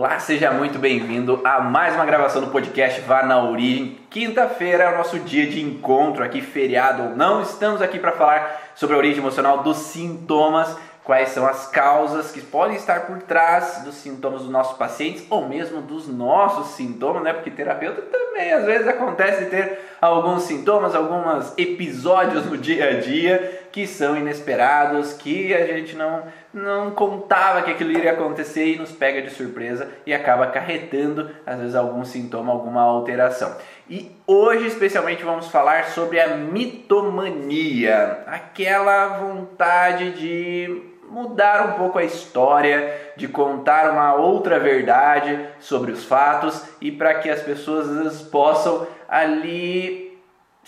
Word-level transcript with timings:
Olá, 0.00 0.18
seja 0.18 0.50
muito 0.50 0.78
bem-vindo 0.78 1.42
a 1.44 1.60
mais 1.60 1.94
uma 1.94 2.06
gravação 2.06 2.40
do 2.40 2.46
podcast 2.46 3.02
Vá 3.02 3.22
na 3.22 3.44
Origem. 3.44 3.98
Quinta-feira 4.08 4.84
é 4.84 4.94
o 4.94 4.96
nosso 4.96 5.18
dia 5.18 5.46
de 5.46 5.60
encontro 5.60 6.24
aqui, 6.24 6.40
feriado 6.40 7.02
ou 7.02 7.10
não. 7.10 7.42
Estamos 7.42 7.82
aqui 7.82 7.98
para 7.98 8.12
falar 8.12 8.62
sobre 8.74 8.96
a 8.96 8.98
origem 8.98 9.18
emocional 9.18 9.62
dos 9.62 9.76
sintomas, 9.76 10.74
quais 11.04 11.28
são 11.28 11.46
as 11.46 11.66
causas 11.66 12.32
que 12.32 12.40
podem 12.40 12.76
estar 12.76 13.00
por 13.00 13.18
trás 13.18 13.82
dos 13.84 13.96
sintomas 13.96 14.40
dos 14.40 14.50
nossos 14.50 14.78
pacientes 14.78 15.26
ou 15.28 15.46
mesmo 15.46 15.82
dos 15.82 16.08
nossos 16.08 16.68
sintomas, 16.68 17.22
né? 17.22 17.34
Porque 17.34 17.50
terapeuta 17.50 18.00
também 18.00 18.54
às 18.54 18.64
vezes 18.64 18.88
acontece 18.88 19.50
ter 19.50 19.80
alguns 20.00 20.44
sintomas, 20.44 20.94
alguns 20.94 21.52
episódios 21.58 22.46
no 22.46 22.56
dia 22.56 22.88
a 22.88 23.00
dia 23.00 23.59
que 23.72 23.86
são 23.86 24.16
inesperados, 24.16 25.12
que 25.12 25.54
a 25.54 25.66
gente 25.66 25.96
não, 25.96 26.24
não 26.52 26.90
contava 26.90 27.62
que 27.62 27.70
aquilo 27.70 27.92
iria 27.92 28.12
acontecer 28.12 28.74
e 28.74 28.78
nos 28.78 28.92
pega 28.92 29.22
de 29.22 29.30
surpresa 29.30 29.88
e 30.04 30.12
acaba 30.12 30.44
acarretando, 30.44 31.30
às 31.46 31.58
vezes, 31.58 31.74
algum 31.74 32.04
sintoma, 32.04 32.52
alguma 32.52 32.82
alteração. 32.82 33.56
E 33.88 34.10
hoje, 34.26 34.66
especialmente, 34.66 35.24
vamos 35.24 35.48
falar 35.48 35.86
sobre 35.86 36.20
a 36.20 36.36
mitomania 36.36 38.24
aquela 38.26 39.18
vontade 39.18 40.12
de 40.12 40.90
mudar 41.10 41.66
um 41.66 41.72
pouco 41.72 41.98
a 41.98 42.04
história, 42.04 43.12
de 43.16 43.26
contar 43.26 43.90
uma 43.90 44.14
outra 44.14 44.60
verdade 44.60 45.40
sobre 45.58 45.90
os 45.90 46.04
fatos 46.04 46.64
e 46.80 46.92
para 46.92 47.14
que 47.14 47.28
as 47.28 47.42
pessoas 47.42 48.22
possam 48.22 48.86
ali 49.08 50.09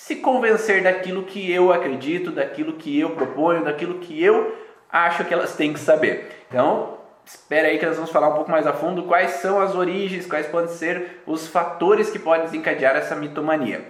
se 0.02 0.16
convencer 0.16 0.82
daquilo 0.82 1.22
que 1.22 1.52
eu 1.52 1.72
acredito, 1.72 2.32
daquilo 2.32 2.72
que 2.72 2.98
eu 2.98 3.10
proponho, 3.10 3.62
daquilo 3.62 4.00
que 4.00 4.20
eu 4.20 4.52
acho 4.90 5.24
que 5.24 5.32
elas 5.32 5.54
têm 5.54 5.72
que 5.72 5.78
saber. 5.78 6.44
Então, 6.48 6.98
espera 7.24 7.68
aí 7.68 7.78
que 7.78 7.86
nós 7.86 7.94
vamos 7.94 8.10
falar 8.10 8.30
um 8.30 8.34
pouco 8.34 8.50
mais 8.50 8.66
a 8.66 8.72
fundo 8.72 9.04
quais 9.04 9.30
são 9.34 9.60
as 9.60 9.76
origens, 9.76 10.26
quais 10.26 10.48
podem 10.48 10.74
ser 10.74 11.22
os 11.24 11.46
fatores 11.46 12.10
que 12.10 12.18
podem 12.18 12.46
desencadear 12.46 12.96
essa 12.96 13.14
mitomania. 13.14 13.86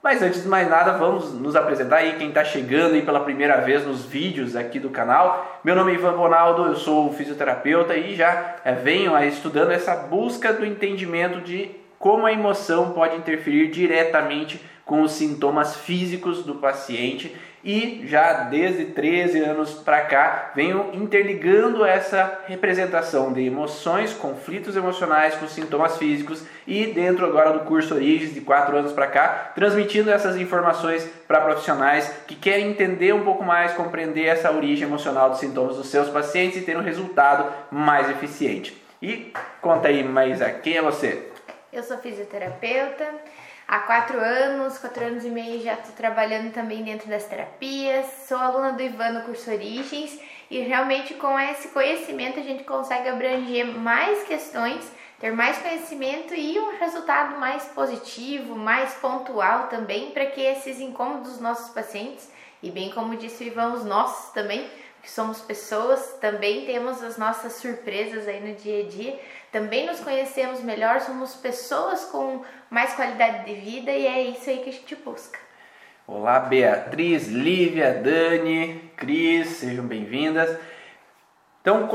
Mas 0.00 0.22
antes 0.22 0.44
de 0.44 0.48
mais 0.48 0.70
nada, 0.70 0.92
vamos 0.92 1.34
nos 1.34 1.56
apresentar 1.56 1.96
aí 1.96 2.14
quem 2.16 2.28
está 2.28 2.44
chegando 2.44 2.94
aí 2.94 3.02
pela 3.02 3.18
primeira 3.18 3.56
vez 3.56 3.84
nos 3.84 4.04
vídeos 4.04 4.54
aqui 4.54 4.78
do 4.78 4.90
canal. 4.90 5.60
Meu 5.64 5.74
nome 5.74 5.90
é 5.90 5.94
Ivan 5.96 6.16
Bonaldo, 6.16 6.66
eu 6.66 6.76
sou 6.76 7.12
fisioterapeuta 7.12 7.96
e 7.96 8.14
já 8.14 8.58
é, 8.64 8.74
venho 8.74 9.18
estudando 9.24 9.72
essa 9.72 9.96
busca 9.96 10.52
do 10.52 10.64
entendimento 10.64 11.40
de 11.40 11.72
como 11.98 12.26
a 12.26 12.32
emoção 12.32 12.92
pode 12.92 13.16
interferir 13.16 13.72
diretamente 13.72 14.64
com 14.88 15.02
os 15.02 15.12
sintomas 15.12 15.76
físicos 15.76 16.42
do 16.42 16.54
paciente 16.54 17.36
e 17.62 18.04
já 18.06 18.44
desde 18.44 18.86
13 18.86 19.40
anos 19.40 19.74
para 19.74 20.00
cá 20.00 20.52
venho 20.54 20.90
interligando 20.94 21.84
essa 21.84 22.40
representação 22.46 23.30
de 23.30 23.44
emoções, 23.44 24.14
conflitos 24.14 24.76
emocionais 24.76 25.34
com 25.34 25.46
sintomas 25.46 25.98
físicos 25.98 26.42
e 26.66 26.86
dentro 26.86 27.26
agora 27.26 27.52
do 27.52 27.66
curso 27.66 27.96
Origens 27.96 28.32
de 28.32 28.40
4 28.40 28.78
anos 28.78 28.92
para 28.92 29.08
cá, 29.08 29.52
transmitindo 29.54 30.10
essas 30.10 30.36
informações 30.36 31.06
para 31.26 31.42
profissionais 31.42 32.10
que 32.26 32.34
querem 32.34 32.70
entender 32.70 33.12
um 33.12 33.24
pouco 33.24 33.44
mais, 33.44 33.74
compreender 33.74 34.24
essa 34.24 34.50
origem 34.50 34.88
emocional 34.88 35.28
dos 35.28 35.40
sintomas 35.40 35.76
dos 35.76 35.88
seus 35.88 36.08
pacientes 36.08 36.56
e 36.56 36.64
ter 36.64 36.78
um 36.78 36.82
resultado 36.82 37.52
mais 37.70 38.08
eficiente. 38.08 38.82
E 39.02 39.34
conta 39.60 39.88
aí, 39.88 40.02
Maísa, 40.02 40.48
quem 40.48 40.78
é 40.78 40.82
você? 40.82 41.28
Eu 41.70 41.82
sou 41.82 41.98
fisioterapeuta, 41.98 43.04
há 43.68 43.80
quatro 43.80 44.18
anos, 44.18 44.78
quatro 44.78 45.04
anos 45.04 45.26
e 45.26 45.28
meio 45.28 45.62
já 45.62 45.74
estou 45.74 45.94
trabalhando 45.94 46.50
também 46.50 46.82
dentro 46.82 47.06
das 47.06 47.26
terapias, 47.26 48.06
sou 48.26 48.38
aluna 48.38 48.72
do 48.72 48.82
Ivan 48.82 49.10
no 49.10 49.24
curso 49.26 49.50
Origens 49.50 50.18
e 50.50 50.60
realmente 50.60 51.12
com 51.14 51.38
esse 51.38 51.68
conhecimento 51.68 52.40
a 52.40 52.42
gente 52.42 52.64
consegue 52.64 53.10
abranger 53.10 53.66
mais 53.66 54.22
questões, 54.22 54.90
ter 55.20 55.32
mais 55.32 55.58
conhecimento 55.58 56.34
e 56.34 56.58
um 56.58 56.78
resultado 56.78 57.38
mais 57.38 57.64
positivo, 57.66 58.56
mais 58.56 58.94
pontual 58.94 59.66
também 59.66 60.12
para 60.12 60.24
que 60.24 60.40
esses 60.40 60.80
incômodos 60.80 61.32
dos 61.32 61.40
nossos 61.40 61.68
pacientes 61.74 62.30
e 62.62 62.70
bem 62.70 62.90
como 62.90 63.16
disse 63.16 63.44
o 63.44 63.46
Ivan, 63.46 63.72
os 63.74 63.84
nossos 63.84 64.32
também, 64.32 64.68
que 65.02 65.10
somos 65.10 65.40
pessoas, 65.40 66.18
também 66.20 66.66
temos 66.66 67.02
as 67.02 67.16
nossas 67.16 67.54
surpresas 67.54 68.26
aí 68.28 68.40
no 68.40 68.54
dia 68.54 68.84
a 68.84 68.88
dia 68.88 69.18
também 69.50 69.86
nos 69.86 70.00
conhecemos 70.00 70.62
melhor, 70.62 71.00
somos 71.00 71.34
pessoas 71.34 72.04
com 72.04 72.44
mais 72.68 72.92
qualidade 72.94 73.46
de 73.46 73.54
vida 73.54 73.90
e 73.90 74.06
é 74.06 74.22
isso 74.24 74.48
aí 74.48 74.58
que 74.58 74.68
a 74.68 74.72
gente 74.72 74.94
busca. 74.96 75.38
Olá, 76.06 76.40
Beatriz, 76.40 77.28
Lívia, 77.28 77.94
Dani, 77.94 78.90
Cris, 78.96 79.48
sejam 79.48 79.86
bem-vindas. 79.86 80.58
Então, 81.60 81.88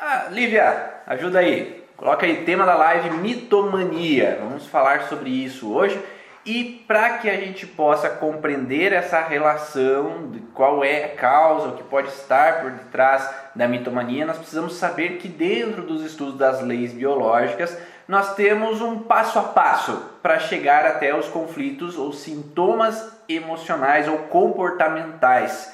ah, 0.00 0.28
Lívia, 0.30 0.94
ajuda 1.06 1.40
aí. 1.40 1.84
Coloca 1.96 2.26
aí 2.26 2.44
tema 2.44 2.64
da 2.64 2.74
live 2.74 3.10
mitomania. 3.10 4.38
Vamos 4.40 4.66
falar 4.66 5.02
sobre 5.02 5.30
isso 5.30 5.72
hoje. 5.72 6.02
E 6.46 6.84
para 6.86 7.18
que 7.18 7.30
a 7.30 7.36
gente 7.36 7.66
possa 7.66 8.10
compreender 8.10 8.92
essa 8.92 9.20
relação, 9.22 10.30
de 10.30 10.40
qual 10.52 10.84
é 10.84 11.04
a 11.04 11.08
causa, 11.16 11.68
o 11.68 11.76
que 11.76 11.82
pode 11.82 12.08
estar 12.08 12.60
por 12.60 12.70
detrás 12.70 13.28
da 13.54 13.66
mitomania, 13.66 14.26
nós 14.26 14.36
precisamos 14.36 14.74
saber 14.74 15.16
que 15.16 15.26
dentro 15.26 15.82
dos 15.82 16.04
estudos 16.04 16.36
das 16.36 16.60
leis 16.60 16.92
biológicas, 16.92 17.74
nós 18.06 18.34
temos 18.34 18.82
um 18.82 18.98
passo 18.98 19.38
a 19.38 19.42
passo 19.42 20.10
para 20.22 20.38
chegar 20.38 20.84
até 20.84 21.16
os 21.16 21.28
conflitos 21.28 21.96
ou 21.96 22.12
sintomas 22.12 23.10
emocionais 23.26 24.06
ou 24.06 24.18
comportamentais. 24.18 25.72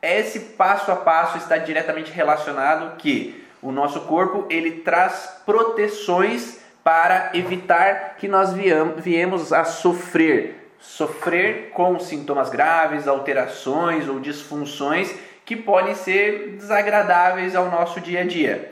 Esse 0.00 0.38
passo 0.40 0.92
a 0.92 0.96
passo 0.96 1.38
está 1.38 1.56
diretamente 1.56 2.12
relacionado 2.12 2.96
que 2.98 3.44
o 3.60 3.72
nosso 3.72 4.02
corpo 4.02 4.46
ele 4.48 4.82
traz 4.82 5.42
proteções 5.44 6.62
para 6.84 7.30
evitar 7.32 8.16
que 8.18 8.28
nós 8.28 8.52
viemos 8.52 9.52
a 9.54 9.64
sofrer, 9.64 10.70
sofrer 10.78 11.70
com 11.70 11.98
sintomas 11.98 12.50
graves, 12.50 13.08
alterações 13.08 14.06
ou 14.06 14.20
disfunções 14.20 15.12
que 15.46 15.56
podem 15.56 15.94
ser 15.94 16.56
desagradáveis 16.58 17.56
ao 17.56 17.70
nosso 17.70 18.00
dia 18.00 18.20
a 18.20 18.24
dia. 18.24 18.70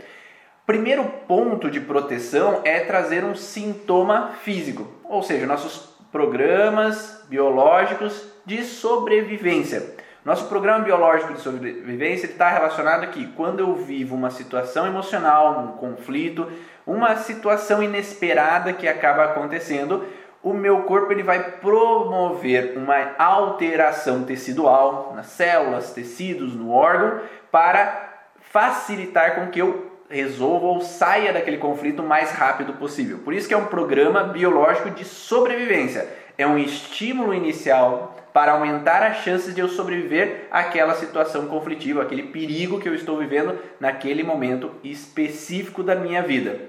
Primeiro 0.66 1.04
ponto 1.26 1.70
de 1.70 1.80
proteção 1.80 2.60
é 2.64 2.80
trazer 2.80 3.24
um 3.24 3.34
sintoma 3.34 4.32
físico, 4.42 4.86
ou 5.04 5.22
seja, 5.22 5.46
nossos 5.46 5.90
programas 6.12 7.24
biológicos 7.28 8.28
de 8.44 8.62
sobrevivência. 8.62 9.96
Nosso 10.24 10.46
programa 10.46 10.84
biológico 10.84 11.32
de 11.32 11.40
sobrevivência 11.40 12.26
está 12.26 12.48
relacionado 12.48 13.02
aqui. 13.02 13.26
Quando 13.36 13.58
eu 13.58 13.74
vivo 13.74 14.14
uma 14.14 14.30
situação 14.30 14.86
emocional, 14.86 15.60
um 15.64 15.78
conflito, 15.78 16.48
uma 16.86 17.16
situação 17.16 17.82
inesperada 17.82 18.72
que 18.72 18.88
acaba 18.88 19.24
acontecendo, 19.24 20.04
o 20.42 20.52
meu 20.52 20.82
corpo 20.82 21.12
ele 21.12 21.22
vai 21.22 21.52
promover 21.52 22.76
uma 22.76 23.14
alteração 23.16 24.24
tecidual 24.24 25.12
nas 25.14 25.26
células, 25.26 25.92
tecidos, 25.92 26.54
no 26.54 26.72
órgão, 26.72 27.20
para 27.50 28.10
facilitar 28.50 29.36
com 29.36 29.48
que 29.48 29.60
eu 29.60 29.92
resolva 30.10 30.66
ou 30.66 30.80
saia 30.80 31.32
daquele 31.32 31.56
conflito 31.56 32.02
o 32.02 32.06
mais 32.06 32.32
rápido 32.32 32.74
possível. 32.74 33.18
Por 33.18 33.32
isso 33.32 33.48
que 33.48 33.54
é 33.54 33.56
um 33.56 33.66
programa 33.66 34.24
biológico 34.24 34.90
de 34.90 35.04
sobrevivência. 35.04 36.06
É 36.36 36.46
um 36.46 36.58
estímulo 36.58 37.32
inicial 37.32 38.11
para 38.32 38.52
aumentar 38.52 39.02
as 39.02 39.18
chances 39.18 39.54
de 39.54 39.60
eu 39.60 39.68
sobreviver 39.68 40.46
àquela 40.50 40.94
situação 40.94 41.46
conflitiva, 41.46 42.02
aquele 42.02 42.24
perigo 42.24 42.80
que 42.80 42.88
eu 42.88 42.94
estou 42.94 43.18
vivendo 43.18 43.58
naquele 43.78 44.22
momento 44.22 44.70
específico 44.82 45.82
da 45.82 45.94
minha 45.94 46.22
vida. 46.22 46.60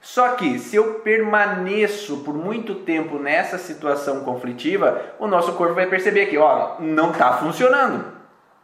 Só 0.00 0.30
que 0.30 0.58
se 0.58 0.74
eu 0.74 0.94
permaneço 0.94 2.18
por 2.18 2.34
muito 2.34 2.74
tempo 2.74 3.20
nessa 3.20 3.56
situação 3.56 4.24
conflitiva, 4.24 5.00
o 5.20 5.28
nosso 5.28 5.52
corpo 5.52 5.74
vai 5.74 5.86
perceber 5.86 6.26
que, 6.26 6.36
ó, 6.36 6.74
não 6.80 7.12
está 7.12 7.34
funcionando. 7.34 8.04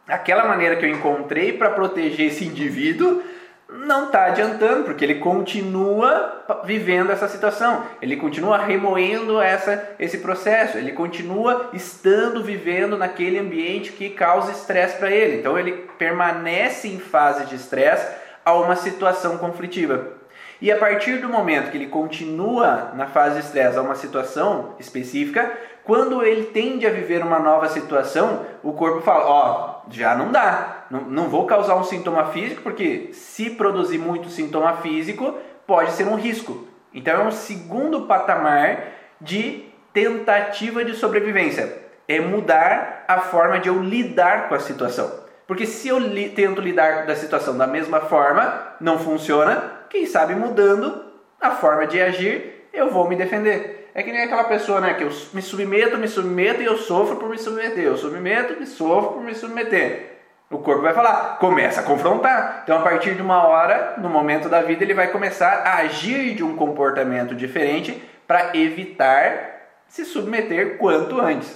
Aquela 0.05 0.45
maneira 0.45 0.75
que 0.75 0.85
eu 0.85 0.89
encontrei 0.89 1.53
para 1.53 1.69
proteger 1.69 2.27
esse 2.27 2.43
indivíduo 2.43 3.23
não 3.71 4.05
está 4.05 4.25
adiantando, 4.25 4.83
porque 4.83 5.05
ele 5.05 5.15
continua 5.15 6.43
vivendo 6.63 7.11
essa 7.11 7.27
situação, 7.27 7.83
ele 8.01 8.17
continua 8.17 8.57
remoendo 8.57 9.39
essa, 9.39 9.91
esse 9.99 10.17
processo, 10.17 10.77
ele 10.77 10.91
continua 10.91 11.69
estando 11.71 12.43
vivendo 12.43 12.97
naquele 12.97 13.37
ambiente 13.37 13.91
que 13.91 14.09
causa 14.09 14.51
estresse 14.51 14.97
para 14.97 15.11
ele. 15.11 15.37
Então 15.37 15.57
ele 15.57 15.87
permanece 15.97 16.87
em 16.87 16.99
fase 16.99 17.45
de 17.45 17.55
estresse 17.55 18.07
a 18.43 18.53
uma 18.53 18.75
situação 18.75 19.37
conflitiva. 19.37 20.19
E 20.61 20.71
a 20.71 20.77
partir 20.77 21.19
do 21.19 21.29
momento 21.29 21.71
que 21.71 21.77
ele 21.77 21.87
continua 21.87 22.91
na 22.95 23.07
fase 23.07 23.39
de 23.39 23.45
estresse 23.45 23.77
a 23.77 23.81
uma 23.81 23.95
situação 23.95 24.75
específica, 24.79 25.53
quando 25.85 26.21
ele 26.23 26.47
tende 26.47 26.85
a 26.85 26.89
viver 26.89 27.23
uma 27.23 27.39
nova 27.39 27.69
situação, 27.69 28.45
o 28.61 28.73
corpo 28.73 29.01
fala: 29.01 29.25
Ó, 29.25 29.83
oh, 29.87 29.91
já 29.91 30.15
não 30.15 30.31
dá, 30.31 30.78
não, 30.89 31.01
não 31.01 31.29
vou 31.29 31.45
causar 31.45 31.75
um 31.75 31.83
sintoma 31.83 32.25
físico, 32.31 32.61
porque 32.61 33.09
se 33.13 33.51
produzir 33.51 33.97
muito 33.97 34.29
sintoma 34.29 34.77
físico, 34.77 35.37
pode 35.67 35.91
ser 35.91 36.07
um 36.07 36.15
risco. 36.15 36.67
Então 36.93 37.13
é 37.13 37.23
um 37.23 37.31
segundo 37.31 38.01
patamar 38.01 38.87
de 39.21 39.65
tentativa 39.93 40.83
de 40.83 40.95
sobrevivência. 40.95 41.77
É 42.07 42.19
mudar 42.19 43.05
a 43.07 43.19
forma 43.19 43.59
de 43.59 43.69
eu 43.69 43.81
lidar 43.81 44.49
com 44.49 44.55
a 44.55 44.59
situação. 44.59 45.11
Porque 45.45 45.65
se 45.65 45.87
eu 45.87 45.99
li, 45.99 46.29
tento 46.29 46.61
lidar 46.61 47.05
da 47.05 47.15
situação 47.15 47.57
da 47.57 47.67
mesma 47.67 48.01
forma, 48.01 48.75
não 48.79 48.97
funciona, 48.97 49.79
quem 49.89 50.05
sabe 50.05 50.35
mudando 50.35 51.05
a 51.39 51.51
forma 51.51 51.87
de 51.87 52.01
agir, 52.01 52.67
eu 52.73 52.89
vou 52.91 53.07
me 53.07 53.15
defender. 53.15 53.89
É 53.93 54.03
que 54.03 54.11
nem 54.11 54.23
aquela 54.23 54.43
pessoa, 54.43 54.79
né, 54.79 54.93
que 54.93 55.03
eu 55.03 55.11
me 55.33 55.41
submeto, 55.41 55.97
me 55.97 56.07
submeto 56.07 56.61
e 56.61 56.65
eu 56.65 56.77
sofro 56.77 57.15
por 57.15 57.29
me 57.29 57.37
submeter. 57.37 57.83
Eu 57.83 57.97
submeto, 57.97 58.59
me 58.59 58.65
sofro 58.65 59.13
por 59.13 59.23
me 59.23 59.33
submeter. 59.33 60.18
O 60.49 60.57
corpo 60.57 60.81
vai 60.81 60.95
falar, 60.95 61.37
começa 61.37 61.81
a 61.81 61.83
confrontar. 61.83 62.61
Então, 62.63 62.79
a 62.79 62.81
partir 62.81 63.13
de 63.13 63.21
uma 63.21 63.47
hora, 63.47 63.93
no 63.99 64.09
momento 64.09 64.49
da 64.49 64.63
vida, 64.63 64.83
ele 64.83 64.95
vai 64.95 65.11
começar 65.11 65.61
a 65.63 65.77
agir 65.77 66.33
de 66.33 66.43
um 66.43 66.55
comportamento 66.55 67.35
diferente 67.35 68.01
para 68.25 68.57
evitar 68.57 69.59
se 69.87 70.03
submeter 70.03 70.77
quanto 70.77 71.21
antes. 71.21 71.55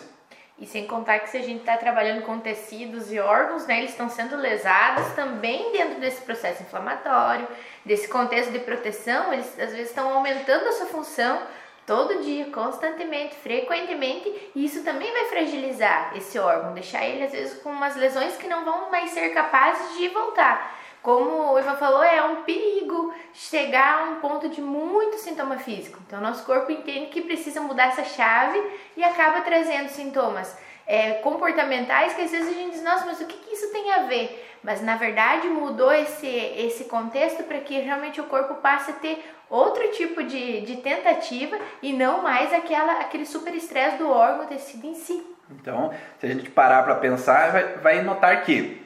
E 0.59 0.67
sem 0.67 0.85
contar 0.85 1.19
que 1.19 1.29
se 1.29 1.37
a 1.37 1.41
gente 1.41 1.61
está 1.61 1.75
trabalhando 1.75 2.21
com 2.21 2.39
tecidos 2.39 3.11
e 3.11 3.19
órgãos, 3.19 3.65
né, 3.65 3.79
eles 3.79 3.89
estão 3.89 4.07
sendo 4.09 4.37
lesados 4.37 5.07
também 5.13 5.71
dentro 5.71 5.99
desse 5.99 6.21
processo 6.21 6.61
inflamatório, 6.61 7.47
desse 7.83 8.07
contexto 8.07 8.51
de 8.51 8.59
proteção, 8.59 9.33
eles 9.33 9.59
às 9.59 9.71
vezes 9.71 9.89
estão 9.89 10.13
aumentando 10.13 10.67
a 10.67 10.71
sua 10.71 10.85
função 10.85 11.41
todo 11.85 12.21
dia, 12.21 12.45
constantemente, 12.45 13.35
frequentemente, 13.35 14.51
e 14.55 14.65
isso 14.65 14.83
também 14.83 15.11
vai 15.11 15.25
fragilizar 15.25 16.13
esse 16.15 16.39
órgão, 16.39 16.73
deixar 16.73 17.05
ele 17.05 17.23
às 17.23 17.31
vezes 17.31 17.61
com 17.61 17.69
umas 17.69 17.95
lesões 17.95 18.35
que 18.37 18.47
não 18.47 18.63
vão 18.63 18.89
mais 18.89 19.11
ser 19.11 19.29
capazes 19.33 19.97
de 19.97 20.07
voltar. 20.09 20.79
Como 21.01 21.51
o 21.51 21.59
Ivan 21.59 21.75
falou, 21.75 22.01
é 22.01 22.23
um 22.23 22.43
perigo 22.43 23.13
chegar 23.33 23.99
a 23.99 24.03
um 24.05 24.15
ponto 24.21 24.47
de 24.47 24.61
muito 24.61 25.17
sintoma 25.17 25.57
físico. 25.57 25.99
Então, 26.07 26.21
nosso 26.21 26.45
corpo 26.45 26.71
entende 26.71 27.07
que 27.07 27.21
precisa 27.21 27.59
mudar 27.59 27.87
essa 27.87 28.05
chave 28.05 28.61
e 28.95 29.03
acaba 29.03 29.41
trazendo 29.41 29.89
sintomas 29.89 30.57
é, 30.85 31.13
comportamentais 31.15 32.13
que 32.13 32.21
às 32.21 32.31
vezes 32.31 32.49
a 32.49 32.53
gente 32.53 32.71
diz, 32.71 32.83
nossa, 32.83 33.05
mas 33.05 33.19
o 33.21 33.25
que, 33.25 33.37
que 33.37 33.53
isso 33.53 33.71
tem 33.71 33.91
a 33.93 34.03
ver? 34.03 34.49
Mas 34.63 34.81
na 34.81 34.95
verdade 34.95 35.47
mudou 35.47 35.91
esse, 35.91 36.27
esse 36.27 36.85
contexto 36.85 37.43
para 37.43 37.59
que 37.59 37.79
realmente 37.79 38.21
o 38.21 38.25
corpo 38.25 38.55
passe 38.55 38.91
a 38.91 38.95
ter 38.95 39.23
outro 39.55 39.91
tipo 39.91 40.23
de, 40.23 40.61
de 40.61 40.77
tentativa 40.77 41.57
e 41.81 41.93
não 41.93 42.23
mais 42.23 42.51
aquela, 42.51 42.93
aquele 42.93 43.25
super 43.25 43.53
estresse 43.53 43.97
do 43.97 44.09
órgão 44.09 44.47
tecido 44.47 44.87
em 44.87 44.95
si. 44.95 45.23
Então, 45.51 45.91
se 46.19 46.25
a 46.25 46.29
gente 46.29 46.49
parar 46.49 46.81
para 46.83 46.95
pensar, 46.95 47.51
vai, 47.51 47.63
vai 47.75 48.01
notar 48.01 48.43
que 48.43 48.81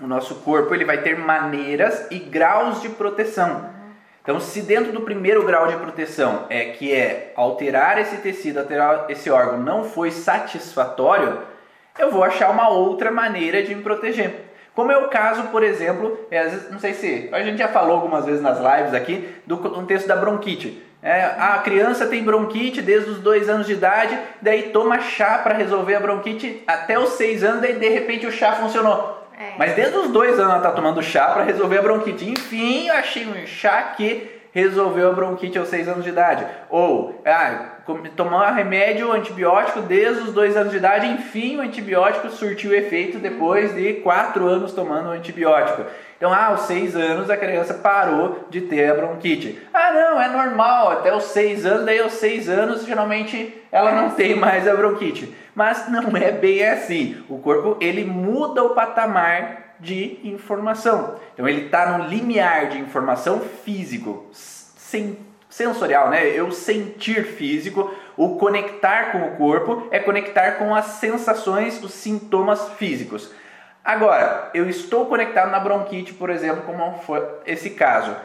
o 0.00 0.06
nosso 0.06 0.36
corpo 0.36 0.74
ele 0.74 0.84
vai 0.84 1.00
ter 1.02 1.16
maneiras 1.16 2.10
e 2.10 2.18
graus 2.18 2.80
de 2.80 2.88
proteção. 2.88 3.70
Então, 4.22 4.40
se 4.40 4.62
dentro 4.62 4.92
do 4.92 5.02
primeiro 5.02 5.44
grau 5.44 5.68
de 5.68 5.76
proteção 5.76 6.46
é 6.50 6.66
que 6.66 6.92
é 6.92 7.32
alterar 7.36 7.98
esse 7.98 8.16
tecido, 8.16 8.58
alterar 8.58 9.06
esse 9.08 9.30
órgão 9.30 9.58
não 9.58 9.84
foi 9.84 10.10
satisfatório, 10.10 11.40
eu 11.98 12.10
vou 12.10 12.24
achar 12.24 12.50
uma 12.50 12.68
outra 12.68 13.10
maneira 13.10 13.62
de 13.62 13.74
me 13.74 13.82
proteger. 13.82 14.49
Como 14.80 14.90
é 14.90 14.96
o 14.96 15.08
caso, 15.08 15.42
por 15.48 15.62
exemplo, 15.62 16.26
é, 16.30 16.42
não 16.70 16.78
sei 16.78 16.94
se 16.94 17.28
a 17.30 17.42
gente 17.42 17.58
já 17.58 17.68
falou 17.68 17.96
algumas 17.96 18.24
vezes 18.24 18.40
nas 18.40 18.56
lives 18.56 18.94
aqui 18.94 19.28
do 19.46 19.58
contexto 19.58 20.08
da 20.08 20.16
bronquite. 20.16 20.82
É, 21.02 21.22
a 21.22 21.58
criança 21.58 22.06
tem 22.06 22.24
bronquite 22.24 22.80
desde 22.80 23.10
os 23.10 23.18
dois 23.18 23.50
anos 23.50 23.66
de 23.66 23.74
idade, 23.74 24.18
daí 24.40 24.70
toma 24.70 24.98
chá 25.00 25.36
para 25.36 25.52
resolver 25.52 25.96
a 25.96 26.00
bronquite 26.00 26.64
até 26.66 26.98
os 26.98 27.10
seis 27.10 27.44
anos, 27.44 27.60
daí 27.60 27.74
de 27.74 27.90
repente 27.90 28.26
o 28.26 28.32
chá 28.32 28.52
funcionou. 28.52 29.22
É. 29.38 29.52
Mas 29.58 29.74
desde 29.74 29.98
os 29.98 30.08
dois 30.08 30.40
anos 30.40 30.54
ela 30.54 30.62
tá 30.62 30.72
tomando 30.72 31.02
chá 31.02 31.26
para 31.26 31.42
resolver 31.42 31.76
a 31.76 31.82
bronquite. 31.82 32.30
Enfim, 32.30 32.88
eu 32.88 32.94
achei 32.94 33.26
um 33.26 33.46
chá 33.46 33.82
que 33.94 34.40
resolveu 34.50 35.10
a 35.10 35.12
bronquite 35.12 35.58
aos 35.58 35.68
seis 35.68 35.88
anos 35.88 36.04
de 36.04 36.08
idade. 36.08 36.46
Ou, 36.70 37.20
ah, 37.26 37.79
tomar 38.16 38.52
remédio 38.52 39.12
antibiótico 39.12 39.80
desde 39.80 40.22
os 40.22 40.32
dois 40.32 40.56
anos 40.56 40.72
de 40.72 40.78
idade, 40.78 41.06
enfim, 41.06 41.56
o 41.56 41.60
antibiótico 41.60 42.28
surtiu 42.30 42.74
efeito 42.74 43.18
depois 43.18 43.74
de 43.74 43.94
quatro 43.94 44.46
anos 44.46 44.72
tomando 44.72 45.10
antibiótico. 45.10 45.84
Então, 46.16 46.32
ah, 46.32 46.46
aos 46.46 46.62
seis 46.62 46.94
anos 46.94 47.30
a 47.30 47.36
criança 47.36 47.74
parou 47.74 48.44
de 48.50 48.60
ter 48.60 48.90
a 48.90 48.94
bronquite. 48.94 49.58
Ah, 49.72 49.90
não, 49.90 50.20
é 50.20 50.28
normal, 50.28 50.90
até 50.90 51.14
os 51.14 51.24
seis 51.24 51.64
anos, 51.64 51.86
daí 51.86 51.98
aos 51.98 52.12
seis 52.12 52.48
anos 52.48 52.84
geralmente 52.84 53.62
ela 53.72 53.92
não 53.92 54.10
tem 54.10 54.34
mais 54.36 54.68
a 54.68 54.74
bronquite. 54.74 55.34
Mas 55.54 55.88
não 55.88 56.16
é 56.16 56.30
bem 56.30 56.66
assim. 56.66 57.22
O 57.28 57.38
corpo 57.38 57.76
ele 57.80 58.04
muda 58.04 58.62
o 58.62 58.70
patamar 58.70 59.76
de 59.80 60.18
informação. 60.22 61.16
Então 61.32 61.48
ele 61.48 61.66
está 61.66 61.96
no 61.96 62.06
limiar 62.06 62.68
de 62.68 62.78
informação 62.78 63.40
físico, 63.40 64.26
sem, 64.32 65.16
sensorial, 65.50 66.08
né? 66.08 66.26
Eu 66.28 66.50
sentir 66.52 67.24
físico, 67.24 67.92
o 68.16 68.36
conectar 68.36 69.12
com 69.12 69.18
o 69.26 69.36
corpo 69.36 69.88
é 69.90 69.98
conectar 69.98 70.52
com 70.52 70.74
as 70.74 70.86
sensações, 70.86 71.82
os 71.82 71.92
sintomas 71.92 72.70
físicos. 72.78 73.34
Agora, 73.84 74.50
eu 74.54 74.68
estou 74.68 75.06
conectado 75.06 75.50
na 75.50 75.58
bronquite, 75.58 76.14
por 76.14 76.30
exemplo, 76.30 76.62
como 76.62 77.00
foi 77.00 77.22
esse 77.44 77.70
caso. 77.70 78.16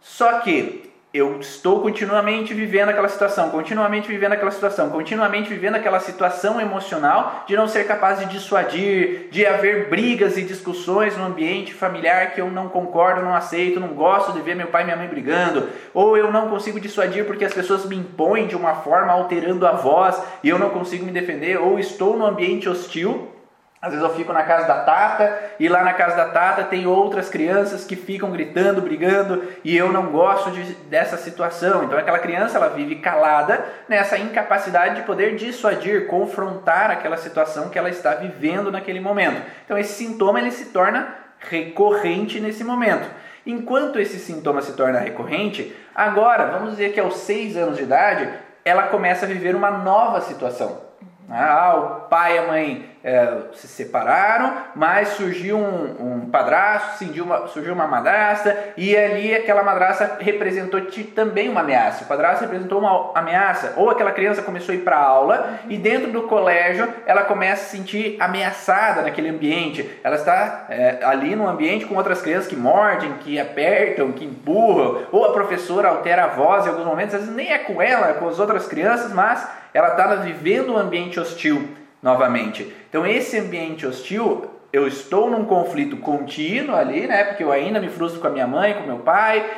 Só 0.00 0.40
que 0.40 0.89
eu 1.12 1.40
estou 1.40 1.80
continuamente 1.80 2.54
vivendo 2.54 2.90
aquela 2.90 3.08
situação, 3.08 3.50
continuamente 3.50 4.06
vivendo 4.06 4.32
aquela 4.32 4.52
situação, 4.52 4.90
continuamente 4.90 5.48
vivendo 5.48 5.74
aquela 5.74 5.98
situação 5.98 6.60
emocional 6.60 7.44
de 7.48 7.56
não 7.56 7.66
ser 7.66 7.84
capaz 7.84 8.20
de 8.20 8.26
dissuadir, 8.26 9.28
de 9.28 9.44
haver 9.44 9.88
brigas 9.88 10.36
e 10.36 10.42
discussões 10.42 11.16
no 11.16 11.24
ambiente 11.24 11.74
familiar 11.74 12.32
que 12.32 12.40
eu 12.40 12.48
não 12.48 12.68
concordo, 12.68 13.22
não 13.22 13.34
aceito, 13.34 13.80
não 13.80 13.88
gosto 13.88 14.32
de 14.32 14.40
ver 14.40 14.54
meu 14.54 14.68
pai 14.68 14.82
e 14.82 14.84
minha 14.84 14.96
mãe 14.96 15.08
brigando, 15.08 15.68
ou 15.92 16.16
eu 16.16 16.30
não 16.30 16.48
consigo 16.48 16.78
dissuadir 16.78 17.24
porque 17.24 17.44
as 17.44 17.52
pessoas 17.52 17.84
me 17.86 17.96
impõem 17.96 18.46
de 18.46 18.54
uma 18.54 18.76
forma 18.76 19.12
alterando 19.12 19.66
a 19.66 19.72
voz 19.72 20.22
e 20.44 20.48
eu 20.48 20.60
não 20.60 20.70
consigo 20.70 21.04
me 21.04 21.10
defender, 21.10 21.58
ou 21.58 21.76
estou 21.80 22.16
no 22.16 22.24
ambiente 22.24 22.68
hostil 22.68 23.39
às 23.82 23.92
vezes 23.92 24.06
eu 24.06 24.14
fico 24.14 24.30
na 24.30 24.42
casa 24.42 24.66
da 24.66 24.82
Tata 24.82 25.38
e 25.58 25.66
lá 25.66 25.82
na 25.82 25.94
casa 25.94 26.14
da 26.14 26.26
Tata 26.26 26.64
tem 26.64 26.86
outras 26.86 27.30
crianças 27.30 27.82
que 27.82 27.96
ficam 27.96 28.30
gritando, 28.30 28.82
brigando 28.82 29.42
e 29.64 29.74
eu 29.74 29.90
não 29.90 30.08
gosto 30.08 30.50
de, 30.50 30.74
dessa 30.84 31.16
situação. 31.16 31.84
Então 31.84 31.98
aquela 31.98 32.18
criança 32.18 32.58
ela 32.58 32.68
vive 32.68 32.96
calada 32.96 33.64
nessa 33.88 34.18
incapacidade 34.18 34.96
de 34.96 35.02
poder 35.02 35.34
dissuadir, 35.34 36.06
confrontar 36.08 36.90
aquela 36.90 37.16
situação 37.16 37.70
que 37.70 37.78
ela 37.78 37.88
está 37.88 38.14
vivendo 38.16 38.70
naquele 38.70 39.00
momento. 39.00 39.40
Então 39.64 39.78
esse 39.78 39.94
sintoma 39.94 40.40
ele 40.40 40.50
se 40.50 40.66
torna 40.66 41.14
recorrente 41.38 42.38
nesse 42.38 42.62
momento. 42.62 43.08
Enquanto 43.46 43.98
esse 43.98 44.18
sintoma 44.18 44.60
se 44.60 44.74
torna 44.74 44.98
recorrente, 44.98 45.74
agora 45.94 46.44
vamos 46.48 46.72
dizer 46.72 46.92
que 46.92 47.00
aos 47.00 47.16
seis 47.16 47.56
anos 47.56 47.78
de 47.78 47.84
idade 47.84 48.30
ela 48.62 48.82
começa 48.84 49.24
a 49.24 49.28
viver 49.28 49.56
uma 49.56 49.70
nova 49.70 50.20
situação. 50.20 50.82
Ah, 51.30 51.76
o 51.76 52.08
pai 52.08 52.34
e 52.34 52.38
a 52.38 52.46
mãe 52.46 52.89
é, 53.02 53.32
se 53.54 53.66
separaram, 53.66 54.52
mas 54.74 55.08
surgiu 55.08 55.56
um, 55.56 56.24
um 56.24 56.30
padrasto, 56.30 57.04
surgiu 57.04 57.24
uma, 57.24 57.46
surgiu 57.48 57.72
uma 57.72 57.86
madrasta, 57.86 58.56
e 58.76 58.96
ali 58.96 59.34
aquela 59.34 59.62
madrasta 59.62 60.18
representou 60.20 60.80
também 61.14 61.48
uma 61.48 61.60
ameaça. 61.60 62.04
O 62.04 62.06
padrasto 62.06 62.42
representou 62.42 62.78
uma 62.78 63.12
ameaça. 63.14 63.74
Ou 63.76 63.90
aquela 63.90 64.12
criança 64.12 64.42
começou 64.42 64.72
a 64.72 64.76
ir 64.76 64.82
para 64.82 64.98
aula 64.98 65.60
e 65.68 65.76
dentro 65.76 66.10
do 66.10 66.22
colégio 66.22 66.88
ela 67.06 67.22
começa 67.22 67.62
a 67.62 67.66
se 67.66 67.76
sentir 67.76 68.16
ameaçada 68.20 69.02
naquele 69.02 69.28
ambiente. 69.28 69.88
Ela 70.02 70.16
está 70.16 70.66
é, 70.68 70.98
ali 71.02 71.34
num 71.34 71.48
ambiente 71.48 71.86
com 71.86 71.94
outras 71.94 72.20
crianças 72.20 72.48
que 72.48 72.56
mordem, 72.56 73.14
que 73.20 73.38
apertam, 73.38 74.12
que 74.12 74.24
empurram, 74.24 75.06
ou 75.10 75.24
a 75.24 75.32
professora 75.32 75.88
altera 75.88 76.24
a 76.24 76.28
voz 76.28 76.66
em 76.66 76.68
alguns 76.68 76.86
momentos, 76.86 77.14
às 77.14 77.22
vezes 77.22 77.34
nem 77.34 77.52
é 77.52 77.58
com 77.58 77.80
ela, 77.80 78.10
é 78.10 78.12
com 78.14 78.28
as 78.28 78.38
outras 78.38 78.66
crianças, 78.66 79.12
mas 79.12 79.46
ela 79.72 79.88
está 79.88 80.06
vivendo 80.16 80.74
um 80.74 80.76
ambiente 80.76 81.18
hostil 81.18 81.79
novamente. 82.02 82.72
Então, 82.88 83.06
esse 83.06 83.38
ambiente 83.38 83.86
hostil, 83.86 84.50
eu 84.72 84.86
estou 84.86 85.30
num 85.30 85.44
conflito 85.44 85.96
contínuo 85.96 86.74
ali, 86.74 87.06
né? 87.06 87.24
Porque 87.24 87.42
eu 87.42 87.52
ainda 87.52 87.80
me 87.80 87.88
frustro 87.88 88.20
com 88.20 88.26
a 88.26 88.30
minha 88.30 88.46
mãe, 88.46 88.74
com 88.74 88.86
meu 88.86 88.98
pai, 88.98 89.48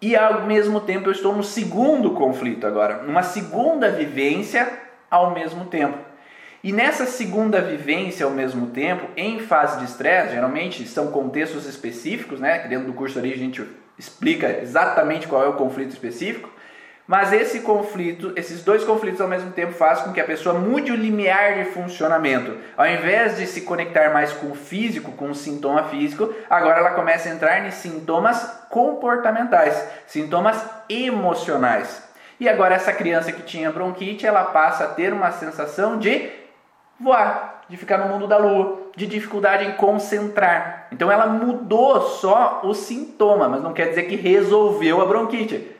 e 0.00 0.14
ao 0.16 0.42
mesmo 0.42 0.80
tempo 0.80 1.08
eu 1.08 1.12
estou 1.12 1.34
no 1.34 1.42
segundo 1.42 2.10
conflito 2.10 2.66
agora, 2.66 3.02
numa 3.02 3.22
segunda 3.22 3.90
vivência 3.90 4.70
ao 5.10 5.32
mesmo 5.32 5.66
tempo. 5.66 5.98
E 6.62 6.72
nessa 6.72 7.06
segunda 7.06 7.60
vivência 7.60 8.26
ao 8.26 8.32
mesmo 8.32 8.68
tempo, 8.68 9.06
em 9.16 9.38
fase 9.38 9.78
de 9.78 9.84
estresse, 9.84 10.34
geralmente 10.34 10.86
são 10.86 11.12
contextos 11.12 11.66
específicos, 11.66 12.40
né? 12.40 12.66
Dentro 12.66 12.86
do 12.86 12.92
curso 12.92 13.18
ali 13.18 13.32
a 13.32 13.36
gente 13.36 13.64
explica 13.98 14.60
exatamente 14.60 15.28
qual 15.28 15.44
é 15.44 15.48
o 15.48 15.54
conflito 15.54 15.90
específico. 15.90 16.50
Mas 17.06 17.32
esse 17.32 17.60
conflito, 17.60 18.32
esses 18.34 18.64
dois 18.64 18.82
conflitos 18.82 19.20
ao 19.20 19.28
mesmo 19.28 19.52
tempo 19.52 19.72
fazem 19.72 20.04
com 20.04 20.12
que 20.12 20.20
a 20.20 20.24
pessoa 20.24 20.58
mude 20.58 20.90
o 20.90 20.96
limiar 20.96 21.54
de 21.54 21.66
funcionamento. 21.66 22.56
Ao 22.76 22.86
invés 22.86 23.36
de 23.36 23.46
se 23.46 23.60
conectar 23.60 24.12
mais 24.12 24.32
com 24.32 24.50
o 24.50 24.56
físico, 24.56 25.12
com 25.12 25.30
o 25.30 25.34
sintoma 25.34 25.84
físico, 25.84 26.34
agora 26.50 26.80
ela 26.80 26.90
começa 26.90 27.28
a 27.28 27.32
entrar 27.32 27.64
em 27.64 27.70
sintomas 27.70 28.42
comportamentais, 28.68 29.88
sintomas 30.06 30.60
emocionais. 30.88 32.02
E 32.40 32.48
agora 32.48 32.74
essa 32.74 32.92
criança 32.92 33.30
que 33.30 33.42
tinha 33.42 33.70
bronquite, 33.70 34.26
ela 34.26 34.44
passa 34.44 34.84
a 34.84 34.88
ter 34.88 35.12
uma 35.12 35.30
sensação 35.30 35.98
de 35.98 36.28
voar, 36.98 37.62
de 37.68 37.76
ficar 37.76 37.98
no 37.98 38.08
mundo 38.08 38.26
da 38.26 38.36
lua, 38.36 38.90
de 38.96 39.06
dificuldade 39.06 39.64
em 39.64 39.72
concentrar. 39.74 40.88
Então 40.90 41.10
ela 41.10 41.26
mudou 41.26 42.00
só 42.02 42.62
o 42.64 42.74
sintoma, 42.74 43.48
mas 43.48 43.62
não 43.62 43.72
quer 43.72 43.90
dizer 43.90 44.04
que 44.04 44.16
resolveu 44.16 45.00
a 45.00 45.06
bronquite. 45.06 45.75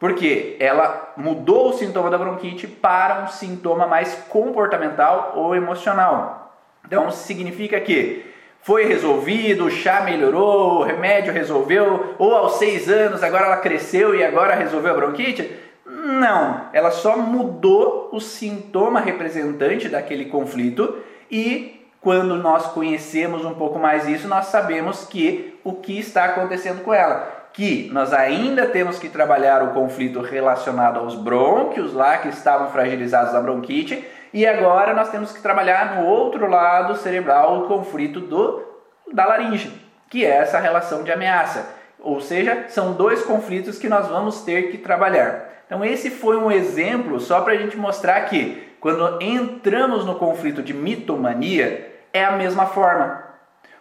Porque 0.00 0.56
ela 0.58 1.12
mudou 1.14 1.68
o 1.68 1.72
sintoma 1.74 2.08
da 2.08 2.16
bronquite 2.16 2.66
para 2.66 3.22
um 3.22 3.28
sintoma 3.28 3.86
mais 3.86 4.14
comportamental 4.30 5.34
ou 5.36 5.54
emocional. 5.54 6.56
Então 6.86 7.10
significa 7.10 7.78
que 7.78 8.24
foi 8.62 8.86
resolvido, 8.86 9.66
o 9.66 9.70
chá 9.70 10.00
melhorou, 10.00 10.78
o 10.78 10.82
remédio 10.82 11.32
resolveu, 11.32 12.14
ou 12.18 12.34
aos 12.34 12.54
seis 12.54 12.88
anos 12.88 13.22
agora 13.22 13.44
ela 13.44 13.58
cresceu 13.58 14.14
e 14.14 14.24
agora 14.24 14.54
resolveu 14.54 14.92
a 14.92 14.96
bronquite? 14.96 15.54
Não, 15.84 16.68
ela 16.72 16.90
só 16.90 17.18
mudou 17.18 18.08
o 18.10 18.20
sintoma 18.20 19.00
representante 19.00 19.86
daquele 19.86 20.26
conflito 20.26 20.96
e 21.30 21.86
quando 22.00 22.36
nós 22.36 22.68
conhecemos 22.68 23.44
um 23.44 23.52
pouco 23.52 23.78
mais 23.78 24.08
isso, 24.08 24.26
nós 24.26 24.46
sabemos 24.46 25.04
que 25.04 25.58
o 25.62 25.74
que 25.74 25.98
está 25.98 26.24
acontecendo 26.24 26.82
com 26.82 26.94
ela 26.94 27.39
que 27.60 27.90
nós 27.92 28.14
ainda 28.14 28.64
temos 28.64 28.98
que 28.98 29.10
trabalhar 29.10 29.62
o 29.62 29.74
conflito 29.74 30.22
relacionado 30.22 30.98
aos 30.98 31.14
brônquios 31.14 31.92
lá 31.92 32.16
que 32.16 32.28
estavam 32.28 32.70
fragilizados 32.70 33.34
da 33.34 33.40
bronquite 33.42 34.02
e 34.32 34.46
agora 34.46 34.94
nós 34.94 35.10
temos 35.10 35.30
que 35.30 35.42
trabalhar 35.42 35.96
no 35.96 36.06
outro 36.06 36.48
lado 36.48 36.96
cerebral 36.96 37.58
o 37.58 37.68
conflito 37.68 38.18
do 38.18 38.64
da 39.12 39.26
laringe, 39.26 39.70
que 40.08 40.24
é 40.24 40.38
essa 40.38 40.58
relação 40.58 41.02
de 41.02 41.12
ameaça. 41.12 41.68
Ou 41.98 42.18
seja, 42.18 42.64
são 42.68 42.94
dois 42.94 43.22
conflitos 43.24 43.78
que 43.78 43.90
nós 43.90 44.08
vamos 44.08 44.40
ter 44.40 44.70
que 44.70 44.78
trabalhar. 44.78 45.44
Então 45.66 45.84
esse 45.84 46.08
foi 46.08 46.38
um 46.38 46.50
exemplo 46.50 47.20
só 47.20 47.42
para 47.42 47.52
a 47.52 47.56
gente 47.58 47.76
mostrar 47.76 48.22
que 48.22 48.74
quando 48.80 49.22
entramos 49.22 50.06
no 50.06 50.14
conflito 50.14 50.62
de 50.62 50.72
mitomania 50.72 51.94
é 52.10 52.24
a 52.24 52.32
mesma 52.32 52.64
forma. 52.64 53.29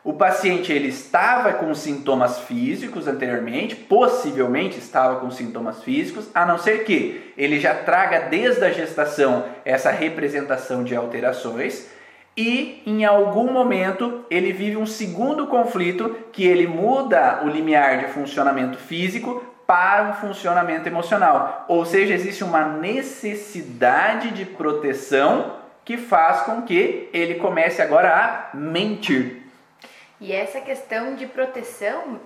O 0.03 0.13
paciente 0.13 0.72
ele 0.72 0.88
estava 0.88 1.53
com 1.53 1.74
sintomas 1.75 2.39
físicos 2.39 3.08
anteriormente, 3.08 3.75
possivelmente 3.75 4.79
estava 4.79 5.20
com 5.20 5.29
sintomas 5.29 5.84
físicos, 5.84 6.29
a 6.34 6.46
não 6.46 6.58
ser 6.58 6.86
que 6.86 7.34
ele 7.38 7.60
já 7.60 7.75
traga 7.75 8.22
desde 8.22 8.63
a 8.63 8.72
gestação 8.72 9.46
essa 9.65 9.91
representação 9.91 10.84
de 10.84 10.96
alterações 10.96 11.88
e 12.38 12.82
em 12.86 13.03
algum 13.03 13.51
momento 13.51 14.24
ele 14.29 14.53
vive 14.53 14.77
um 14.77 14.86
segundo 14.86 15.48
conflito 15.48 16.15
que 16.32 16.46
ele 16.46 16.65
muda 16.65 17.41
o 17.44 17.50
limiar 17.50 18.00
de 18.00 18.08
funcionamento 18.13 18.77
físico 18.77 19.44
para 19.68 20.10
um 20.10 20.13
funcionamento 20.13 20.88
emocional. 20.88 21.65
Ou 21.68 21.86
seja, 21.86 22.13
existe 22.13 22.44
uma 22.44 22.63
necessidade 22.63 24.32
de 24.32 24.46
proteção 24.46 25.58
que 25.84 25.98
faz 25.98 26.41
com 26.41 26.62
que 26.62 27.10
ele 27.12 27.36
comece 27.36 27.82
agora 27.82 28.15
a 28.53 28.56
mentir. 28.56 29.38
E 30.22 30.34
essa 30.34 30.60
questão 30.60 31.16
de 31.16 31.26
proteção 31.26 32.20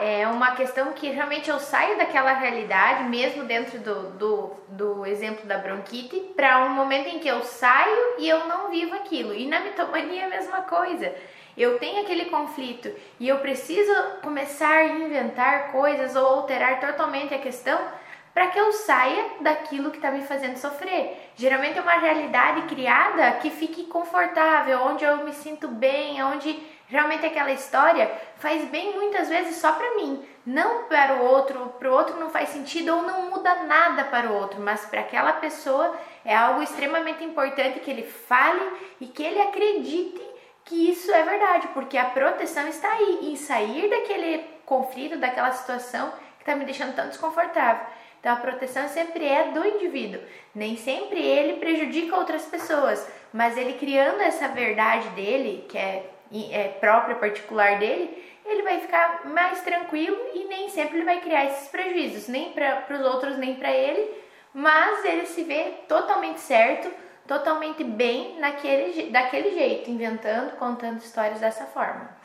é 0.00 0.26
uma 0.26 0.52
questão 0.52 0.92
que 0.94 1.10
realmente 1.10 1.50
eu 1.50 1.58
saio 1.58 1.98
daquela 1.98 2.32
realidade, 2.32 3.04
mesmo 3.04 3.44
dentro 3.44 3.78
do, 3.78 4.10
do, 4.12 4.52
do 4.68 5.06
exemplo 5.06 5.44
da 5.44 5.58
bronquite, 5.58 6.18
para 6.34 6.64
um 6.64 6.70
momento 6.70 7.08
em 7.08 7.18
que 7.18 7.28
eu 7.28 7.42
saio 7.42 8.14
e 8.18 8.26
eu 8.26 8.46
não 8.46 8.70
vivo 8.70 8.94
aquilo. 8.94 9.34
E 9.34 9.46
na 9.46 9.60
mitomania 9.60 10.22
é 10.22 10.24
a 10.24 10.30
mesma 10.30 10.62
coisa. 10.62 11.14
Eu 11.56 11.78
tenho 11.78 12.02
aquele 12.02 12.26
conflito 12.26 12.90
e 13.20 13.28
eu 13.28 13.38
preciso 13.38 13.92
começar 14.22 14.76
a 14.76 14.84
inventar 14.84 15.72
coisas 15.72 16.16
ou 16.16 16.26
alterar 16.26 16.80
totalmente 16.80 17.34
a 17.34 17.38
questão 17.38 17.78
para 18.34 18.48
que 18.48 18.58
eu 18.58 18.70
saia 18.70 19.24
daquilo 19.40 19.90
que 19.90 19.96
está 19.96 20.10
me 20.10 20.20
fazendo 20.20 20.58
sofrer. 20.58 21.30
Geralmente 21.34 21.78
é 21.78 21.82
uma 21.82 21.98
realidade 21.98 22.62
criada 22.62 23.32
que 23.38 23.48
fique 23.48 23.84
confortável, 23.84 24.82
onde 24.82 25.04
eu 25.04 25.24
me 25.24 25.32
sinto 25.32 25.66
bem, 25.68 26.22
onde 26.22 26.62
Realmente 26.88 27.26
aquela 27.26 27.50
história 27.50 28.10
faz 28.36 28.64
bem 28.66 28.94
muitas 28.94 29.28
vezes 29.28 29.56
só 29.56 29.72
para 29.72 29.96
mim, 29.96 30.24
não 30.44 30.84
para 30.84 31.14
o 31.16 31.24
outro, 31.24 31.74
para 31.78 31.90
o 31.90 31.92
outro 31.92 32.16
não 32.20 32.30
faz 32.30 32.50
sentido 32.50 32.94
ou 32.94 33.02
não 33.02 33.30
muda 33.30 33.64
nada 33.64 34.04
para 34.04 34.28
o 34.28 34.34
outro, 34.34 34.60
mas 34.60 34.86
para 34.86 35.00
aquela 35.00 35.32
pessoa 35.32 35.96
é 36.24 36.34
algo 36.34 36.62
extremamente 36.62 37.24
importante 37.24 37.80
que 37.80 37.90
ele 37.90 38.04
fale 38.04 38.62
e 39.00 39.06
que 39.06 39.22
ele 39.22 39.40
acredite 39.40 40.22
que 40.64 40.90
isso 40.90 41.10
é 41.12 41.22
verdade, 41.22 41.68
porque 41.68 41.96
a 41.98 42.04
proteção 42.04 42.68
está 42.68 42.92
aí 42.92 43.30
em 43.32 43.36
sair 43.36 43.88
daquele 43.88 44.44
conflito, 44.64 45.16
daquela 45.16 45.52
situação 45.52 46.12
que 46.36 46.42
está 46.42 46.54
me 46.54 46.64
deixando 46.64 46.94
tão 46.94 47.08
desconfortável. 47.08 47.86
Então 48.20 48.32
a 48.32 48.36
proteção 48.36 48.88
sempre 48.88 49.26
é 49.26 49.50
do 49.50 49.64
indivíduo, 49.64 50.20
nem 50.54 50.76
sempre 50.76 51.20
ele 51.20 51.58
prejudica 51.60 52.16
outras 52.16 52.44
pessoas, 52.44 53.08
mas 53.32 53.56
ele 53.56 53.74
criando 53.74 54.20
essa 54.20 54.48
verdade 54.48 55.08
dele, 55.10 55.64
que 55.68 55.78
é 55.78 56.10
é, 56.32 56.68
própria, 56.80 57.16
particular 57.16 57.78
dele, 57.78 58.24
ele 58.44 58.62
vai 58.62 58.80
ficar 58.80 59.26
mais 59.26 59.60
tranquilo 59.62 60.16
e 60.34 60.44
nem 60.44 60.68
sempre 60.68 60.98
ele 60.98 61.04
vai 61.04 61.20
criar 61.20 61.46
esses 61.46 61.68
prejuízos, 61.68 62.28
nem 62.28 62.52
para 62.52 62.84
os 62.90 63.00
outros, 63.00 63.36
nem 63.38 63.56
para 63.56 63.70
ele, 63.72 64.08
mas 64.54 65.04
ele 65.04 65.26
se 65.26 65.42
vê 65.42 65.74
totalmente 65.88 66.40
certo, 66.40 66.90
totalmente 67.26 67.82
bem 67.82 68.38
naquele, 68.38 69.10
daquele 69.10 69.50
jeito, 69.50 69.90
inventando, 69.90 70.56
contando 70.56 70.98
histórias 70.98 71.40
dessa 71.40 71.64
forma 71.66 72.15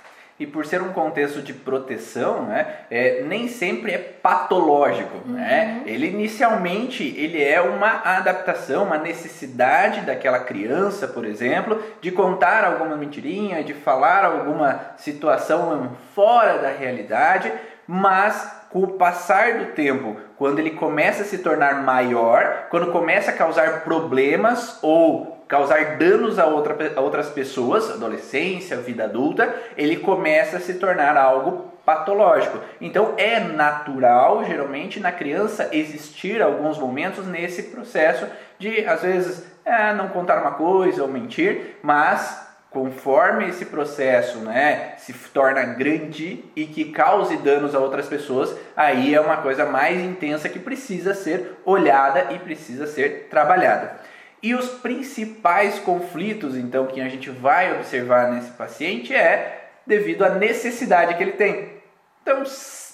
e 0.41 0.47
por 0.47 0.65
ser 0.65 0.81
um 0.81 0.91
contexto 0.91 1.39
de 1.39 1.53
proteção, 1.53 2.47
né, 2.47 2.77
é, 2.89 3.21
nem 3.21 3.47
sempre 3.47 3.91
é 3.91 3.99
patológico. 3.99 5.17
Uhum. 5.23 5.35
Né? 5.35 5.83
Ele 5.85 6.07
inicialmente 6.07 7.03
ele 7.15 7.43
é 7.43 7.61
uma 7.61 8.01
adaptação, 8.03 8.85
uma 8.85 8.97
necessidade 8.97 10.01
daquela 10.01 10.39
criança, 10.39 11.07
por 11.07 11.25
exemplo, 11.25 11.79
de 12.01 12.11
contar 12.11 12.63
alguma 12.63 12.97
mentirinha, 12.97 13.63
de 13.63 13.75
falar 13.75 14.25
alguma 14.25 14.93
situação 14.97 15.95
fora 16.15 16.57
da 16.57 16.71
realidade, 16.71 17.53
mas 17.85 18.60
com 18.71 18.79
o 18.83 18.87
passar 18.93 19.59
do 19.59 19.65
tempo, 19.73 20.17
quando 20.37 20.59
ele 20.59 20.71
começa 20.71 21.23
a 21.23 21.25
se 21.25 21.39
tornar 21.39 21.83
maior, 21.83 22.67
quando 22.69 22.91
começa 22.91 23.31
a 23.31 23.33
causar 23.33 23.83
problemas 23.83 24.79
ou 24.81 25.43
causar 25.47 25.97
danos 25.97 26.39
a, 26.39 26.45
outra, 26.45 26.93
a 26.95 27.01
outras 27.01 27.29
pessoas, 27.29 27.91
adolescência, 27.91 28.77
vida 28.77 29.03
adulta, 29.03 29.53
ele 29.75 29.97
começa 29.97 30.57
a 30.57 30.59
se 30.61 30.75
tornar 30.75 31.17
algo 31.17 31.71
patológico. 31.85 32.57
Então 32.79 33.15
é 33.17 33.39
natural, 33.39 34.45
geralmente, 34.45 34.99
na 34.99 35.11
criança 35.11 35.69
existir 35.73 36.41
alguns 36.41 36.77
momentos 36.77 37.27
nesse 37.27 37.63
processo 37.63 38.25
de, 38.57 38.85
às 38.85 39.01
vezes, 39.01 39.45
é, 39.65 39.93
não 39.93 40.07
contar 40.07 40.39
uma 40.39 40.51
coisa 40.51 41.01
ou 41.01 41.09
mentir, 41.09 41.77
mas 41.83 42.50
conforme 42.71 43.49
esse 43.49 43.65
processo 43.65 44.39
né, 44.39 44.93
se 44.97 45.13
torna 45.13 45.61
grande 45.61 46.43
e 46.55 46.65
que 46.65 46.85
cause 46.85 47.35
danos 47.37 47.75
a 47.75 47.79
outras 47.79 48.07
pessoas, 48.07 48.55
aí 48.75 49.13
é 49.13 49.19
uma 49.19 49.37
coisa 49.37 49.65
mais 49.65 49.99
intensa 49.99 50.47
que 50.47 50.57
precisa 50.57 51.13
ser 51.13 51.57
olhada 51.65 52.33
e 52.33 52.39
precisa 52.39 52.87
ser 52.87 53.27
trabalhada. 53.29 53.99
E 54.41 54.55
os 54.55 54.69
principais 54.69 55.79
conflitos, 55.79 56.55
então, 56.55 56.87
que 56.87 57.01
a 57.01 57.09
gente 57.09 57.29
vai 57.29 57.73
observar 57.75 58.31
nesse 58.31 58.51
paciente 58.51 59.13
é 59.13 59.69
devido 59.85 60.23
à 60.23 60.29
necessidade 60.29 61.15
que 61.15 61.21
ele 61.21 61.33
tem. 61.33 61.81
Então, 62.21 62.41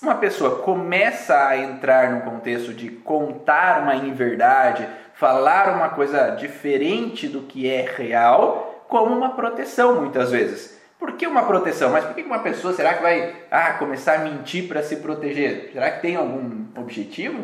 uma 0.02 0.16
pessoa 0.16 0.60
começa 0.64 1.48
a 1.48 1.56
entrar 1.56 2.12
no 2.12 2.22
contexto 2.22 2.74
de 2.74 2.90
contar 2.90 3.84
uma 3.84 3.96
inverdade, 3.96 4.88
falar 5.14 5.76
uma 5.76 5.90
coisa 5.90 6.32
diferente 6.32 7.28
do 7.28 7.42
que 7.42 7.70
é 7.70 7.82
real, 7.82 8.67
como 8.88 9.15
uma 9.15 9.32
proteção 9.32 9.96
muitas 10.01 10.32
vezes. 10.32 10.77
Por 11.00 11.13
que 11.13 11.27
uma 11.27 11.44
proteção? 11.44 11.91
Mas 11.91 12.06
por 12.06 12.15
que 12.15 12.24
uma 12.24 12.39
pessoa 12.39 12.74
será 12.74 12.96
que 12.96 13.03
vai 13.03 13.36
ah, 13.51 13.74
começar 13.74 14.15
a 14.15 14.20
mentir 14.20 14.67
para 14.67 14.82
se 14.82 14.98
proteger? 14.98 15.70
Será 15.72 15.91
que 15.91 16.01
tem 16.01 16.15
algum 16.15 16.65
objetivo? 16.75 17.38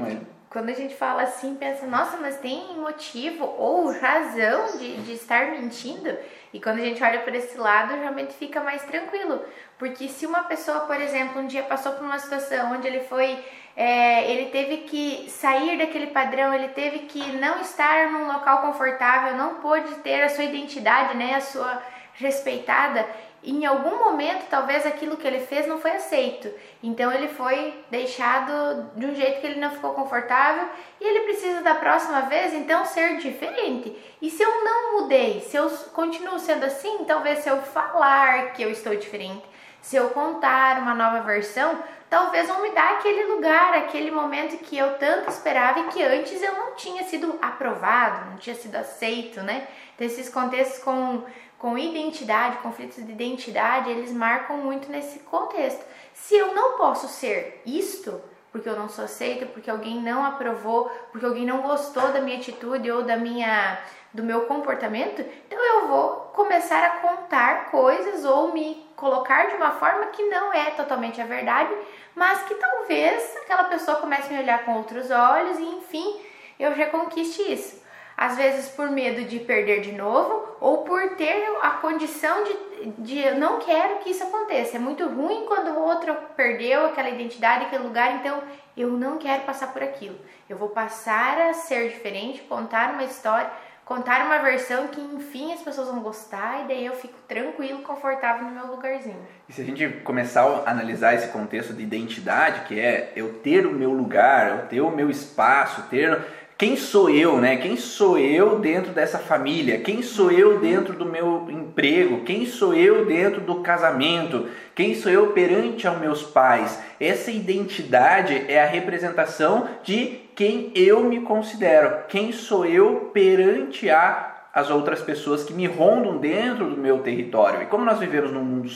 quando 0.53 0.69
a 0.69 0.73
gente 0.73 0.93
fala 0.93 1.23
assim, 1.23 1.55
pensa, 1.55 1.87
nossa, 1.87 2.15
mas 2.17 2.37
tem 2.37 2.77
motivo 2.77 3.43
ou 3.57 3.91
razão 3.91 4.77
de, 4.77 4.97
de 4.97 5.13
estar 5.13 5.49
mentindo? 5.49 6.15
E 6.53 6.61
quando 6.61 6.77
a 6.77 6.83
gente 6.83 7.03
olha 7.03 7.21
por 7.21 7.33
esse 7.33 7.57
lado, 7.57 7.95
realmente 7.95 8.35
fica 8.35 8.61
mais 8.61 8.83
tranquilo. 8.83 9.43
Porque 9.79 10.07
se 10.07 10.27
uma 10.27 10.43
pessoa, 10.43 10.81
por 10.81 11.01
exemplo, 11.01 11.41
um 11.41 11.47
dia 11.47 11.63
passou 11.63 11.93
por 11.93 12.03
uma 12.03 12.19
situação 12.19 12.71
onde 12.71 12.87
ele 12.87 12.99
foi. 12.99 13.43
É, 13.75 14.29
ele 14.31 14.51
teve 14.51 14.77
que 14.77 15.29
sair 15.29 15.77
daquele 15.77 16.07
padrão, 16.07 16.53
ele 16.53 16.69
teve 16.69 16.99
que 16.99 17.19
não 17.37 17.59
estar 17.59 18.11
num 18.11 18.27
local 18.27 18.59
confortável, 18.59 19.35
não 19.35 19.55
pôde 19.55 19.95
ter 19.95 20.21
a 20.21 20.29
sua 20.29 20.43
identidade, 20.43 21.17
né, 21.17 21.35
a 21.35 21.41
sua 21.41 21.81
respeitada, 22.13 23.07
em 23.43 23.65
algum 23.65 23.99
momento 23.99 24.45
talvez 24.49 24.85
aquilo 24.85 25.17
que 25.17 25.27
ele 25.27 25.39
fez 25.39 25.67
não 25.67 25.79
foi 25.79 25.91
aceito. 25.91 26.49
Então 26.81 27.11
ele 27.11 27.27
foi 27.27 27.83
deixado 27.89 28.91
de 28.95 29.05
um 29.05 29.15
jeito 29.15 29.41
que 29.41 29.47
ele 29.47 29.59
não 29.59 29.71
ficou 29.71 29.93
confortável 29.93 30.69
e 31.01 31.03
ele 31.03 31.25
precisa 31.25 31.61
da 31.61 31.75
próxima 31.75 32.21
vez 32.21 32.53
então 32.53 32.85
ser 32.85 33.17
diferente. 33.17 33.95
E 34.21 34.29
se 34.29 34.41
eu 34.41 34.63
não 34.63 35.01
mudei, 35.01 35.41
se 35.41 35.57
eu 35.57 35.69
continuo 35.93 36.39
sendo 36.39 36.63
assim, 36.65 37.03
talvez 37.05 37.39
se 37.39 37.49
eu 37.49 37.61
falar 37.61 38.53
que 38.53 38.63
eu 38.63 38.69
estou 38.69 38.95
diferente, 38.95 39.43
se 39.83 39.97
eu 39.97 40.11
contar 40.11 40.79
uma 40.79 40.95
nova 40.95 41.19
versão, 41.21 41.77
talvez 42.09 42.47
vão 42.47 42.61
me 42.61 42.71
dar 42.71 42.93
aquele 42.93 43.25
lugar, 43.25 43.73
aquele 43.73 44.09
momento 44.09 44.57
que 44.63 44.77
eu 44.77 44.97
tanto 44.97 45.29
esperava 45.29 45.81
e 45.81 45.87
que 45.89 46.01
antes 46.01 46.41
eu 46.41 46.55
não 46.55 46.73
tinha 46.73 47.03
sido 47.03 47.37
aprovado, 47.41 48.31
não 48.31 48.37
tinha 48.37 48.55
sido 48.55 48.77
aceito, 48.77 49.41
né? 49.41 49.67
Então, 49.93 50.07
esses 50.07 50.29
contextos 50.29 50.81
com 50.81 51.21
com 51.63 51.77
identidade, 51.77 52.57
conflitos 52.57 52.97
de 52.97 53.09
identidade, 53.09 53.89
eles 53.89 54.11
marcam 54.11 54.57
muito 54.57 54.91
nesse 54.91 55.19
contexto. 55.19 55.81
Se 56.13 56.35
eu 56.35 56.53
não 56.53 56.77
posso 56.77 57.07
ser 57.07 57.61
isto, 57.65 58.21
porque 58.51 58.67
eu 58.67 58.75
não 58.75 58.89
sou 58.89 59.05
aceita, 59.05 59.45
porque 59.45 59.71
alguém 59.71 60.01
não 60.01 60.25
aprovou, 60.25 60.89
porque 61.09 61.25
alguém 61.25 61.45
não 61.45 61.61
gostou 61.61 62.11
da 62.11 62.19
minha 62.19 62.37
atitude 62.37 62.91
ou 62.91 63.03
da 63.03 63.15
minha 63.15 63.79
do 64.13 64.21
meu 64.21 64.41
comportamento, 64.41 65.25
então 65.47 65.57
eu 65.57 65.87
vou 65.87 66.09
começar 66.33 66.83
a 66.85 66.97
contar 66.97 67.71
coisas 67.71 68.23
ou 68.25 68.53
me 68.53 68.82
colocar 68.95 69.47
de 69.47 69.55
uma 69.55 69.71
forma 69.71 70.07
que 70.07 70.23
não 70.23 70.53
é 70.53 70.71
totalmente 70.71 71.21
a 71.21 71.25
verdade, 71.25 71.73
mas 72.15 72.43
que 72.43 72.55
talvez 72.55 73.35
aquela 73.37 73.65
pessoa 73.65 73.97
comece 73.97 74.29
a 74.29 74.37
me 74.37 74.43
olhar 74.43 74.65
com 74.65 74.77
outros 74.77 75.09
olhos 75.11 75.57
e 75.59 75.63
enfim, 75.63 76.21
eu 76.59 76.75
já 76.75 76.87
conquiste 76.87 77.41
isso. 77.41 77.83
Às 78.15 78.37
vezes 78.37 78.69
por 78.69 78.91
medo 78.91 79.25
de 79.25 79.39
perder 79.39 79.81
de 79.81 79.91
novo 79.91 80.55
ou 80.61 80.83
por 80.83 81.15
ter 81.15 81.43
a 81.61 81.71
condição 81.71 82.43
de, 82.43 82.91
de 82.99 83.19
eu 83.19 83.35
não 83.37 83.59
quero 83.59 83.99
que 83.99 84.11
isso 84.11 84.23
aconteça. 84.23 84.77
É 84.77 84.79
muito 84.79 85.07
ruim 85.07 85.45
quando 85.47 85.71
o 85.71 85.81
outro 85.81 86.15
perdeu 86.35 86.85
aquela 86.85 87.09
identidade, 87.09 87.65
aquele 87.65 87.83
lugar, 87.83 88.15
então 88.15 88.43
eu 88.77 88.89
não 88.89 89.17
quero 89.17 89.43
passar 89.43 89.73
por 89.73 89.81
aquilo. 89.81 90.17
Eu 90.47 90.57
vou 90.57 90.69
passar 90.69 91.39
a 91.41 91.53
ser 91.53 91.89
diferente, 91.89 92.41
contar 92.41 92.93
uma 92.93 93.03
história 93.03 93.51
contar 93.85 94.25
uma 94.25 94.39
versão 94.39 94.87
que 94.87 95.01
enfim 95.01 95.53
as 95.53 95.61
pessoas 95.61 95.87
vão 95.87 95.99
gostar 95.99 96.63
e 96.63 96.67
daí 96.67 96.85
eu 96.85 96.93
fico 96.93 97.15
tranquilo, 97.27 97.79
confortável 97.79 98.45
no 98.45 98.51
meu 98.51 98.67
lugarzinho. 98.67 99.19
E 99.47 99.53
se 99.53 99.61
a 99.61 99.65
gente 99.65 99.87
começar 100.03 100.43
a 100.43 100.71
analisar 100.71 101.13
esse 101.13 101.27
contexto 101.27 101.73
de 101.73 101.83
identidade, 101.83 102.61
que 102.67 102.79
é 102.79 103.11
eu 103.15 103.33
ter 103.39 103.65
o 103.65 103.73
meu 103.73 103.91
lugar, 103.91 104.49
eu 104.49 104.67
ter 104.67 104.81
o 104.81 104.89
meu 104.89 105.09
espaço, 105.09 105.83
ter 105.89 106.21
quem 106.55 106.77
sou 106.77 107.09
eu, 107.09 107.41
né? 107.41 107.57
Quem 107.57 107.75
sou 107.75 108.17
eu 108.17 108.59
dentro 108.59 108.93
dessa 108.93 109.17
família? 109.17 109.79
Quem 109.79 110.01
sou 110.01 110.31
eu 110.31 110.59
dentro 110.59 110.93
do 110.93 111.05
meu 111.05 111.47
emprego? 111.49 112.23
Quem 112.23 112.45
sou 112.45 112.73
eu 112.73 113.05
dentro 113.05 113.41
do 113.41 113.55
casamento? 113.55 114.47
Quem 114.75 114.93
sou 114.93 115.11
eu 115.11 115.31
perante 115.31 115.87
aos 115.87 115.99
meus 115.99 116.23
pais? 116.23 116.79
Essa 116.99 117.31
identidade 117.31 118.45
é 118.47 118.63
a 118.63 118.67
representação 118.67 119.67
de 119.83 120.21
quem 120.35 120.71
eu 120.75 121.03
me 121.03 121.21
considero. 121.21 122.03
Quem 122.07 122.31
sou 122.31 122.65
eu 122.65 123.11
perante 123.13 123.89
a 123.89 124.29
as 124.53 124.69
outras 124.69 125.01
pessoas 125.01 125.43
que 125.43 125.51
me 125.51 125.65
rondam 125.65 126.19
dentro 126.19 126.69
do 126.69 126.77
meu 126.77 126.99
território. 126.99 127.63
E 127.63 127.65
como 127.65 127.83
nós 127.83 127.97
vivemos 127.97 128.31
num 128.31 128.43
mundo 128.43 128.69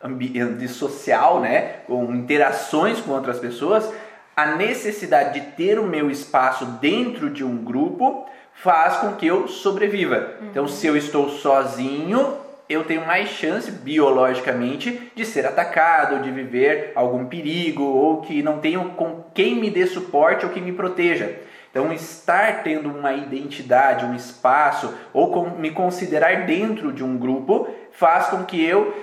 ambiente 0.00 0.68
social, 0.68 1.40
né, 1.40 1.80
com 1.86 2.04
interações 2.14 3.00
com 3.00 3.10
outras 3.10 3.40
pessoas, 3.40 3.92
a 4.36 4.54
necessidade 4.54 5.40
de 5.40 5.46
ter 5.52 5.80
o 5.80 5.86
meu 5.86 6.10
espaço 6.10 6.64
dentro 6.80 7.28
de 7.28 7.42
um 7.42 7.56
grupo 7.56 8.26
faz 8.52 8.98
com 8.98 9.14
que 9.14 9.26
eu 9.26 9.48
sobreviva. 9.48 10.34
Uhum. 10.40 10.48
Então, 10.48 10.68
se 10.68 10.86
eu 10.86 10.96
estou 10.96 11.28
sozinho, 11.28 12.36
eu 12.68 12.84
tenho 12.84 13.06
mais 13.06 13.28
chance 13.28 13.70
biologicamente 13.70 15.10
de 15.14 15.24
ser 15.24 15.46
atacado, 15.46 16.22
de 16.22 16.30
viver 16.30 16.92
algum 16.94 17.26
perigo 17.26 17.82
ou 17.82 18.22
que 18.22 18.42
não 18.42 18.58
tenho 18.58 18.90
com 18.90 19.24
quem 19.32 19.54
me 19.54 19.70
dê 19.70 19.86
suporte 19.86 20.44
ou 20.44 20.52
que 20.52 20.60
me 20.60 20.72
proteja. 20.72 21.38
Então, 21.70 21.92
estar 21.92 22.62
tendo 22.62 22.88
uma 22.88 23.12
identidade, 23.12 24.06
um 24.06 24.14
espaço 24.14 24.94
ou 25.12 25.30
com, 25.30 25.58
me 25.58 25.70
considerar 25.70 26.46
dentro 26.46 26.90
de 26.92 27.04
um 27.04 27.18
grupo 27.18 27.68
faz 27.92 28.28
com 28.28 28.44
que 28.44 28.64
eu 28.64 28.96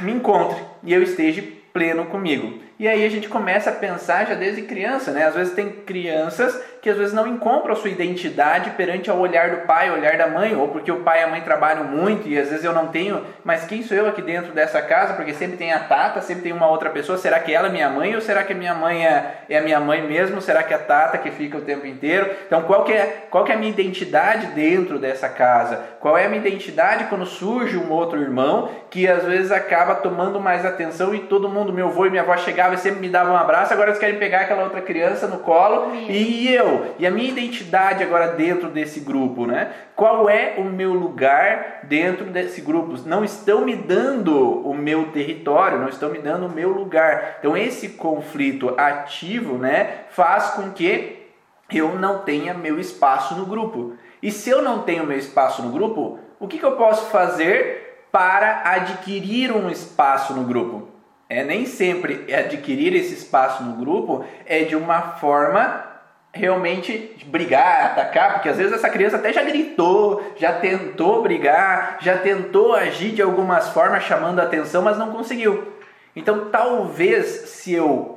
me 0.00 0.12
encontre 0.12 0.60
e 0.82 0.92
eu 0.92 1.02
esteja 1.02 1.44
pleno 1.72 2.06
comigo. 2.06 2.60
E 2.78 2.86
aí 2.88 3.04
a 3.04 3.08
gente 3.08 3.28
começa 3.28 3.70
a 3.70 3.72
pensar 3.72 4.26
já 4.26 4.34
desde 4.34 4.62
criança, 4.62 5.12
né? 5.12 5.26
Às 5.26 5.34
vezes 5.34 5.54
tem 5.54 5.70
crianças 5.70 6.60
que 6.86 6.90
às 6.90 6.98
vezes 6.98 7.12
não 7.12 7.26
encontram 7.26 7.72
a 7.72 7.74
sua 7.74 7.90
identidade 7.90 8.70
perante 8.76 9.10
ao 9.10 9.18
olhar 9.18 9.50
do 9.50 9.66
pai, 9.66 9.90
olhar 9.90 10.16
da 10.16 10.28
mãe, 10.28 10.54
ou 10.54 10.68
porque 10.68 10.92
o 10.92 11.00
pai 11.00 11.18
e 11.20 11.24
a 11.24 11.26
mãe 11.26 11.40
trabalham 11.40 11.82
muito 11.82 12.28
e 12.28 12.38
às 12.38 12.48
vezes 12.48 12.64
eu 12.64 12.72
não 12.72 12.86
tenho, 12.86 13.24
mas 13.42 13.64
quem 13.64 13.82
sou 13.82 13.96
eu 13.96 14.06
aqui 14.06 14.22
dentro 14.22 14.52
dessa 14.52 14.80
casa? 14.80 15.14
Porque 15.14 15.34
sempre 15.34 15.56
tem 15.56 15.72
a 15.72 15.80
Tata, 15.80 16.20
sempre 16.20 16.44
tem 16.44 16.52
uma 16.52 16.68
outra 16.68 16.88
pessoa, 16.90 17.18
será 17.18 17.40
que 17.40 17.52
ela 17.52 17.66
é 17.66 17.72
minha 17.72 17.90
mãe 17.90 18.14
ou 18.14 18.20
será 18.20 18.44
que 18.44 18.52
a 18.52 18.56
minha 18.56 18.72
mãe 18.72 19.04
é, 19.04 19.38
é 19.50 19.58
a 19.58 19.62
minha 19.62 19.80
mãe 19.80 20.00
mesmo? 20.00 20.40
Será 20.40 20.62
que 20.62 20.72
é 20.72 20.76
a 20.76 20.78
Tata 20.78 21.18
que 21.18 21.28
fica 21.32 21.58
o 21.58 21.62
tempo 21.62 21.88
inteiro? 21.88 22.30
Então 22.46 22.62
qual 22.62 22.84
que 22.84 22.92
é, 22.92 23.26
qual 23.32 23.42
que 23.42 23.50
é 23.50 23.56
a 23.56 23.58
minha 23.58 23.72
identidade 23.72 24.46
dentro 24.54 24.96
dessa 24.96 25.28
casa? 25.28 25.80
Qual 25.98 26.16
é 26.16 26.26
a 26.26 26.28
minha 26.28 26.40
identidade 26.40 27.06
quando 27.06 27.26
surge 27.26 27.76
um 27.76 27.90
outro 27.90 28.22
irmão 28.22 28.70
que 28.90 29.08
às 29.08 29.24
vezes 29.24 29.50
acaba 29.50 29.96
tomando 29.96 30.38
mais 30.38 30.64
atenção 30.64 31.12
e 31.12 31.18
todo 31.18 31.48
mundo, 31.48 31.72
meu 31.72 31.88
avô 31.88 32.06
e 32.06 32.10
minha 32.10 32.22
avó 32.22 32.36
chegava 32.36 32.74
e 32.74 32.78
sempre 32.78 33.00
me 33.00 33.08
davam 33.08 33.34
um 33.34 33.36
abraço, 33.36 33.72
agora 33.72 33.90
eles 33.90 33.98
querem 33.98 34.20
pegar 34.20 34.42
aquela 34.42 34.62
outra 34.62 34.80
criança 34.80 35.26
no 35.26 35.38
colo 35.38 35.92
e 36.08 36.54
eu 36.54 36.75
e 36.98 37.06
a 37.06 37.10
minha 37.10 37.28
identidade 37.28 38.02
agora 38.02 38.28
dentro 38.28 38.68
desse 38.68 39.00
grupo, 39.00 39.46
né? 39.46 39.72
Qual 39.94 40.28
é 40.28 40.54
o 40.58 40.64
meu 40.64 40.92
lugar 40.92 41.80
dentro 41.84 42.24
desse 42.26 42.60
grupo? 42.60 42.96
Não 43.06 43.24
estão 43.24 43.64
me 43.64 43.74
dando 43.74 44.66
o 44.66 44.74
meu 44.74 45.06
território, 45.12 45.78
não 45.78 45.88
estão 45.88 46.10
me 46.10 46.18
dando 46.18 46.46
o 46.46 46.50
meu 46.50 46.70
lugar. 46.70 47.36
Então 47.38 47.56
esse 47.56 47.90
conflito 47.90 48.74
ativo, 48.76 49.58
né, 49.58 50.04
faz 50.10 50.50
com 50.50 50.70
que 50.70 51.26
eu 51.72 51.98
não 51.98 52.18
tenha 52.20 52.54
meu 52.54 52.78
espaço 52.78 53.34
no 53.34 53.46
grupo. 53.46 53.94
E 54.22 54.30
se 54.30 54.50
eu 54.50 54.62
não 54.62 54.82
tenho 54.82 55.06
meu 55.06 55.18
espaço 55.18 55.62
no 55.62 55.70
grupo, 55.70 56.18
o 56.38 56.46
que, 56.46 56.58
que 56.58 56.64
eu 56.64 56.72
posso 56.72 57.10
fazer 57.10 58.06
para 58.12 58.62
adquirir 58.64 59.52
um 59.52 59.68
espaço 59.68 60.34
no 60.34 60.44
grupo? 60.44 60.88
É 61.28 61.42
nem 61.42 61.66
sempre 61.66 62.32
adquirir 62.32 62.94
esse 62.94 63.14
espaço 63.14 63.64
no 63.64 63.74
grupo 63.74 64.24
é 64.44 64.62
de 64.62 64.76
uma 64.76 65.00
forma 65.02 65.95
realmente 66.36 67.16
brigar, 67.26 67.86
atacar, 67.86 68.34
porque 68.34 68.48
às 68.48 68.56
vezes 68.56 68.72
essa 68.72 68.88
criança 68.88 69.16
até 69.16 69.32
já 69.32 69.42
gritou, 69.42 70.34
já 70.36 70.52
tentou 70.52 71.22
brigar, 71.22 71.98
já 72.00 72.18
tentou 72.18 72.74
agir 72.74 73.10
de 73.10 73.22
algumas 73.22 73.70
formas 73.70 74.04
chamando 74.04 74.40
a 74.40 74.44
atenção, 74.44 74.82
mas 74.82 74.98
não 74.98 75.10
conseguiu. 75.10 75.72
Então, 76.14 76.48
talvez 76.50 77.26
se 77.26 77.72
eu 77.72 78.16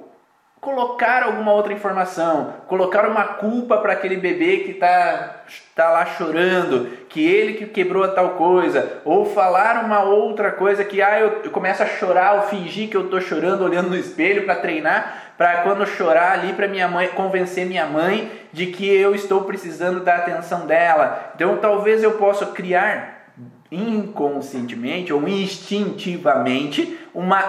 colocar 0.61 1.23
alguma 1.23 1.53
outra 1.53 1.71
informação, 1.71 2.53
colocar 2.67 3.07
uma 3.07 3.23
culpa 3.23 3.77
para 3.77 3.93
aquele 3.93 4.17
bebê 4.17 4.57
que 4.57 4.71
está 4.71 5.43
tá 5.73 5.89
lá 5.89 6.05
chorando, 6.05 6.89
que 7.07 7.25
ele 7.25 7.53
que 7.53 7.65
quebrou 7.65 8.03
a 8.03 8.09
tal 8.09 8.31
coisa, 8.31 9.01
ou 9.05 9.25
falar 9.25 9.83
uma 9.83 10.03
outra 10.03 10.51
coisa 10.51 10.83
que 10.83 11.01
ah, 11.01 11.19
eu, 11.19 11.41
eu 11.45 11.51
começo 11.51 11.81
a 11.81 11.85
chorar 11.85 12.35
ou 12.35 12.41
fingir 12.43 12.89
que 12.89 12.97
eu 12.97 13.05
estou 13.05 13.21
chorando 13.21 13.63
olhando 13.63 13.89
no 13.89 13.95
espelho 13.95 14.43
para 14.43 14.55
treinar, 14.55 15.28
para 15.39 15.61
quando 15.61 15.87
chorar 15.87 16.33
ali 16.33 16.51
para 16.51 16.67
minha 16.67 16.89
mãe 16.89 17.07
convencer 17.07 17.65
minha 17.65 17.85
mãe 17.85 18.29
de 18.51 18.65
que 18.65 18.85
eu 18.85 19.15
estou 19.15 19.45
precisando 19.45 20.01
da 20.01 20.17
atenção 20.17 20.67
dela. 20.67 21.31
Então 21.33 21.55
talvez 21.55 22.03
eu 22.03 22.17
possa 22.17 22.47
criar 22.47 23.31
inconscientemente 23.71 25.13
ou 25.13 25.25
instintivamente 25.29 26.99
uma 27.13 27.41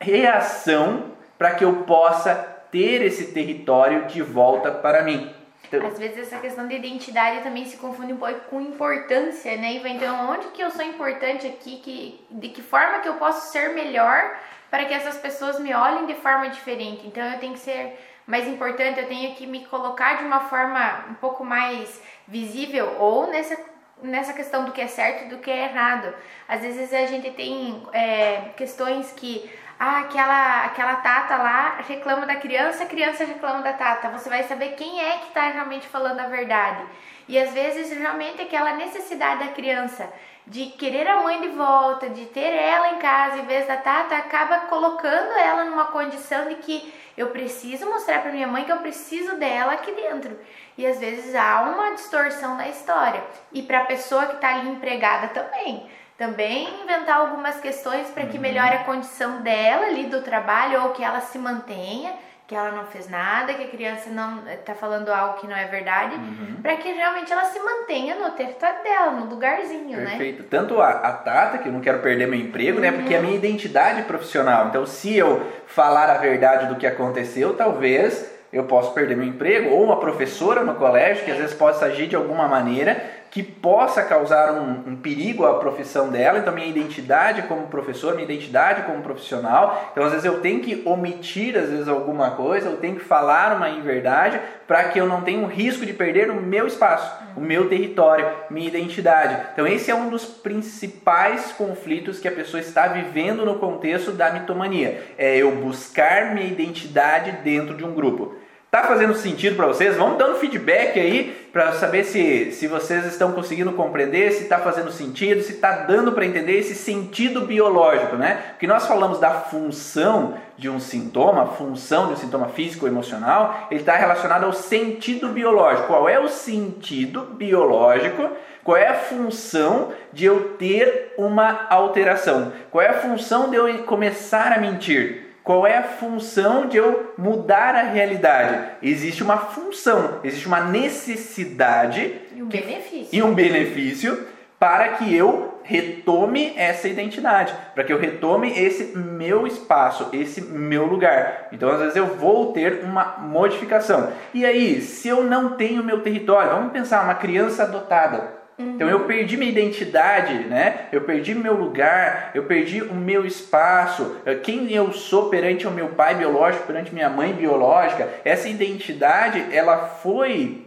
reação 0.00 1.12
para 1.38 1.54
que 1.54 1.64
eu 1.64 1.84
possa 1.84 2.34
ter 2.72 3.02
esse 3.02 3.26
território 3.26 4.06
de 4.06 4.20
volta 4.20 4.72
para 4.72 5.02
mim. 5.02 5.32
Então, 5.68 5.86
Às 5.86 5.96
vezes 5.96 6.18
essa 6.18 6.38
questão 6.38 6.66
de 6.66 6.74
identidade 6.74 7.42
também 7.42 7.64
se 7.66 7.76
confunde 7.76 8.14
um 8.14 8.16
pouco 8.16 8.40
com 8.50 8.60
importância, 8.60 9.54
né? 9.56 9.74
Então, 9.74 10.30
onde 10.30 10.48
que 10.48 10.62
eu 10.62 10.70
sou 10.70 10.84
importante 10.84 11.46
aqui? 11.46 11.76
Que, 11.76 12.26
de 12.30 12.48
que 12.48 12.62
forma 12.62 12.98
que 12.98 13.08
eu 13.08 13.14
posso 13.14 13.52
ser 13.52 13.74
melhor 13.74 14.34
para 14.70 14.84
que 14.84 14.94
essas 14.94 15.16
pessoas 15.16 15.58
me 15.58 15.74
olhem 15.74 16.06
de 16.06 16.14
forma 16.14 16.48
diferente? 16.48 17.06
Então, 17.06 17.24
eu 17.24 17.38
tenho 17.38 17.54
que 17.54 17.60
ser 17.60 17.98
mais 18.26 18.46
importante, 18.46 19.00
eu 19.00 19.08
tenho 19.08 19.34
que 19.34 19.46
me 19.46 19.64
colocar 19.66 20.18
de 20.18 20.24
uma 20.24 20.40
forma 20.40 21.06
um 21.10 21.14
pouco 21.14 21.44
mais 21.44 22.02
visível 22.26 22.96
ou 22.98 23.26
nessa 23.28 23.56
nessa 24.02 24.32
questão 24.32 24.64
do 24.64 24.72
que 24.72 24.80
é 24.80 24.86
certo 24.86 25.24
e 25.24 25.28
do 25.28 25.38
que 25.38 25.50
é 25.50 25.64
errado. 25.64 26.14
Às 26.46 26.60
vezes 26.60 26.92
a 26.92 27.06
gente 27.06 27.30
tem 27.32 27.82
é, 27.92 28.50
questões 28.56 29.12
que 29.12 29.50
ah, 29.78 30.00
aquela, 30.00 30.64
aquela 30.64 30.96
tata 30.96 31.36
lá 31.36 31.78
reclama 31.86 32.26
da 32.26 32.36
criança, 32.36 32.84
a 32.84 32.86
criança 32.86 33.24
reclama 33.24 33.62
da 33.62 33.72
tata. 33.72 34.10
Você 34.10 34.28
vai 34.28 34.42
saber 34.42 34.70
quem 34.70 35.00
é 35.00 35.18
que 35.18 35.28
está 35.28 35.48
realmente 35.48 35.86
falando 35.86 36.20
a 36.20 36.26
verdade. 36.26 36.82
E 37.28 37.38
às 37.38 37.52
vezes 37.52 37.96
realmente 37.96 38.42
aquela 38.42 38.74
necessidade 38.74 39.44
da 39.44 39.52
criança 39.52 40.12
de 40.48 40.66
querer 40.66 41.06
a 41.06 41.22
mãe 41.22 41.40
de 41.40 41.48
volta, 41.48 42.08
de 42.08 42.24
ter 42.26 42.54
ela 42.54 42.90
em 42.90 42.98
casa 42.98 43.38
em 43.38 43.46
vez 43.46 43.66
da 43.66 43.76
tata, 43.76 44.16
acaba 44.16 44.60
colocando 44.60 45.32
ela 45.38 45.64
numa 45.64 45.86
condição 45.86 46.48
de 46.48 46.56
que 46.56 46.92
eu 47.16 47.28
preciso 47.28 47.84
mostrar 47.86 48.22
para 48.22 48.32
minha 48.32 48.46
mãe 48.46 48.64
que 48.64 48.72
eu 48.72 48.78
preciso 48.78 49.36
dela 49.36 49.74
aqui 49.74 49.92
dentro. 49.92 50.38
E 50.76 50.86
às 50.86 50.98
vezes 50.98 51.34
há 51.34 51.62
uma 51.62 51.94
distorção 51.94 52.56
na 52.56 52.68
história. 52.68 53.22
E 53.52 53.62
para 53.62 53.80
a 53.80 53.84
pessoa 53.84 54.26
que 54.26 54.36
está 54.36 54.54
ali 54.54 54.70
empregada 54.70 55.28
também 55.28 55.88
também 56.18 56.68
inventar 56.82 57.20
algumas 57.20 57.60
questões 57.60 58.10
para 58.10 58.26
que 58.26 58.36
uhum. 58.36 58.42
melhore 58.42 58.74
a 58.74 58.84
condição 58.84 59.40
dela 59.40 59.86
ali 59.86 60.06
do 60.06 60.20
trabalho 60.20 60.82
ou 60.82 60.90
que 60.90 61.04
ela 61.04 61.20
se 61.20 61.38
mantenha, 61.38 62.12
que 62.48 62.54
ela 62.54 62.72
não 62.72 62.86
fez 62.86 63.10
nada, 63.10 63.52
que 63.52 63.62
a 63.62 63.68
criança 63.68 64.08
não 64.08 64.42
está 64.50 64.74
falando 64.74 65.10
algo 65.10 65.38
que 65.38 65.46
não 65.46 65.54
é 65.54 65.66
verdade, 65.66 66.14
uhum. 66.14 66.62
para 66.62 66.76
que 66.76 66.90
realmente 66.90 67.30
ela 67.30 67.44
se 67.44 67.60
mantenha 67.60 68.14
no 68.14 68.30
território 68.30 68.82
dela, 68.82 69.10
no 69.10 69.26
lugarzinho, 69.26 69.94
Perfeito. 69.94 70.02
né? 70.02 70.10
Perfeito. 70.12 70.42
Tanto 70.44 70.80
a, 70.80 70.88
a, 70.88 71.12
Tata, 71.12 71.58
que 71.58 71.68
eu 71.68 71.72
não 71.72 71.82
quero 71.82 71.98
perder 71.98 72.26
meu 72.26 72.40
emprego, 72.40 72.76
uhum. 72.76 72.82
né? 72.82 72.90
Porque 72.90 73.12
é 73.12 73.18
a 73.18 73.20
minha 73.20 73.36
identidade 73.36 74.02
profissional. 74.04 74.68
Então, 74.68 74.86
se 74.86 75.14
eu 75.14 75.46
falar 75.66 76.08
a 76.08 76.14
verdade 76.14 76.68
do 76.68 76.76
que 76.76 76.86
aconteceu, 76.86 77.54
talvez 77.54 78.32
eu 78.50 78.64
posso 78.64 78.94
perder 78.94 79.14
meu 79.14 79.26
emprego, 79.26 79.68
ou 79.68 79.84
uma 79.84 80.00
professora 80.00 80.64
no 80.64 80.74
colégio 80.76 81.26
que 81.26 81.30
às 81.30 81.36
vezes 81.36 81.54
possa 81.54 81.84
agir 81.84 82.06
de 82.06 82.16
alguma 82.16 82.48
maneira 82.48 83.04
que 83.30 83.42
possa 83.42 84.02
causar 84.02 84.52
um, 84.52 84.92
um, 84.92 84.96
perigo 84.96 85.46
à 85.46 85.58
profissão 85.58 86.08
dela, 86.08 86.38
então 86.38 86.52
minha 86.52 86.66
identidade 86.66 87.42
como 87.42 87.66
professor, 87.66 88.14
minha 88.14 88.24
identidade 88.24 88.82
como 88.82 89.02
profissional. 89.02 89.90
Então 89.92 90.04
às 90.04 90.12
vezes 90.12 90.24
eu 90.24 90.40
tenho 90.40 90.60
que 90.60 90.82
omitir 90.86 91.56
às 91.56 91.68
vezes 91.68 91.88
alguma 91.88 92.32
coisa, 92.32 92.68
eu 92.68 92.76
tenho 92.78 92.96
que 92.96 93.04
falar 93.04 93.56
uma 93.56 93.68
inverdade 93.68 94.40
para 94.66 94.84
que 94.84 94.98
eu 94.98 95.06
não 95.06 95.22
tenha 95.22 95.38
um 95.38 95.46
risco 95.46 95.84
de 95.84 95.92
perder 95.92 96.30
o 96.30 96.40
meu 96.40 96.66
espaço, 96.66 97.12
o 97.36 97.40
meu 97.40 97.68
território, 97.68 98.26
minha 98.50 98.68
identidade. 98.68 99.36
Então 99.52 99.66
esse 99.66 99.90
é 99.90 99.94
um 99.94 100.08
dos 100.08 100.24
principais 100.24 101.52
conflitos 101.52 102.18
que 102.18 102.28
a 102.28 102.32
pessoa 102.32 102.60
está 102.60 102.86
vivendo 102.86 103.44
no 103.44 103.56
contexto 103.58 104.12
da 104.12 104.30
mitomania. 104.30 105.02
É 105.18 105.36
eu 105.36 105.52
buscar 105.56 106.34
minha 106.34 106.46
identidade 106.46 107.32
dentro 107.42 107.76
de 107.76 107.84
um 107.84 107.94
grupo. 107.94 108.36
Tá 108.70 108.82
fazendo 108.82 109.14
sentido 109.14 109.56
para 109.56 109.66
vocês? 109.66 109.96
Vamos 109.96 110.18
dando 110.18 110.36
feedback 110.36 111.00
aí 111.00 111.48
para 111.50 111.72
saber 111.72 112.04
se, 112.04 112.52
se 112.52 112.66
vocês 112.66 113.06
estão 113.06 113.32
conseguindo 113.32 113.72
compreender, 113.72 114.30
se 114.32 114.42
está 114.42 114.58
fazendo 114.58 114.92
sentido, 114.92 115.42
se 115.42 115.52
está 115.52 115.72
dando 115.86 116.12
para 116.12 116.26
entender 116.26 116.58
esse 116.58 116.74
sentido 116.74 117.40
biológico, 117.40 118.16
né? 118.16 118.42
Porque 118.50 118.66
nós 118.66 118.86
falamos 118.86 119.18
da 119.18 119.30
função 119.30 120.34
de 120.58 120.68
um 120.68 120.78
sintoma, 120.78 121.46
função 121.46 122.08
de 122.08 122.12
um 122.12 122.16
sintoma 122.16 122.48
físico 122.48 122.84
ou 122.84 122.92
emocional, 122.92 123.68
ele 123.70 123.80
está 123.80 123.96
relacionado 123.96 124.44
ao 124.44 124.52
sentido 124.52 125.28
biológico. 125.28 125.86
Qual 125.86 126.06
é 126.06 126.20
o 126.20 126.28
sentido 126.28 127.22
biológico? 127.22 128.28
Qual 128.62 128.76
é 128.76 128.86
a 128.86 128.94
função 128.94 129.92
de 130.12 130.26
eu 130.26 130.56
ter 130.58 131.14
uma 131.16 131.66
alteração? 131.70 132.52
Qual 132.70 132.82
é 132.82 132.88
a 132.88 133.00
função 133.00 133.48
de 133.48 133.56
eu 133.56 133.84
começar 133.84 134.52
a 134.52 134.58
mentir? 134.58 135.27
Qual 135.48 135.66
é 135.66 135.78
a 135.78 135.82
função 135.82 136.66
de 136.66 136.76
eu 136.76 137.14
mudar 137.16 137.74
a 137.74 137.84
realidade? 137.84 138.76
Existe 138.82 139.22
uma 139.22 139.38
função, 139.38 140.20
existe 140.22 140.46
uma 140.46 140.60
necessidade 140.60 142.20
e 142.36 142.42
um 142.42 142.48
benefício, 142.48 143.08
e 143.10 143.22
um 143.22 143.32
benefício 143.32 144.26
para 144.58 144.88
que 144.88 145.16
eu 145.16 145.58
retome 145.62 146.52
essa 146.54 146.86
identidade, 146.86 147.54
para 147.74 147.82
que 147.82 147.90
eu 147.90 147.98
retome 147.98 148.52
esse 148.58 148.94
meu 148.94 149.46
espaço, 149.46 150.10
esse 150.12 150.42
meu 150.42 150.84
lugar. 150.84 151.48
Então, 151.50 151.70
às 151.70 151.78
vezes 151.78 151.96
eu 151.96 152.08
vou 152.08 152.52
ter 152.52 152.84
uma 152.84 153.16
modificação. 153.18 154.12
E 154.34 154.44
aí, 154.44 154.82
se 154.82 155.08
eu 155.08 155.24
não 155.24 155.56
tenho 155.56 155.82
meu 155.82 156.02
território, 156.02 156.50
vamos 156.50 156.72
pensar 156.72 157.02
uma 157.02 157.14
criança 157.14 157.62
adotada. 157.62 158.37
Uhum. 158.58 158.74
Então 158.74 158.88
eu 158.88 159.00
perdi 159.00 159.36
minha 159.36 159.50
identidade, 159.50 160.34
né? 160.44 160.86
Eu 160.90 161.02
perdi 161.02 161.34
meu 161.34 161.54
lugar, 161.54 162.32
eu 162.34 162.44
perdi 162.44 162.82
o 162.82 162.94
meu 162.94 163.24
espaço, 163.24 164.16
eh, 164.26 164.34
quem 164.34 164.72
eu 164.72 164.92
sou 164.92 165.28
perante 165.28 165.66
o 165.66 165.70
meu 165.70 165.90
pai 165.90 166.16
biológico, 166.16 166.66
perante 166.66 166.92
minha 166.92 167.08
mãe 167.08 167.32
biológica. 167.32 168.08
Essa 168.24 168.48
identidade, 168.48 169.46
ela 169.52 169.86
foi 169.86 170.66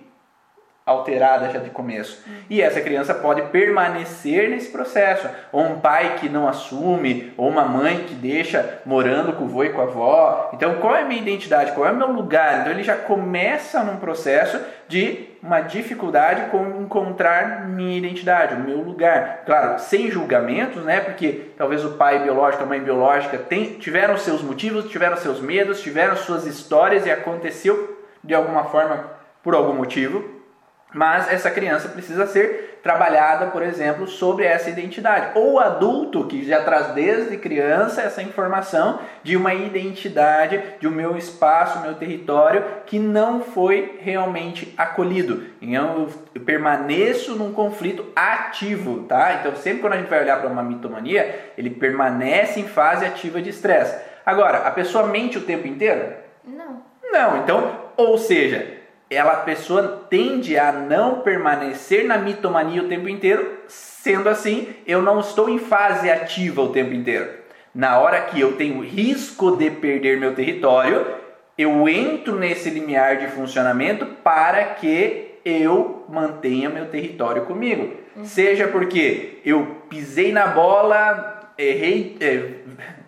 alterada 0.85 1.49
já 1.49 1.59
de 1.59 1.69
começo. 1.69 2.23
E 2.49 2.61
essa 2.61 2.81
criança 2.81 3.13
pode 3.13 3.41
permanecer 3.43 4.49
nesse 4.49 4.71
processo. 4.71 5.29
Ou 5.51 5.63
um 5.63 5.79
pai 5.79 6.15
que 6.19 6.27
não 6.27 6.47
assume, 6.47 7.33
ou 7.37 7.49
uma 7.49 7.65
mãe 7.65 8.05
que 8.07 8.15
deixa 8.15 8.81
morando 8.85 9.33
com 9.33 9.45
o 9.45 9.47
vô 9.47 9.63
e 9.63 9.69
com 9.69 9.81
a 9.81 9.85
avó. 9.85 10.51
Então, 10.53 10.75
qual 10.75 10.95
é 10.95 11.01
a 11.01 11.05
minha 11.05 11.21
identidade? 11.21 11.71
Qual 11.73 11.87
é 11.87 11.91
o 11.91 11.95
meu 11.95 12.11
lugar? 12.11 12.61
Então, 12.61 12.71
ele 12.71 12.83
já 12.83 12.95
começa 12.95 13.83
num 13.83 13.97
processo 13.97 14.59
de 14.87 15.30
uma 15.41 15.61
dificuldade 15.61 16.51
com 16.51 16.81
encontrar 16.81 17.67
minha 17.67 17.97
identidade, 17.97 18.55
o 18.55 18.59
meu 18.59 18.77
lugar. 18.77 19.41
Claro, 19.45 19.79
sem 19.79 20.11
julgamentos, 20.11 20.83
né? 20.83 21.01
Porque 21.01 21.51
talvez 21.57 21.83
o 21.83 21.91
pai 21.91 22.19
biológico, 22.21 22.63
a 22.63 22.67
mãe 22.67 22.79
biológica 22.79 23.37
tem, 23.37 23.73
tiveram 23.79 24.17
seus 24.17 24.41
motivos, 24.41 24.89
tiveram 24.89 25.17
seus 25.17 25.39
medos, 25.39 25.81
tiveram 25.81 26.15
suas 26.15 26.45
histórias 26.45 27.05
e 27.05 27.11
aconteceu 27.11 28.05
de 28.23 28.35
alguma 28.35 28.65
forma 28.65 29.03
por 29.41 29.55
algum 29.55 29.73
motivo. 29.73 30.23
Mas 30.93 31.31
essa 31.31 31.49
criança 31.49 31.89
precisa 31.89 32.27
ser 32.27 32.70
trabalhada, 32.83 33.47
por 33.47 33.61
exemplo, 33.61 34.07
sobre 34.07 34.45
essa 34.45 34.69
identidade. 34.69 35.31
Ou 35.35 35.53
o 35.53 35.59
adulto 35.59 36.25
que 36.25 36.43
já 36.43 36.63
traz 36.63 36.87
desde 36.93 37.37
criança 37.37 38.01
essa 38.01 38.21
informação 38.21 38.99
de 39.23 39.37
uma 39.37 39.53
identidade, 39.53 40.61
de 40.79 40.87
um 40.87 40.91
meu 40.91 41.15
espaço, 41.17 41.81
meu 41.81 41.95
território 41.95 42.63
que 42.85 42.97
não 42.97 43.41
foi 43.41 43.99
realmente 44.01 44.73
acolhido. 44.77 45.45
Então 45.61 46.09
eu 46.33 46.41
permaneço 46.41 47.35
num 47.35 47.53
conflito 47.53 48.05
ativo, 48.15 49.03
tá? 49.03 49.39
Então 49.39 49.55
sempre 49.55 49.81
quando 49.81 49.93
a 49.93 49.97
gente 49.97 50.09
vai 50.09 50.21
olhar 50.21 50.39
para 50.39 50.49
uma 50.49 50.63
mitomania, 50.63 51.51
ele 51.57 51.69
permanece 51.69 52.59
em 52.59 52.67
fase 52.67 53.05
ativa 53.05 53.41
de 53.41 53.49
estresse. 53.49 53.95
Agora, 54.25 54.59
a 54.59 54.71
pessoa 54.71 55.07
mente 55.07 55.37
o 55.37 55.41
tempo 55.41 55.67
inteiro? 55.67 56.13
Não. 56.43 56.81
Não, 57.11 57.37
então, 57.37 57.77
ou 57.97 58.17
seja, 58.17 58.80
ela, 59.11 59.33
a 59.33 59.37
pessoa 59.41 60.05
tende 60.09 60.57
a 60.57 60.71
não 60.71 61.19
permanecer 61.19 62.05
na 62.05 62.17
mitomania 62.17 62.81
o 62.81 62.87
tempo 62.87 63.09
inteiro, 63.09 63.59
sendo 63.67 64.29
assim, 64.29 64.69
eu 64.87 65.01
não 65.01 65.19
estou 65.19 65.49
em 65.49 65.59
fase 65.59 66.09
ativa 66.09 66.61
o 66.61 66.69
tempo 66.69 66.93
inteiro. 66.93 67.29
Na 67.75 67.99
hora 67.99 68.21
que 68.21 68.39
eu 68.39 68.53
tenho 68.53 68.81
risco 68.81 69.57
de 69.57 69.69
perder 69.69 70.17
meu 70.17 70.33
território, 70.33 71.05
eu 71.57 71.89
entro 71.89 72.37
nesse 72.37 72.69
limiar 72.69 73.17
de 73.17 73.27
funcionamento 73.27 74.05
para 74.05 74.63
que 74.63 75.39
eu 75.43 76.05
mantenha 76.07 76.69
meu 76.69 76.85
território 76.85 77.45
comigo. 77.45 77.93
Uhum. 78.15 78.23
Seja 78.23 78.69
porque 78.69 79.39
eu 79.43 79.75
pisei 79.89 80.31
na 80.31 80.47
bola, 80.47 81.51
errei, 81.57 82.15
é, 82.21 82.49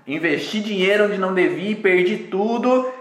investi 0.06 0.60
dinheiro 0.60 1.06
onde 1.06 1.18
não 1.18 1.34
devia, 1.34 1.78
perdi 1.78 2.18
tudo 2.18 2.92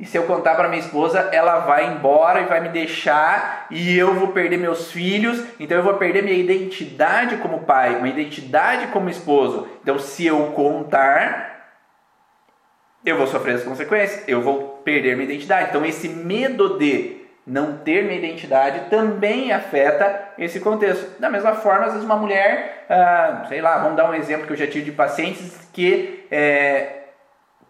e 0.00 0.06
se 0.06 0.16
eu 0.16 0.22
contar 0.24 0.54
para 0.54 0.68
minha 0.68 0.80
esposa, 0.80 1.28
ela 1.32 1.58
vai 1.60 1.92
embora 1.92 2.40
e 2.40 2.46
vai 2.46 2.60
me 2.60 2.68
deixar 2.68 3.66
e 3.68 3.98
eu 3.98 4.14
vou 4.14 4.28
perder 4.28 4.56
meus 4.56 4.92
filhos, 4.92 5.42
então 5.58 5.76
eu 5.76 5.82
vou 5.82 5.94
perder 5.94 6.22
minha 6.22 6.36
identidade 6.36 7.36
como 7.38 7.64
pai, 7.64 7.96
uma 7.96 8.08
identidade 8.08 8.86
como 8.88 9.10
esposo. 9.10 9.68
Então, 9.82 9.98
se 9.98 10.24
eu 10.24 10.52
contar, 10.52 11.74
eu 13.04 13.16
vou 13.16 13.26
sofrer 13.26 13.56
as 13.56 13.64
consequências, 13.64 14.22
eu 14.28 14.40
vou 14.40 14.80
perder 14.84 15.16
minha 15.16 15.28
identidade. 15.28 15.70
Então, 15.70 15.84
esse 15.84 16.08
medo 16.08 16.78
de 16.78 17.18
não 17.44 17.78
ter 17.78 18.04
minha 18.04 18.18
identidade 18.18 18.90
também 18.90 19.50
afeta 19.52 20.28
esse 20.38 20.60
contexto. 20.60 21.18
Da 21.18 21.28
mesma 21.28 21.54
forma, 21.54 21.86
às 21.86 21.92
vezes 21.92 22.04
uma 22.04 22.16
mulher, 22.16 22.84
ah, 22.88 23.46
sei 23.48 23.60
lá, 23.60 23.78
vamos 23.78 23.96
dar 23.96 24.08
um 24.08 24.14
exemplo 24.14 24.46
que 24.46 24.52
eu 24.52 24.56
já 24.56 24.66
tive 24.66 24.84
de 24.84 24.92
pacientes 24.92 25.68
que 25.72 26.24
é, 26.30 26.98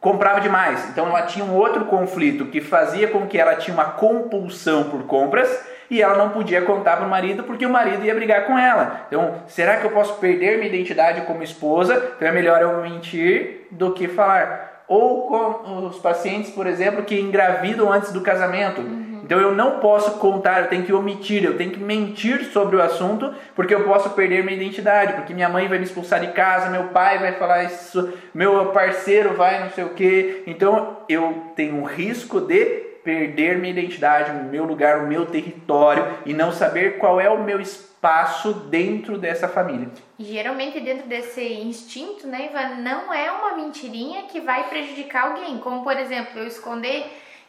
comprava 0.01 0.41
demais. 0.41 0.89
Então 0.91 1.09
ela 1.09 1.23
tinha 1.23 1.45
um 1.45 1.55
outro 1.55 1.85
conflito 1.87 2.47
que 2.47 2.61
fazia 2.61 3.09
com 3.09 3.27
que 3.27 3.39
ela 3.39 3.57
tinha 3.57 3.75
uma 3.75 3.85
compulsão 3.85 4.85
por 4.85 5.05
compras 5.05 5.67
e 5.91 6.03
ela 6.03 6.17
não 6.17 6.31
podia 6.31 6.63
contar 6.63 6.97
para 6.97 7.07
o 7.07 7.11
marido 7.11 7.45
porque 7.45 7.65
o 7.65 7.71
marido 7.71 8.05
ia 8.05 8.15
brigar 8.15 8.47
com 8.47 8.59
ela. 8.59 9.07
Então, 9.09 9.37
será 9.47 9.77
que 9.77 9.87
eu 9.87 9.91
posso 9.91 10.15
perder 10.15 10.59
minha 10.59 10.69
identidade 10.69 11.23
como 11.23 11.43
esposa? 11.43 12.13
Então 12.17 12.29
é 12.29 12.33
melhor 12.33 12.61
eu 12.61 12.83
mentir 12.83 13.67
do 13.71 13.93
que 13.93 14.07
falar. 14.07 14.85
Ou 14.87 15.27
com 15.27 15.87
os 15.87 15.99
pacientes, 15.99 16.51
por 16.51 16.67
exemplo, 16.67 17.05
que 17.05 17.19
engravidam 17.19 17.93
antes 17.93 18.13
do 18.13 18.21
casamento. 18.21 18.83
Então 19.29 19.39
eu 19.39 19.55
não 19.55 19.79
posso 19.79 20.13
contar, 20.13 20.63
eu 20.63 20.69
tenho 20.69 20.85
que 20.85 20.93
omitir, 20.93 21.45
eu 21.45 21.55
tenho 21.55 21.71
que 21.71 21.79
mentir 21.79 22.47
sobre 22.47 22.77
o 22.77 22.83
assunto, 22.83 23.35
porque 23.55 23.75
eu 23.75 23.85
posso 23.85 24.09
perder 24.15 24.43
minha 24.43 24.57
identidade, 24.57 25.13
porque 25.13 25.35
minha 25.35 25.51
mãe 25.51 25.69
vai 25.69 25.77
me 25.77 25.85
expulsar 25.85 26.19
de 26.19 26.29
casa, 26.29 26.71
meu 26.71 26.85
pai 26.85 27.19
vai 27.19 27.33
falar 27.33 27.65
isso, 27.65 28.11
meu 28.33 28.73
parceiro 28.73 29.35
vai 29.35 29.61
não 29.61 29.69
sei 29.69 29.85
o 29.85 29.91
que. 29.91 30.45
Então 30.47 30.97
eu 31.11 31.53
tenho 31.55 31.75
um 31.75 31.85
risco 31.85 32.41
de 32.41 32.65
perder 33.05 33.59
minha 33.59 33.71
identidade, 33.71 34.31
o 34.31 34.45
meu 34.45 34.65
lugar, 34.65 35.01
o 35.01 35.07
meu 35.07 35.27
território 35.27 36.07
e 36.25 36.33
não 36.33 36.51
saber 36.51 36.97
qual 36.97 37.21
é 37.21 37.29
o 37.29 37.45
meu 37.45 37.61
espaço 37.61 38.55
dentro 38.55 39.19
dessa 39.19 39.47
família. 39.47 39.89
geralmente 40.19 40.81
dentro 40.81 41.07
desse 41.07 41.43
instinto, 41.43 42.27
né, 42.27 42.47
Ivan, 42.47 42.81
não 42.81 43.13
é 43.13 43.31
uma 43.31 43.57
mentirinha 43.57 44.23
que 44.23 44.41
vai 44.41 44.71
prejudicar 44.71 45.25
alguém, 45.25 45.59
como 45.59 45.85
por 45.85 45.99
exemplo, 45.99 46.39
eu 46.39 46.47
esconder 46.47 47.05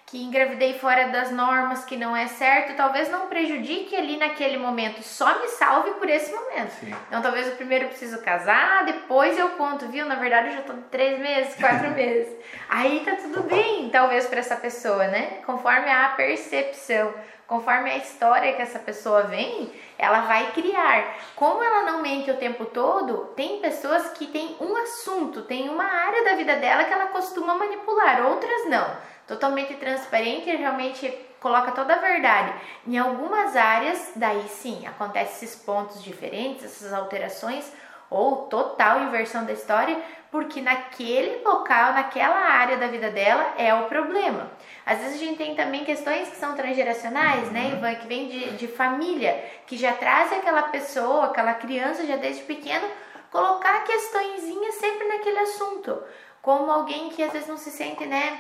que 0.10 0.24
engravidei 0.24 0.80
fora 0.80 1.10
das 1.10 1.30
normas, 1.30 1.86
que 1.86 1.96
não 1.96 2.16
é 2.16 2.26
certo, 2.26 2.76
talvez 2.76 3.12
não 3.12 3.28
prejudique 3.28 3.96
ali 3.96 4.18
naquele 4.18 4.58
momento, 4.58 5.04
só 5.04 5.40
me 5.40 5.48
salve 5.50 5.92
por 5.92 6.10
esse 6.10 6.34
momento. 6.34 6.72
Sim. 6.72 6.96
Então 7.08 7.22
talvez 7.22 7.48
eu 7.48 7.56
primeiro 7.56 7.88
preciso 7.88 8.20
casar, 8.22 8.86
depois 8.86 9.38
eu 9.38 9.50
conto, 9.50 9.88
viu? 9.88 10.08
Na 10.08 10.16
verdade 10.16 10.48
eu 10.48 10.54
já 10.54 10.62
tô 10.64 10.74
três 10.90 11.20
meses, 11.20 11.54
quatro 11.56 11.92
meses. 11.94 12.36
Aí 12.68 13.02
tá 13.06 13.18
tudo 13.18 13.44
bem, 13.44 13.90
talvez 13.90 14.26
para 14.26 14.40
essa 14.40 14.56
pessoa, 14.56 15.08
né? 15.08 15.42
Conforme 15.46 15.92
a 15.92 16.10
percepção, 16.18 17.14
conforme 17.46 17.92
a 17.92 17.98
história 17.98 18.54
que 18.54 18.64
essa 18.64 18.80
pessoa 18.80 19.24
vem, 19.24 19.72
ela 19.96 20.22
vai 20.22 20.52
criar. 20.54 21.18
Como 21.36 21.64
ela 21.64 21.84
não 21.84 22.02
mente 22.02 22.32
o 22.32 22.38
tempo 22.38 22.66
todo, 22.66 23.26
tem 23.36 23.60
pessoas 23.60 24.10
que 24.10 24.26
têm 24.26 24.56
um 24.60 24.76
assunto, 24.76 25.44
tem 25.44 25.70
uma 25.70 25.86
área 25.86 26.24
da 26.24 26.34
vida 26.34 26.56
dela 26.56 26.86
que 26.86 26.94
ela 26.94 27.08
costuma 27.08 27.54
manipular, 27.54 28.26
outras 28.26 28.68
não 28.68 29.09
totalmente 29.30 29.76
transparente 29.76 30.50
e 30.50 30.56
realmente 30.56 31.08
coloca 31.40 31.72
toda 31.72 31.94
a 31.94 32.00
verdade. 32.00 32.52
Em 32.88 32.98
algumas 32.98 33.56
áreas, 33.56 34.12
daí 34.16 34.44
sim, 34.50 34.88
acontecem 34.88 35.36
esses 35.36 35.56
pontos 35.56 36.04
diferentes, 36.04 36.66
essas 36.66 36.92
alterações, 36.92 37.72
ou 38.10 38.48
total 38.48 39.04
inversão 39.04 39.46
da 39.46 39.54
história, 39.54 39.96
porque 40.32 40.62
naquele 40.62 41.44
local, 41.44 41.94
naquela 41.94 42.36
área 42.36 42.78
da 42.78 42.88
vida 42.88 43.12
dela 43.12 43.54
é 43.56 43.72
o 43.72 43.84
problema. 43.84 44.50
Às 44.84 44.98
vezes 44.98 45.22
a 45.22 45.24
gente 45.24 45.38
tem 45.38 45.54
também 45.54 45.86
questões 45.86 46.28
que 46.28 46.36
são 46.36 46.56
transgeracionais, 46.56 47.52
né, 47.52 47.66
uhum. 47.66 47.78
Ivan, 47.78 47.96
que 47.96 48.08
vem 48.08 48.28
de, 48.28 48.50
de 48.58 48.68
família, 48.68 49.46
que 49.68 49.78
já 49.78 49.94
traz 49.94 50.34
aquela 50.34 50.64
pessoa, 50.64 51.26
aquela 51.26 51.54
criança 51.54 52.04
já 52.04 52.16
desde 52.16 52.42
pequeno, 52.44 52.88
colocar 53.32 53.84
questõezinhas 53.84 54.74
sempre 54.76 55.08
naquele 55.08 55.40
assunto, 55.40 56.02
como 56.42 56.72
alguém 56.72 57.10
que 57.10 57.22
às 57.22 57.32
vezes 57.32 57.48
não 57.48 57.58
se 57.58 57.70
sente, 57.70 58.08
né, 58.08 58.40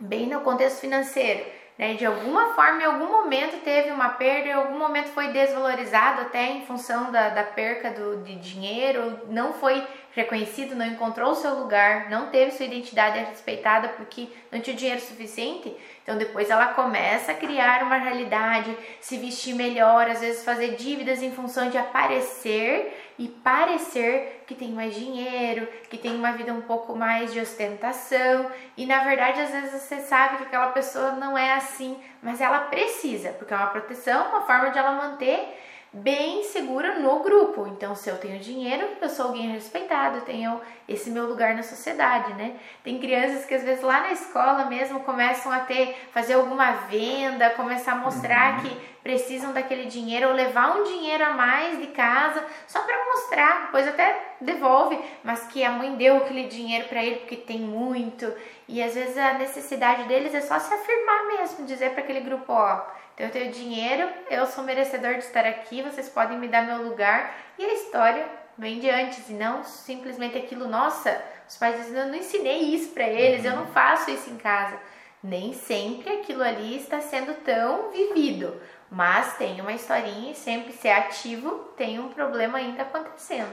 bem 0.00 0.26
no 0.26 0.40
contexto 0.40 0.80
financeiro 0.80 1.44
né? 1.80 1.94
De 1.94 2.04
alguma 2.04 2.52
forma, 2.52 2.82
em 2.82 2.84
algum 2.84 3.10
momento 3.10 3.64
teve 3.64 3.90
uma 3.90 4.10
perda, 4.10 4.48
em 4.48 4.52
algum 4.52 4.78
momento 4.78 5.08
foi 5.14 5.28
desvalorizado 5.28 6.20
até 6.20 6.50
em 6.50 6.66
função 6.66 7.10
da, 7.10 7.30
da 7.30 7.42
perca 7.42 7.90
do, 7.90 8.22
de 8.22 8.36
dinheiro, 8.36 9.18
não 9.30 9.54
foi 9.54 9.82
reconhecido, 10.12 10.74
não 10.76 10.84
encontrou 10.84 11.32
o 11.32 11.34
seu 11.34 11.54
lugar, 11.54 12.10
não 12.10 12.26
teve 12.26 12.50
sua 12.50 12.66
identidade 12.66 13.20
respeitada 13.20 13.88
porque 13.96 14.28
não 14.52 14.60
tinha 14.60 14.76
dinheiro 14.76 15.00
suficiente. 15.00 15.74
Então 16.02 16.18
depois 16.18 16.50
ela 16.50 16.66
começa 16.74 17.32
a 17.32 17.34
criar 17.34 17.82
uma 17.82 17.96
realidade, 17.96 18.76
se 19.00 19.16
vestir 19.16 19.54
melhor, 19.54 20.06
às 20.06 20.20
vezes 20.20 20.44
fazer 20.44 20.74
dívidas 20.74 21.22
em 21.22 21.32
função 21.32 21.70
de 21.70 21.78
aparecer 21.78 22.99
e 23.20 23.28
parecer 23.28 24.44
que 24.46 24.54
tem 24.54 24.72
mais 24.72 24.94
dinheiro, 24.94 25.68
que 25.90 25.98
tem 25.98 26.16
uma 26.16 26.32
vida 26.32 26.54
um 26.54 26.62
pouco 26.62 26.96
mais 26.96 27.30
de 27.30 27.38
ostentação. 27.38 28.50
E 28.78 28.86
na 28.86 29.04
verdade, 29.04 29.42
às 29.42 29.50
vezes 29.50 29.82
você 29.82 30.00
sabe 30.00 30.38
que 30.38 30.44
aquela 30.44 30.68
pessoa 30.68 31.12
não 31.12 31.36
é 31.36 31.52
assim, 31.52 31.98
mas 32.22 32.40
ela 32.40 32.60
precisa, 32.60 33.28
porque 33.32 33.52
é 33.52 33.56
uma 33.58 33.66
proteção, 33.66 34.30
uma 34.30 34.40
forma 34.46 34.70
de 34.70 34.78
ela 34.78 34.92
manter 34.92 35.54
bem 35.92 36.44
segura 36.44 36.98
no 36.98 37.20
grupo. 37.20 37.66
Então, 37.66 37.94
se 37.94 38.08
eu 38.08 38.16
tenho 38.16 38.38
dinheiro, 38.38 38.86
eu 39.00 39.08
sou 39.08 39.26
alguém 39.26 39.50
respeitado, 39.50 40.18
eu 40.18 40.22
tenho 40.22 40.60
esse 40.88 41.10
meu 41.10 41.26
lugar 41.26 41.54
na 41.54 41.62
sociedade, 41.62 42.32
né? 42.34 42.56
Tem 42.84 42.98
crianças 42.98 43.44
que 43.44 43.54
às 43.54 43.62
vezes 43.62 43.82
lá 43.82 44.00
na 44.00 44.12
escola 44.12 44.66
mesmo 44.66 45.00
começam 45.00 45.50
a 45.50 45.60
ter, 45.60 45.96
fazer 46.12 46.34
alguma 46.34 46.72
venda, 46.88 47.50
começar 47.50 47.92
a 47.92 47.96
mostrar 47.96 48.54
uhum. 48.54 48.60
que 48.60 48.90
precisam 49.02 49.52
daquele 49.52 49.86
dinheiro 49.86 50.28
ou 50.28 50.34
levar 50.34 50.76
um 50.76 50.84
dinheiro 50.84 51.24
a 51.24 51.30
mais 51.30 51.78
de 51.78 51.86
casa 51.88 52.44
só 52.68 52.80
para 52.82 53.04
mostrar, 53.06 53.62
depois 53.66 53.88
até 53.88 54.34
devolve, 54.40 54.98
mas 55.24 55.46
que 55.46 55.64
a 55.64 55.70
mãe 55.70 55.96
deu 55.96 56.18
aquele 56.18 56.44
dinheiro 56.44 56.86
para 56.86 57.02
ele 57.02 57.16
porque 57.16 57.36
tem 57.36 57.58
muito. 57.58 58.32
E 58.68 58.82
às 58.82 58.94
vezes 58.94 59.16
a 59.18 59.34
necessidade 59.34 60.04
deles 60.04 60.34
é 60.34 60.40
só 60.40 60.58
se 60.58 60.72
afirmar 60.72 61.26
mesmo, 61.26 61.66
dizer 61.66 61.90
para 61.90 62.02
aquele 62.02 62.20
grupo, 62.20 62.52
ó, 62.52 62.80
eu 63.20 63.30
tenho 63.30 63.52
dinheiro, 63.52 64.08
eu 64.30 64.46
sou 64.46 64.64
merecedor 64.64 65.12
de 65.12 65.24
estar 65.24 65.44
aqui, 65.44 65.82
vocês 65.82 66.08
podem 66.08 66.38
me 66.38 66.48
dar 66.48 66.62
meu 66.62 66.82
lugar. 66.82 67.36
E 67.58 67.64
a 67.64 67.74
história 67.74 68.24
vem 68.56 68.80
de 68.80 68.88
antes, 68.88 69.28
e 69.28 69.34
não 69.34 69.62
simplesmente 69.62 70.38
aquilo, 70.38 70.66
nossa, 70.66 71.22
os 71.46 71.56
pais 71.56 71.76
dizem, 71.76 71.98
eu 71.98 72.06
não 72.06 72.14
ensinei 72.14 72.74
isso 72.74 72.90
para 72.92 73.06
eles, 73.06 73.44
eu 73.44 73.52
não 73.52 73.64
uhum. 73.64 73.72
faço 73.72 74.10
isso 74.10 74.30
em 74.30 74.36
casa. 74.36 74.76
Nem 75.22 75.52
sempre 75.52 76.10
aquilo 76.14 76.42
ali 76.42 76.76
está 76.76 77.00
sendo 77.00 77.34
tão 77.44 77.90
vivido, 77.90 78.58
mas 78.90 79.36
tem 79.36 79.60
uma 79.60 79.72
historinha 79.72 80.32
e 80.32 80.34
sempre 80.34 80.72
ser 80.72 80.90
ativo 80.90 81.72
tem 81.76 82.00
um 82.00 82.08
problema 82.08 82.56
ainda 82.56 82.82
acontecendo. 82.82 83.52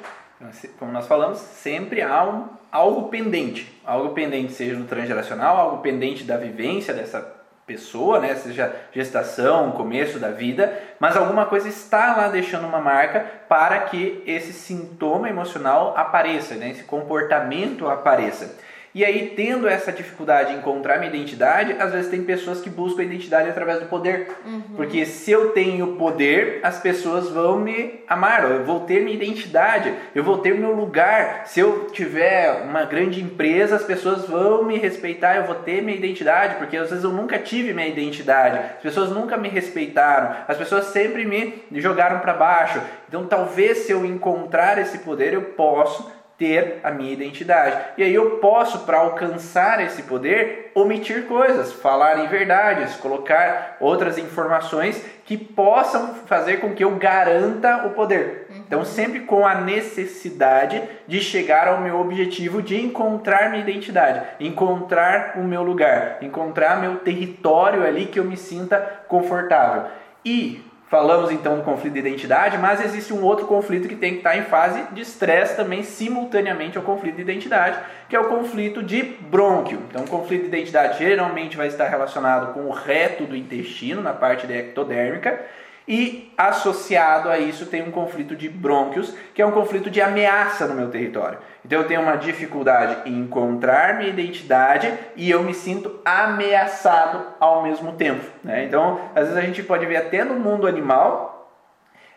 Como 0.79 0.91
nós 0.91 1.07
falamos, 1.07 1.39
sempre 1.39 2.01
há 2.01 2.23
um, 2.23 2.47
algo 2.71 3.09
pendente. 3.09 3.81
Algo 3.83 4.13
pendente, 4.13 4.53
seja 4.53 4.77
no 4.77 4.85
transgeracional, 4.85 5.57
algo 5.57 5.81
pendente 5.81 6.23
da 6.23 6.37
vivência 6.37 6.93
dessa 6.93 7.36
pessoa, 7.67 8.21
né, 8.21 8.33
seja 8.33 8.73
gestação, 8.93 9.73
começo 9.73 10.17
da 10.17 10.31
vida, 10.31 10.81
mas 10.99 11.17
alguma 11.17 11.45
coisa 11.45 11.67
está 11.67 12.15
lá 12.15 12.29
deixando 12.29 12.65
uma 12.65 12.79
marca 12.79 13.19
para 13.49 13.81
que 13.81 14.23
esse 14.25 14.53
sintoma 14.53 15.29
emocional 15.29 15.93
apareça, 15.97 16.55
né, 16.55 16.69
esse 16.69 16.85
comportamento 16.85 17.89
apareça. 17.89 18.55
E 18.97 19.05
aí, 19.05 19.31
tendo 19.35 19.67
essa 19.67 19.91
dificuldade 19.91 20.51
em 20.51 20.57
encontrar 20.57 20.97
minha 20.97 21.11
identidade, 21.11 21.75
às 21.77 21.91
vezes 21.91 22.09
tem 22.09 22.23
pessoas 22.23 22.61
que 22.61 22.67
buscam 22.67 23.03
a 23.03 23.05
identidade 23.05 23.47
através 23.47 23.79
do 23.79 23.85
poder. 23.85 24.27
Uhum. 24.43 24.59
Porque 24.75 25.05
se 25.05 25.29
eu 25.29 25.49
tenho 25.49 25.97
poder, 25.97 26.61
as 26.63 26.79
pessoas 26.79 27.29
vão 27.29 27.59
me 27.59 27.99
amar, 28.07 28.49
eu 28.49 28.65
vou 28.65 28.79
ter 28.79 29.03
minha 29.03 29.15
identidade, 29.15 29.93
eu 30.15 30.23
vou 30.23 30.39
ter 30.39 30.55
meu 30.55 30.71
lugar. 30.71 31.43
Se 31.45 31.59
eu 31.59 31.91
tiver 31.91 32.63
uma 32.63 32.85
grande 32.85 33.21
empresa, 33.21 33.75
as 33.75 33.83
pessoas 33.83 34.27
vão 34.27 34.63
me 34.63 34.79
respeitar, 34.79 35.35
eu 35.35 35.43
vou 35.43 35.53
ter 35.53 35.79
minha 35.83 35.95
identidade, 35.95 36.55
porque 36.55 36.75
às 36.75 36.89
vezes 36.89 37.03
eu 37.03 37.11
nunca 37.11 37.37
tive 37.37 37.75
minha 37.75 37.87
identidade, 37.87 38.57
as 38.57 38.81
pessoas 38.81 39.11
nunca 39.11 39.37
me 39.37 39.47
respeitaram, 39.47 40.37
as 40.47 40.57
pessoas 40.57 40.85
sempre 40.85 41.23
me 41.23 41.79
jogaram 41.79 42.17
para 42.17 42.33
baixo. 42.33 42.81
Então, 43.07 43.27
talvez 43.27 43.77
se 43.77 43.91
eu 43.91 44.03
encontrar 44.03 44.79
esse 44.79 44.97
poder, 44.97 45.33
eu 45.33 45.41
posso 45.43 46.16
ter 46.37 46.79
a 46.83 46.91
minha 46.91 47.11
identidade. 47.11 47.77
E 47.97 48.03
aí 48.03 48.13
eu 48.13 48.37
posso, 48.37 48.79
para 48.79 48.99
alcançar 48.99 49.83
esse 49.83 50.03
poder, 50.03 50.71
omitir 50.75 51.25
coisas, 51.25 51.73
falar 51.73 52.19
em 52.19 52.27
verdades, 52.27 52.95
colocar 52.95 53.77
outras 53.79 54.17
informações 54.19 55.03
que 55.25 55.35
possam 55.35 56.13
fazer 56.25 56.57
com 56.57 56.73
que 56.73 56.83
eu 56.83 56.91
garanta 56.91 57.87
o 57.87 57.89
poder. 57.89 58.47
Uhum. 58.49 58.55
Então, 58.67 58.85
sempre 58.85 59.21
com 59.21 59.45
a 59.45 59.55
necessidade 59.55 60.81
de 61.07 61.19
chegar 61.19 61.67
ao 61.67 61.81
meu 61.81 61.99
objetivo 61.99 62.61
de 62.61 62.79
encontrar 62.79 63.49
minha 63.49 63.63
identidade, 63.63 64.21
encontrar 64.39 65.33
o 65.37 65.43
meu 65.43 65.63
lugar, 65.63 66.19
encontrar 66.21 66.79
meu 66.79 66.97
território 66.97 67.83
ali 67.83 68.05
que 68.05 68.19
eu 68.19 68.23
me 68.23 68.37
sinta 68.37 68.77
confortável. 69.07 69.85
E 70.23 70.66
Falamos 70.89 71.31
então 71.31 71.57
do 71.57 71.63
conflito 71.63 71.95
de 71.95 71.99
identidade, 71.99 72.57
mas 72.57 72.83
existe 72.83 73.13
um 73.13 73.21
outro 73.21 73.45
conflito 73.45 73.89
que 73.89 73.95
tem 73.95 74.13
que 74.13 74.17
estar 74.19 74.37
em 74.37 74.43
fase 74.43 74.83
de 74.93 75.01
estresse 75.01 75.57
também 75.57 75.83
simultaneamente 75.83 76.77
ao 76.77 76.83
conflito 76.83 77.17
de 77.17 77.23
identidade, 77.23 77.77
que 78.07 78.15
é 78.15 78.19
o 78.19 78.29
conflito 78.29 78.81
de 78.81 79.03
brônquio. 79.03 79.81
Então, 79.89 80.05
o 80.05 80.07
conflito 80.07 80.43
de 80.43 80.47
identidade 80.47 80.99
geralmente 80.99 81.57
vai 81.57 81.67
estar 81.67 81.89
relacionado 81.89 82.53
com 82.53 82.61
o 82.61 82.71
reto 82.71 83.25
do 83.25 83.35
intestino, 83.35 84.01
na 84.01 84.13
parte 84.13 84.49
ectodérmica, 84.49 85.45
e 85.85 86.33
associado 86.37 87.29
a 87.29 87.37
isso 87.37 87.65
tem 87.65 87.81
um 87.81 87.91
conflito 87.91 88.33
de 88.33 88.47
brônquios, 88.47 89.13
que 89.33 89.41
é 89.41 89.45
um 89.45 89.51
conflito 89.51 89.89
de 89.89 90.01
ameaça 90.01 90.67
no 90.67 90.73
meu 90.75 90.89
território. 90.89 91.39
Então 91.67 91.81
eu 91.81 91.87
tenho 91.87 91.99
uma 91.99 92.15
dificuldade 92.15 93.09
em 93.09 93.19
encontrar 93.19 93.97
minha 93.97 94.09
identidade 94.09 94.89
e 95.17 95.29
eu 95.29 95.43
me 95.43 95.53
sinto 95.53 95.99
ameaçado 96.05 97.21
ao 97.41 97.61
mesmo 97.61 97.91
tempo. 97.91 98.23
Né? 98.41 98.63
Então, 98.63 99.01
às 99.13 99.25
vezes 99.25 99.37
a 99.37 99.45
gente 99.45 99.61
pode 99.61 99.85
ver 99.85 99.97
até 99.97 100.23
no 100.23 100.35
mundo 100.35 100.65
animal. 100.65 101.51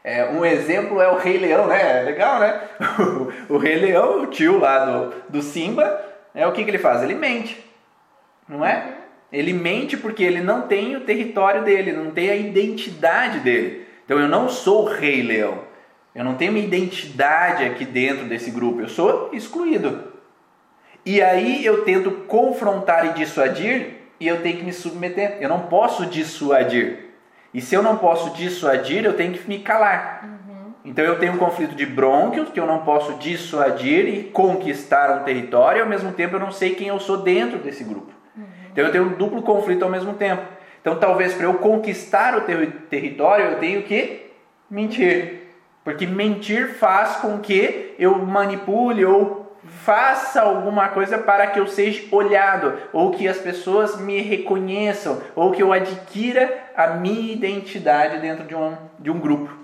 É, 0.04 0.24
um 0.26 0.44
exemplo 0.44 1.00
é 1.00 1.10
o 1.10 1.16
Rei 1.16 1.36
Leão, 1.36 1.66
né? 1.66 2.00
É 2.00 2.02
legal, 2.04 2.38
né? 2.38 2.60
o 3.50 3.58
Rei 3.58 3.74
Leão, 3.74 4.22
o 4.22 4.26
tio 4.28 4.56
lá 4.60 4.84
do, 4.84 5.14
do 5.28 5.42
Simba, 5.42 6.00
é 6.32 6.46
o 6.46 6.52
que, 6.52 6.62
que 6.62 6.70
ele 6.70 6.78
faz? 6.78 7.02
Ele 7.02 7.14
mente, 7.14 7.62
não 8.48 8.64
é? 8.64 8.94
Ele 9.32 9.52
mente 9.52 9.96
porque 9.96 10.22
ele 10.22 10.40
não 10.40 10.62
tem 10.62 10.94
o 10.94 11.00
território 11.00 11.64
dele, 11.64 11.90
não 11.92 12.12
tem 12.12 12.30
a 12.30 12.36
identidade 12.36 13.40
dele. 13.40 13.84
Então 14.04 14.16
eu 14.16 14.28
não 14.28 14.48
sou 14.48 14.84
o 14.84 14.88
rei 14.88 15.22
leão. 15.22 15.69
Eu 16.14 16.24
não 16.24 16.34
tenho 16.34 16.52
uma 16.52 16.58
identidade 16.58 17.64
aqui 17.64 17.84
dentro 17.84 18.24
desse 18.24 18.50
grupo. 18.50 18.80
Eu 18.80 18.88
sou 18.88 19.30
excluído. 19.32 20.10
E 21.04 21.22
aí 21.22 21.64
eu 21.64 21.84
tento 21.84 22.10
confrontar 22.26 23.06
e 23.06 23.12
dissuadir 23.14 23.96
e 24.18 24.26
eu 24.26 24.42
tenho 24.42 24.58
que 24.58 24.64
me 24.64 24.72
submeter. 24.72 25.38
Eu 25.40 25.48
não 25.48 25.60
posso 25.60 26.06
dissuadir. 26.06 27.10
E 27.54 27.60
se 27.60 27.74
eu 27.74 27.82
não 27.82 27.96
posso 27.96 28.30
dissuadir, 28.34 29.04
eu 29.04 29.14
tenho 29.14 29.32
que 29.32 29.48
me 29.48 29.60
calar. 29.60 30.24
Uhum. 30.24 30.72
Então 30.84 31.04
eu 31.04 31.18
tenho 31.18 31.32
um 31.32 31.38
conflito 31.38 31.74
de 31.74 31.86
brônquios, 31.86 32.50
que 32.50 32.60
eu 32.60 32.66
não 32.66 32.80
posso 32.80 33.14
dissuadir 33.14 34.06
e 34.06 34.24
conquistar 34.24 35.20
um 35.20 35.24
território, 35.24 35.78
e 35.78 35.82
ao 35.82 35.88
mesmo 35.88 36.12
tempo 36.12 36.36
eu 36.36 36.40
não 36.40 36.52
sei 36.52 36.74
quem 36.74 36.88
eu 36.88 37.00
sou 37.00 37.18
dentro 37.18 37.58
desse 37.58 37.82
grupo. 37.82 38.12
Então 38.72 38.84
eu 38.84 38.92
tenho 38.92 39.04
um 39.04 39.14
duplo 39.14 39.42
conflito 39.42 39.84
ao 39.84 39.90
mesmo 39.90 40.14
tempo. 40.14 40.42
Então 40.80 40.96
talvez 40.96 41.34
para 41.34 41.44
eu 41.44 41.54
conquistar 41.54 42.36
o 42.36 42.42
ter 42.42 42.70
território 42.88 43.46
eu 43.46 43.58
tenho 43.58 43.82
que 43.82 44.30
mentir. 44.70 45.39
Porque 45.90 46.06
mentir 46.06 46.74
faz 46.74 47.16
com 47.16 47.38
que 47.38 47.94
eu 47.98 48.16
manipule 48.18 49.04
ou 49.04 49.56
faça 49.84 50.40
alguma 50.40 50.88
coisa 50.88 51.18
para 51.18 51.48
que 51.48 51.58
eu 51.58 51.66
seja 51.66 52.04
olhado, 52.12 52.74
ou 52.92 53.10
que 53.10 53.26
as 53.26 53.38
pessoas 53.38 54.00
me 54.00 54.20
reconheçam, 54.20 55.20
ou 55.34 55.50
que 55.50 55.62
eu 55.62 55.72
adquira 55.72 56.64
a 56.76 56.88
minha 56.88 57.32
identidade 57.32 58.18
dentro 58.18 58.44
de 58.44 58.54
um, 58.54 58.76
de 58.98 59.10
um 59.10 59.18
grupo. 59.18 59.59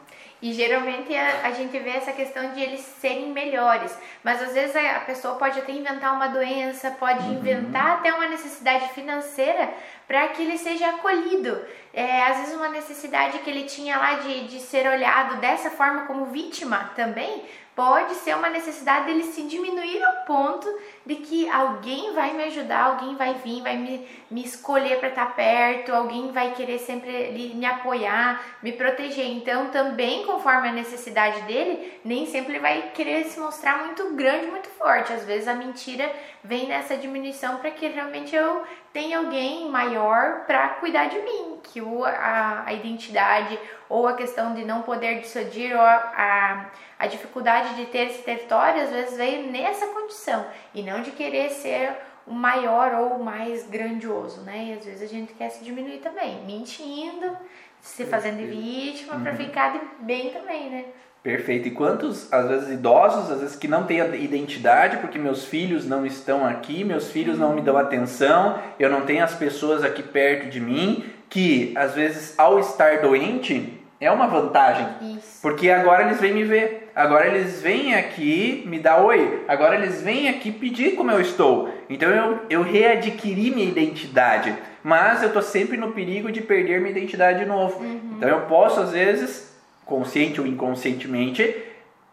E 0.46 0.52
geralmente 0.52 1.12
a, 1.12 1.48
a, 1.48 1.50
gente 1.50 1.76
vê 1.76 1.90
essa 1.90 2.12
questão 2.12 2.52
de 2.52 2.60
eles 2.60 2.80
serem 3.00 3.32
melhores, 3.32 3.92
mas 4.22 4.40
às 4.40 4.52
vezes 4.52 4.76
a, 4.76 4.98
a 4.98 5.00
pessoa 5.00 5.34
pode 5.34 5.58
até 5.58 5.72
inventar 5.72 6.14
uma 6.14 6.28
doença, 6.28 6.92
pode 6.92 7.18
uhum. 7.24 7.32
inventar 7.32 7.94
até 7.94 8.14
uma 8.14 8.28
necessidade 8.28 8.90
financeira 8.90 9.68
para 10.06 10.28
que 10.28 10.42
ele 10.42 10.56
seja 10.56 10.90
acolhido. 10.90 11.60
É, 11.92 12.22
às 12.26 12.36
vezes 12.36 12.54
uma 12.54 12.68
necessidade 12.68 13.40
que 13.40 13.50
ele 13.50 13.64
tinha 13.64 13.98
lá 13.98 14.14
de, 14.20 14.46
de 14.46 14.60
ser 14.60 14.86
olhado 14.86 15.40
dessa 15.40 15.68
forma 15.68 16.02
como 16.02 16.26
vítima 16.26 16.92
também, 16.94 17.42
pode 17.74 18.14
ser 18.14 18.36
uma 18.36 18.48
necessidade 18.48 19.06
dele 19.06 19.24
se 19.24 19.42
diminuir 19.42 20.00
ao 20.00 20.24
ponto 20.26 20.68
de 21.06 21.14
que 21.14 21.48
alguém 21.48 22.12
vai 22.12 22.34
me 22.34 22.42
ajudar, 22.44 22.82
alguém 22.82 23.14
vai 23.14 23.34
vir, 23.34 23.62
vai 23.62 23.76
me, 23.76 24.06
me 24.28 24.42
escolher 24.44 24.98
para 24.98 25.08
estar 25.08 25.36
perto, 25.36 25.94
alguém 25.94 26.32
vai 26.32 26.52
querer 26.52 26.78
sempre 26.80 27.30
me 27.54 27.64
apoiar, 27.64 28.42
me 28.60 28.72
proteger. 28.72 29.26
Então, 29.30 29.68
também 29.68 30.26
conforme 30.26 30.68
a 30.68 30.72
necessidade 30.72 31.42
dele, 31.42 32.00
nem 32.04 32.26
sempre 32.26 32.54
ele 32.54 32.60
vai 32.60 32.90
querer 32.92 33.24
se 33.24 33.38
mostrar 33.38 33.84
muito 33.84 34.14
grande, 34.14 34.46
muito 34.48 34.68
forte. 34.70 35.12
Às 35.12 35.24
vezes 35.24 35.46
a 35.46 35.54
mentira 35.54 36.10
vem 36.42 36.66
nessa 36.66 36.96
diminuição 36.96 37.58
para 37.58 37.70
que 37.70 37.86
realmente 37.86 38.34
eu 38.34 38.64
tenha 38.92 39.18
alguém 39.18 39.68
maior 39.68 40.46
para 40.46 40.68
cuidar 40.80 41.06
de 41.06 41.18
mim, 41.18 41.60
que 41.62 41.82
o, 41.82 42.02
a, 42.04 42.64
a 42.64 42.72
identidade 42.72 43.58
ou 43.88 44.08
a 44.08 44.14
questão 44.14 44.54
de 44.54 44.64
não 44.64 44.82
poder 44.82 45.20
dissuadir 45.20 45.74
ou 45.74 45.82
a, 45.82 45.94
a, 46.16 46.66
a 46.98 47.06
dificuldade 47.06 47.74
de 47.74 47.86
ter 47.86 48.08
esse 48.08 48.22
território 48.22 48.82
às 48.82 48.90
vezes 48.90 49.16
veio 49.16 49.50
nessa 49.52 49.86
condição 49.88 50.46
e 50.74 50.82
não 50.82 50.95
de 51.02 51.10
querer 51.12 51.50
ser 51.50 51.92
o 52.26 52.34
maior 52.34 52.92
ou 52.94 53.20
o 53.20 53.24
mais 53.24 53.66
grandioso, 53.66 54.40
né? 54.40 54.70
E 54.70 54.72
às 54.72 54.84
vezes 54.84 55.02
a 55.02 55.06
gente 55.06 55.32
quer 55.34 55.50
se 55.50 55.64
diminuir 55.64 55.98
também, 55.98 56.44
mentindo, 56.44 57.36
se 57.80 58.04
fazendo 58.04 58.38
de 58.38 58.46
vítima 58.46 59.14
uhum. 59.14 59.22
para 59.22 59.34
ficar 59.34 59.96
bem 60.00 60.30
também, 60.30 60.70
né? 60.70 60.84
Perfeito. 61.22 61.66
E 61.66 61.72
quantos, 61.72 62.32
às 62.32 62.48
vezes, 62.48 62.70
idosos, 62.70 63.32
às 63.32 63.40
vezes 63.40 63.56
que 63.56 63.66
não 63.66 63.84
têm 63.84 63.98
identidade, 64.22 64.98
porque 64.98 65.18
meus 65.18 65.44
filhos 65.44 65.84
não 65.84 66.06
estão 66.06 66.46
aqui, 66.46 66.84
meus 66.84 67.10
filhos 67.10 67.36
não 67.36 67.52
me 67.52 67.62
dão 67.62 67.76
atenção, 67.76 68.60
eu 68.78 68.88
não 68.88 69.00
tenho 69.00 69.24
as 69.24 69.34
pessoas 69.34 69.82
aqui 69.82 70.04
perto 70.04 70.48
de 70.48 70.60
mim, 70.60 71.04
que 71.28 71.74
às 71.76 71.94
vezes, 71.94 72.38
ao 72.38 72.60
estar 72.60 73.00
doente, 73.00 73.75
é 74.00 74.10
uma 74.10 74.26
vantagem. 74.26 74.86
Isso. 75.16 75.40
Porque 75.40 75.70
agora 75.70 76.04
eles 76.04 76.20
vêm 76.20 76.34
me 76.34 76.44
ver. 76.44 76.90
Agora 76.94 77.26
eles 77.26 77.62
vêm 77.62 77.94
aqui 77.94 78.62
me 78.66 78.78
dar 78.78 79.02
oi. 79.02 79.44
Agora 79.48 79.74
eles 79.74 80.02
vêm 80.02 80.28
aqui 80.28 80.50
pedir 80.50 80.94
como 80.96 81.10
eu 81.10 81.20
estou. 81.20 81.70
Então 81.88 82.10
eu, 82.10 82.40
eu 82.50 82.62
readquiri 82.62 83.50
minha 83.50 83.68
identidade. 83.68 84.54
Mas 84.82 85.22
eu 85.22 85.28
estou 85.28 85.42
sempre 85.42 85.76
no 85.76 85.92
perigo 85.92 86.30
de 86.30 86.40
perder 86.40 86.80
minha 86.80 86.92
identidade 86.92 87.40
de 87.40 87.46
novo. 87.46 87.82
Uhum. 87.82 88.14
Então 88.16 88.28
eu 88.28 88.42
posso, 88.42 88.80
às 88.80 88.92
vezes, 88.92 89.54
consciente 89.84 90.40
ou 90.40 90.46
inconscientemente, 90.46 91.54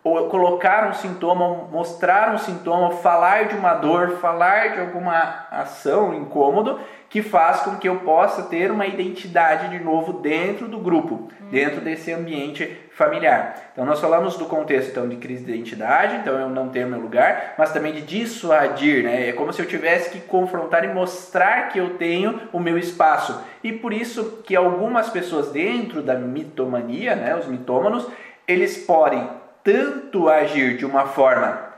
ou 0.03 0.27
colocar 0.27 0.89
um 0.89 0.93
sintoma, 0.93 1.67
mostrar 1.71 2.33
um 2.33 2.37
sintoma, 2.37 2.91
falar 2.91 3.45
de 3.45 3.55
uma 3.55 3.73
dor, 3.73 4.17
falar 4.17 4.73
de 4.73 4.81
alguma 4.81 5.47
ação, 5.49 6.13
incômodo, 6.13 6.77
que 7.09 7.21
faz 7.21 7.61
com 7.61 7.77
que 7.77 7.87
eu 7.87 7.97
possa 7.97 8.43
ter 8.43 8.71
uma 8.71 8.87
identidade 8.87 9.69
de 9.69 9.81
novo 9.81 10.13
dentro 10.13 10.67
do 10.67 10.79
grupo, 10.79 11.29
dentro 11.51 11.79
desse 11.79 12.11
ambiente 12.11 12.75
familiar. 12.91 13.69
Então 13.71 13.85
nós 13.85 14.01
falamos 14.01 14.35
do 14.35 14.45
contexto 14.45 14.89
então 14.89 15.07
de 15.07 15.17
crise 15.17 15.45
de 15.45 15.51
identidade, 15.51 16.15
então 16.15 16.37
eu 16.37 16.49
não 16.49 16.69
ter 16.69 16.85
meu 16.87 16.99
lugar, 16.99 17.53
mas 17.57 17.71
também 17.71 17.93
de 17.93 18.01
dissuadir, 18.01 19.03
né? 19.03 19.29
É 19.29 19.31
como 19.31 19.53
se 19.53 19.61
eu 19.61 19.67
tivesse 19.67 20.09
que 20.09 20.21
confrontar 20.21 20.83
e 20.83 20.87
mostrar 20.87 21.69
que 21.69 21.79
eu 21.79 21.91
tenho 21.97 22.41
o 22.51 22.59
meu 22.59 22.79
espaço. 22.79 23.39
E 23.63 23.71
por 23.71 23.93
isso 23.93 24.41
que 24.43 24.55
algumas 24.55 25.09
pessoas 25.09 25.51
dentro 25.51 26.01
da 26.01 26.15
mitomania, 26.15 27.15
né, 27.15 27.35
os 27.35 27.45
mitômanos, 27.45 28.07
eles 28.47 28.85
podem 28.85 29.42
tanto 29.63 30.29
agir 30.29 30.77
de 30.77 30.85
uma 30.85 31.05
forma 31.07 31.73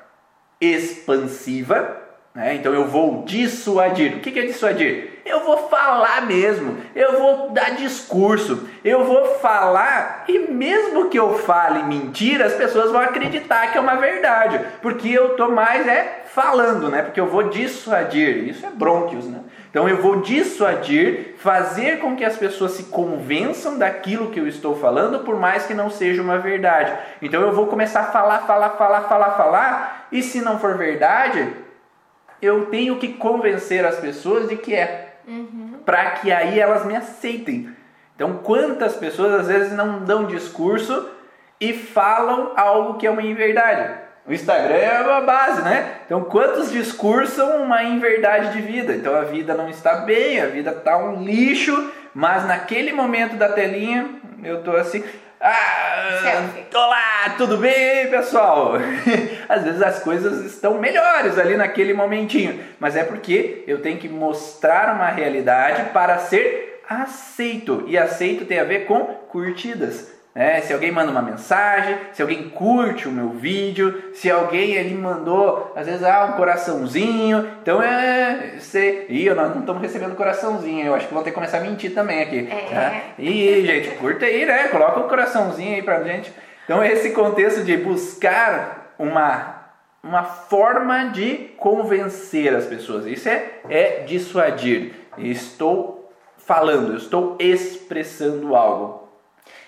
expansiva, 0.60 2.02
né? 2.36 2.56
então 2.56 2.74
eu 2.74 2.86
vou 2.86 3.24
dissuadir. 3.24 4.18
O 4.18 4.20
que 4.20 4.38
é 4.38 4.46
dissuadir? 4.46 5.16
Eu 5.26 5.44
vou 5.44 5.70
falar 5.70 6.28
mesmo, 6.28 6.78
eu 6.96 7.18
vou 7.20 7.50
dar 7.50 7.72
discurso, 7.72 8.68
eu 8.84 9.04
vou 9.04 9.26
falar 9.40 10.26
e 10.28 10.38
mesmo 10.38 11.10
que 11.10 11.18
eu 11.18 11.40
fale 11.40 11.82
mentira, 11.82 12.46
as 12.46 12.54
pessoas 12.54 12.92
vão 12.92 13.02
acreditar 13.02 13.72
que 13.72 13.78
é 13.78 13.82
uma 13.82 13.96
verdade, 13.96 14.60
porque 14.84 15.10
eu 15.10 15.36
tô 15.36 15.50
mais 15.50 15.88
é 15.88 16.26
falando, 16.28 16.90
né? 16.90 17.02
Porque 17.02 17.20
eu 17.20 17.26
vou 17.26 17.44
dissuadir. 17.44 18.48
Isso 18.50 18.66
é 18.66 18.70
brônquios, 18.70 19.26
né? 19.26 19.40
Então 19.70 19.90
eu 19.90 19.98
vou 19.98 20.22
dissuadir, 20.22 21.36
fazer 21.38 22.00
com 22.00 22.16
que 22.16 22.24
as 22.24 22.38
pessoas 22.38 22.74
se 22.74 22.84
convençam 22.84 23.78
daquilo 23.78 24.30
que 24.30 24.40
eu 24.40 24.48
estou 24.48 24.76
falando, 24.76 25.26
por 25.26 25.38
mais 25.38 25.66
que 25.66 25.74
não 25.74 25.90
seja 25.90 26.22
uma 26.22 26.38
verdade. 26.38 26.94
Então 27.22 27.42
eu 27.42 27.52
vou 27.52 27.68
começar 27.68 28.02
a 28.02 28.12
falar, 28.12 28.40
falar, 28.40 28.70
falar, 28.72 29.02
falar, 29.02 29.32
falar, 29.32 30.08
e 30.12 30.22
se 30.22 30.40
não 30.40 30.60
for 30.60 30.78
verdade, 30.78 31.65
eu 32.46 32.68
tenho 32.68 32.98
que 32.98 33.10
convencer 33.14 33.86
as 33.86 34.00
pessoas 34.00 34.48
de 34.48 34.56
que 34.56 34.74
é 34.74 35.18
uhum. 35.28 35.80
para 35.86 36.12
que 36.12 36.32
aí 36.32 36.60
elas 36.60 36.86
me 36.86 36.96
aceitem. 36.96 37.70
Então, 38.16 38.40
quantas 38.44 38.96
pessoas 38.96 39.34
às 39.34 39.48
vezes 39.48 39.74
não 39.74 40.04
dão 40.04 40.26
discurso 40.26 41.10
e 41.60 41.74
falam 41.74 42.54
algo 42.56 42.98
que 42.98 43.06
é 43.06 43.10
uma 43.10 43.22
inverdade? 43.22 44.06
O 44.28 44.34
Instagram 44.34 44.76
é 44.76 45.02
uma 45.02 45.22
base, 45.22 45.62
né? 45.62 46.00
Então, 46.06 46.24
quantos 46.24 46.72
discursam 46.72 47.62
uma 47.62 47.84
inverdade 47.84 48.54
de 48.54 48.62
vida? 48.62 48.94
Então, 48.94 49.16
a 49.16 49.22
vida 49.22 49.54
não 49.54 49.70
está 49.70 49.98
bem, 49.98 50.42
a 50.42 50.48
vida 50.48 50.72
está 50.72 50.98
um 50.98 51.24
lixo, 51.24 51.92
mas 52.14 52.46
naquele 52.48 52.92
momento 52.92 53.36
da 53.36 53.50
telinha, 53.50 54.10
eu 54.44 54.64
tô 54.64 54.72
assim, 54.72 55.04
ah, 55.42 56.50
olá, 56.74 57.36
tudo 57.38 57.58
bem, 57.58 58.10
pessoal? 58.10 58.74
Às 59.50 59.64
vezes 59.64 59.82
as 59.82 60.00
coisas 60.00 60.46
estão 60.46 60.80
melhores 60.80 61.38
ali 61.38 61.56
naquele 61.56 61.94
momentinho, 61.94 62.64
mas 62.80 62.96
é 62.96 63.04
porque 63.04 63.64
eu 63.68 63.82
tenho 63.82 63.98
que 63.98 64.10
mostrar 64.10 64.96
uma 64.96 65.10
realidade 65.10 65.92
para 65.92 66.18
ser 66.20 66.82
aceito. 66.88 67.84
E 67.88 67.98
aceito 67.98 68.46
tem 68.46 68.60
a 68.60 68.64
ver 68.64 68.86
com 68.86 69.04
curtidas. 69.04 70.15
Né? 70.36 70.60
Se 70.60 70.74
alguém 70.74 70.92
manda 70.92 71.10
uma 71.10 71.22
mensagem, 71.22 71.98
se 72.12 72.22
alguém 72.22 72.50
curte 72.50 73.08
o 73.08 73.12
meu 73.12 73.30
vídeo, 73.30 74.12
se 74.14 74.30
alguém 74.30 74.74
ele 74.74 74.94
mandou, 74.94 75.72
às 75.74 75.86
vezes, 75.86 76.04
ah, 76.04 76.26
um 76.26 76.34
coraçãozinho. 76.34 77.48
Então 77.62 77.82
é. 77.82 78.58
Você... 78.60 79.06
Ih, 79.08 79.30
nós 79.30 79.52
não 79.52 79.62
estamos 79.62 79.82
recebendo 79.82 80.14
coraçãozinho. 80.14 80.86
Eu 80.86 80.94
acho 80.94 81.08
que 81.08 81.14
vão 81.14 81.24
ter 81.24 81.30
que 81.30 81.36
começar 81.36 81.60
a 81.60 81.62
mentir 81.62 81.94
também 81.94 82.22
aqui. 82.22 82.50
É. 82.52 82.70
Tá? 82.70 83.02
Ih, 83.18 83.66
gente, 83.66 83.92
curta 83.92 84.26
aí, 84.26 84.46
né? 84.46 84.68
Coloca 84.68 85.00
um 85.00 85.08
coraçãozinho 85.08 85.76
aí 85.76 85.82
pra 85.82 86.04
gente. 86.04 86.34
Então, 86.66 86.84
esse 86.84 87.12
contexto 87.12 87.64
de 87.64 87.78
buscar 87.78 88.94
uma, 89.00 89.68
uma 90.04 90.24
forma 90.24 91.12
de 91.12 91.52
convencer 91.58 92.54
as 92.54 92.66
pessoas. 92.66 93.06
Isso 93.06 93.30
é, 93.30 93.52
é 93.70 94.04
dissuadir. 94.06 94.92
Estou 95.18 96.12
falando, 96.38 96.98
estou 96.98 97.38
expressando 97.40 98.54
algo. 98.54 99.05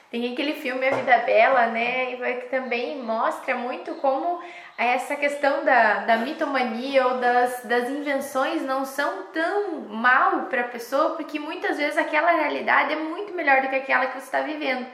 Tem 0.09 0.31
aquele 0.31 0.53
filme 0.53 0.87
A 0.87 0.95
Vida 0.95 1.17
Bela, 1.19 1.67
né? 1.67 2.15
Que 2.15 2.47
também 2.49 2.97
mostra 2.97 3.55
muito 3.55 3.95
como 3.95 4.41
essa 4.77 5.17
questão 5.17 5.65
da, 5.65 6.05
da 6.05 6.17
mitomania 6.17 7.05
ou 7.07 7.17
das, 7.17 7.65
das 7.65 7.89
invenções 7.89 8.61
não 8.61 8.85
são 8.85 9.23
tão 9.33 9.81
mal 9.89 10.43
para 10.43 10.61
a 10.61 10.67
pessoa, 10.67 11.15
porque 11.15 11.37
muitas 11.39 11.77
vezes 11.77 11.97
aquela 11.97 12.31
realidade 12.31 12.93
é 12.93 12.95
muito 12.95 13.33
melhor 13.33 13.61
do 13.61 13.67
que 13.67 13.75
aquela 13.75 14.05
que 14.05 14.13
você 14.13 14.25
está 14.25 14.41
vivendo. 14.41 14.85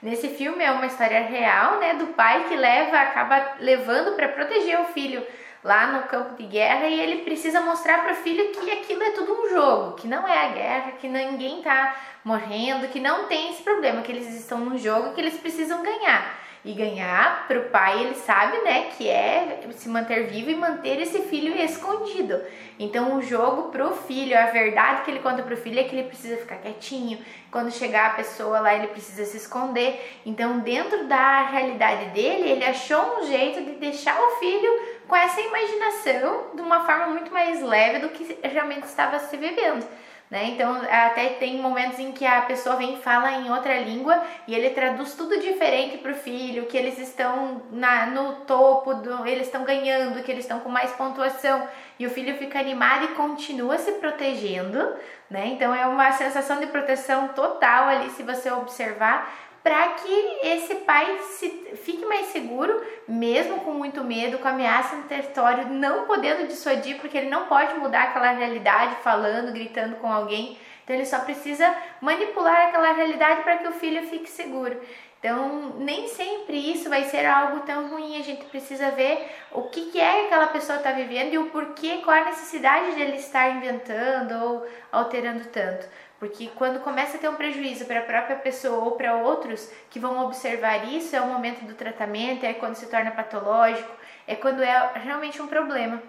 Nesse 0.00 0.28
filme 0.28 0.62
é 0.62 0.70
uma 0.70 0.86
história 0.86 1.20
real, 1.20 1.80
né? 1.80 1.94
Do 1.94 2.06
pai 2.08 2.44
que 2.48 2.54
leva, 2.54 2.96
acaba 2.96 3.56
levando 3.58 4.14
para 4.14 4.28
proteger 4.28 4.80
o 4.80 4.84
filho 4.86 5.26
lá 5.62 5.88
no 5.92 6.08
campo 6.08 6.34
de 6.36 6.44
guerra 6.44 6.86
e 6.86 6.98
ele 6.98 7.22
precisa 7.22 7.60
mostrar 7.60 8.02
para 8.02 8.12
o 8.12 8.16
filho 8.16 8.50
que 8.50 8.70
aquilo 8.70 9.02
é 9.02 9.10
tudo 9.10 9.32
um 9.32 9.48
jogo, 9.50 9.96
que 9.96 10.08
não 10.08 10.26
é 10.26 10.46
a 10.46 10.48
guerra, 10.48 10.92
que 10.92 11.08
ninguém 11.08 11.58
está 11.58 11.96
morrendo, 12.24 12.88
que 12.88 13.00
não 13.00 13.26
tem 13.26 13.50
esse 13.50 13.62
problema, 13.62 14.02
que 14.02 14.12
eles 14.12 14.34
estão 14.34 14.58
num 14.58 14.78
jogo 14.78 15.14
que 15.14 15.20
eles 15.20 15.38
precisam 15.38 15.82
ganhar. 15.82 16.40
E 16.62 16.74
ganhar 16.74 17.46
para 17.48 17.58
o 17.58 17.70
pai, 17.70 18.02
ele 18.02 18.14
sabe, 18.14 18.58
né, 18.58 18.90
que 18.90 19.08
é 19.08 19.60
se 19.72 19.88
manter 19.88 20.26
vivo 20.26 20.50
e 20.50 20.54
manter 20.54 21.00
esse 21.00 21.20
filho 21.22 21.56
escondido. 21.56 22.38
Então, 22.78 23.16
o 23.16 23.22
jogo 23.22 23.70
para 23.70 23.86
o 23.86 23.96
filho, 23.96 24.38
a 24.38 24.46
verdade 24.46 25.02
que 25.02 25.10
ele 25.10 25.20
conta 25.20 25.42
para 25.42 25.54
o 25.54 25.56
filho 25.56 25.80
é 25.80 25.84
que 25.84 25.96
ele 25.96 26.08
precisa 26.08 26.36
ficar 26.36 26.56
quietinho. 26.56 27.18
Quando 27.50 27.72
chegar 27.72 28.08
a 28.08 28.14
pessoa 28.14 28.60
lá, 28.60 28.74
ele 28.74 28.88
precisa 28.88 29.24
se 29.24 29.38
esconder. 29.38 30.20
Então, 30.26 30.58
dentro 30.58 31.06
da 31.06 31.46
realidade 31.46 32.10
dele, 32.10 32.50
ele 32.50 32.64
achou 32.66 33.20
um 33.20 33.26
jeito 33.26 33.64
de 33.64 33.72
deixar 33.76 34.20
o 34.20 34.32
filho 34.32 34.70
com 35.10 35.16
essa 35.16 35.40
imaginação 35.40 36.52
de 36.54 36.62
uma 36.62 36.86
forma 36.86 37.08
muito 37.08 37.32
mais 37.32 37.60
leve 37.60 37.98
do 37.98 38.10
que 38.10 38.38
realmente 38.44 38.84
estava 38.84 39.18
se 39.18 39.36
vivendo. 39.36 39.84
Né? 40.30 40.50
Então, 40.50 40.80
até 40.88 41.30
tem 41.30 41.58
momentos 41.60 41.98
em 41.98 42.12
que 42.12 42.24
a 42.24 42.42
pessoa 42.42 42.76
vem 42.76 42.94
e 42.94 43.02
fala 43.02 43.32
em 43.32 43.50
outra 43.50 43.80
língua 43.80 44.22
e 44.46 44.54
ele 44.54 44.70
traduz 44.70 45.14
tudo 45.14 45.40
diferente 45.40 45.98
para 45.98 46.12
o 46.12 46.14
filho, 46.14 46.66
que 46.66 46.78
eles 46.78 46.96
estão 46.96 47.62
na, 47.72 48.06
no 48.06 48.34
topo, 48.46 48.94
do, 48.94 49.26
eles 49.26 49.48
estão 49.48 49.64
ganhando, 49.64 50.22
que 50.22 50.30
eles 50.30 50.44
estão 50.44 50.60
com 50.60 50.68
mais 50.68 50.92
pontuação. 50.92 51.66
E 51.98 52.06
o 52.06 52.10
filho 52.10 52.36
fica 52.38 52.60
animado 52.60 53.06
e 53.06 53.08
continua 53.08 53.76
se 53.78 53.90
protegendo. 53.94 54.94
Né? 55.28 55.48
Então, 55.48 55.74
é 55.74 55.84
uma 55.88 56.12
sensação 56.12 56.60
de 56.60 56.68
proteção 56.68 57.28
total 57.28 57.88
ali, 57.88 58.10
se 58.10 58.22
você 58.22 58.48
observar, 58.52 59.28
para 59.62 59.88
que 59.88 60.38
esse 60.42 60.74
pai 60.76 61.18
se, 61.22 61.48
fique 61.84 62.04
mais 62.06 62.26
seguro, 62.26 62.82
mesmo 63.06 63.60
com 63.60 63.72
muito 63.72 64.02
medo, 64.02 64.38
com 64.38 64.48
ameaça 64.48 64.96
no 64.96 65.02
território, 65.02 65.68
não 65.68 66.06
podendo 66.06 66.46
dissuadir, 66.46 66.98
porque 66.98 67.18
ele 67.18 67.28
não 67.28 67.46
pode 67.46 67.74
mudar 67.74 68.04
aquela 68.04 68.30
realidade 68.32 68.96
falando, 69.02 69.52
gritando 69.52 69.96
com 69.96 70.10
alguém. 70.10 70.56
Então 70.82 70.96
ele 70.96 71.06
só 71.06 71.20
precisa 71.20 71.74
manipular 72.00 72.68
aquela 72.68 72.92
realidade 72.92 73.42
para 73.42 73.58
que 73.58 73.68
o 73.68 73.72
filho 73.72 74.02
fique 74.08 74.28
seguro. 74.28 74.80
Então, 75.20 75.74
nem 75.76 76.08
sempre 76.08 76.56
isso 76.56 76.88
vai 76.88 77.04
ser 77.04 77.26
algo 77.26 77.60
tão 77.60 77.90
ruim. 77.90 78.18
A 78.18 78.22
gente 78.22 78.46
precisa 78.46 78.90
ver 78.90 79.30
o 79.52 79.64
que, 79.64 79.90
que 79.90 80.00
é 80.00 80.20
que 80.20 80.26
aquela 80.26 80.46
pessoa 80.46 80.78
está 80.78 80.92
vivendo 80.92 81.34
e 81.34 81.38
o 81.38 81.50
porquê, 81.50 81.98
qual 82.02 82.16
a 82.16 82.24
necessidade 82.24 82.96
dele 82.96 83.18
estar 83.18 83.50
inventando 83.50 84.32
ou 84.42 84.66
alterando 84.90 85.44
tanto. 85.48 85.86
Porque 86.20 86.50
quando 86.54 86.80
começa 86.80 87.16
a 87.16 87.20
ter 87.20 87.30
um 87.30 87.34
prejuízo 87.34 87.86
para 87.86 88.00
a 88.00 88.02
própria 88.02 88.36
pessoa 88.36 88.84
ou 88.84 88.92
para 88.92 89.16
outros 89.16 89.72
que 89.88 89.98
vão 89.98 90.22
observar 90.26 90.86
isso, 90.86 91.16
é 91.16 91.20
o 91.20 91.26
momento 91.26 91.64
do 91.64 91.72
tratamento, 91.72 92.44
é 92.44 92.52
quando 92.52 92.74
se 92.74 92.86
torna 92.88 93.10
patológico, 93.10 93.90
é 94.28 94.36
quando 94.36 94.62
é 94.62 94.90
realmente 94.96 95.40
um 95.40 95.46
problema. 95.46 96.00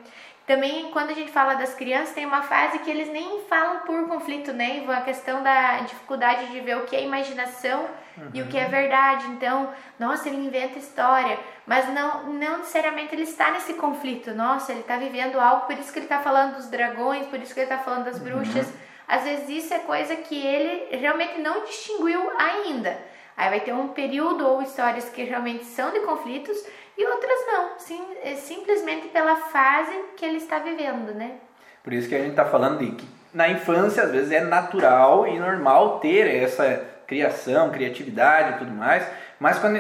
Também, 0.46 0.92
quando 0.92 1.12
a 1.12 1.14
gente 1.14 1.32
fala 1.32 1.54
das 1.54 1.74
crianças, 1.74 2.14
tem 2.14 2.26
uma 2.26 2.42
fase 2.42 2.80
que 2.80 2.92
eles 2.92 3.08
nem 3.08 3.40
falam 3.48 3.82
por 3.82 4.06
conflito, 4.10 4.52
né, 4.52 4.80
Ivan? 4.80 4.98
A 4.98 5.02
questão 5.02 5.42
da 5.42 5.78
dificuldade 5.80 6.48
de 6.48 6.60
ver 6.60 6.76
o 6.76 6.86
que 6.86 6.94
é 6.94 7.04
imaginação 7.06 7.88
uhum. 8.18 8.32
e 8.34 8.42
o 8.42 8.48
que 8.48 8.58
é 8.58 8.66
uhum. 8.66 8.70
verdade. 8.70 9.28
Então, 9.28 9.70
nossa, 9.98 10.28
ele 10.28 10.46
inventa 10.46 10.78
história, 10.78 11.40
mas 11.66 11.88
não, 11.94 12.34
não 12.34 12.58
necessariamente 12.58 13.16
ele 13.16 13.24
está 13.24 13.52
nesse 13.52 13.76
conflito. 13.76 14.34
Nossa, 14.34 14.74
ele 14.74 14.82
está 14.82 14.98
vivendo 14.98 15.40
algo, 15.40 15.68
por 15.68 15.78
isso 15.78 15.94
que 15.94 16.00
ele 16.00 16.06
está 16.06 16.20
falando 16.20 16.56
dos 16.56 16.68
dragões, 16.68 17.28
por 17.28 17.40
isso 17.40 17.54
que 17.54 17.62
ele 17.62 17.72
está 17.72 17.82
falando 17.82 18.04
das 18.04 18.18
uhum. 18.18 18.24
bruxas. 18.26 18.68
Uhum. 18.68 18.91
Às 19.12 19.24
vezes 19.24 19.50
isso 19.50 19.74
é 19.74 19.80
coisa 19.80 20.16
que 20.16 20.48
ele 20.48 20.96
realmente 20.96 21.42
não 21.42 21.66
distinguiu 21.66 22.32
ainda. 22.38 22.98
Aí 23.36 23.50
vai 23.50 23.60
ter 23.60 23.74
um 23.74 23.90
período 23.90 24.48
ou 24.48 24.62
histórias 24.62 25.10
que 25.10 25.22
realmente 25.24 25.66
são 25.66 25.92
de 25.92 26.00
conflitos 26.00 26.58
e 26.98 27.06
outras 27.06 27.40
não, 27.46 27.78
sim, 27.78 28.02
é 28.24 28.36
simplesmente 28.36 29.10
pela 29.10 29.36
fase 29.36 29.92
que 30.16 30.24
ele 30.24 30.38
está 30.38 30.60
vivendo, 30.60 31.14
né? 31.14 31.32
Por 31.84 31.92
isso 31.92 32.08
que 32.08 32.16
a 32.16 32.20
gente 32.20 32.30
está 32.30 32.46
falando 32.46 32.80
de 32.80 32.92
que 32.92 33.06
na 33.34 33.50
infância 33.50 34.04
às 34.04 34.12
vezes 34.12 34.32
é 34.32 34.40
natural 34.40 35.28
e 35.28 35.38
normal 35.38 36.00
ter 36.00 36.34
essa 36.34 36.82
criação, 37.06 37.70
criatividade 37.70 38.56
e 38.56 38.60
tudo 38.60 38.72
mais, 38.72 39.06
mas 39.38 39.60
quando 39.60 39.78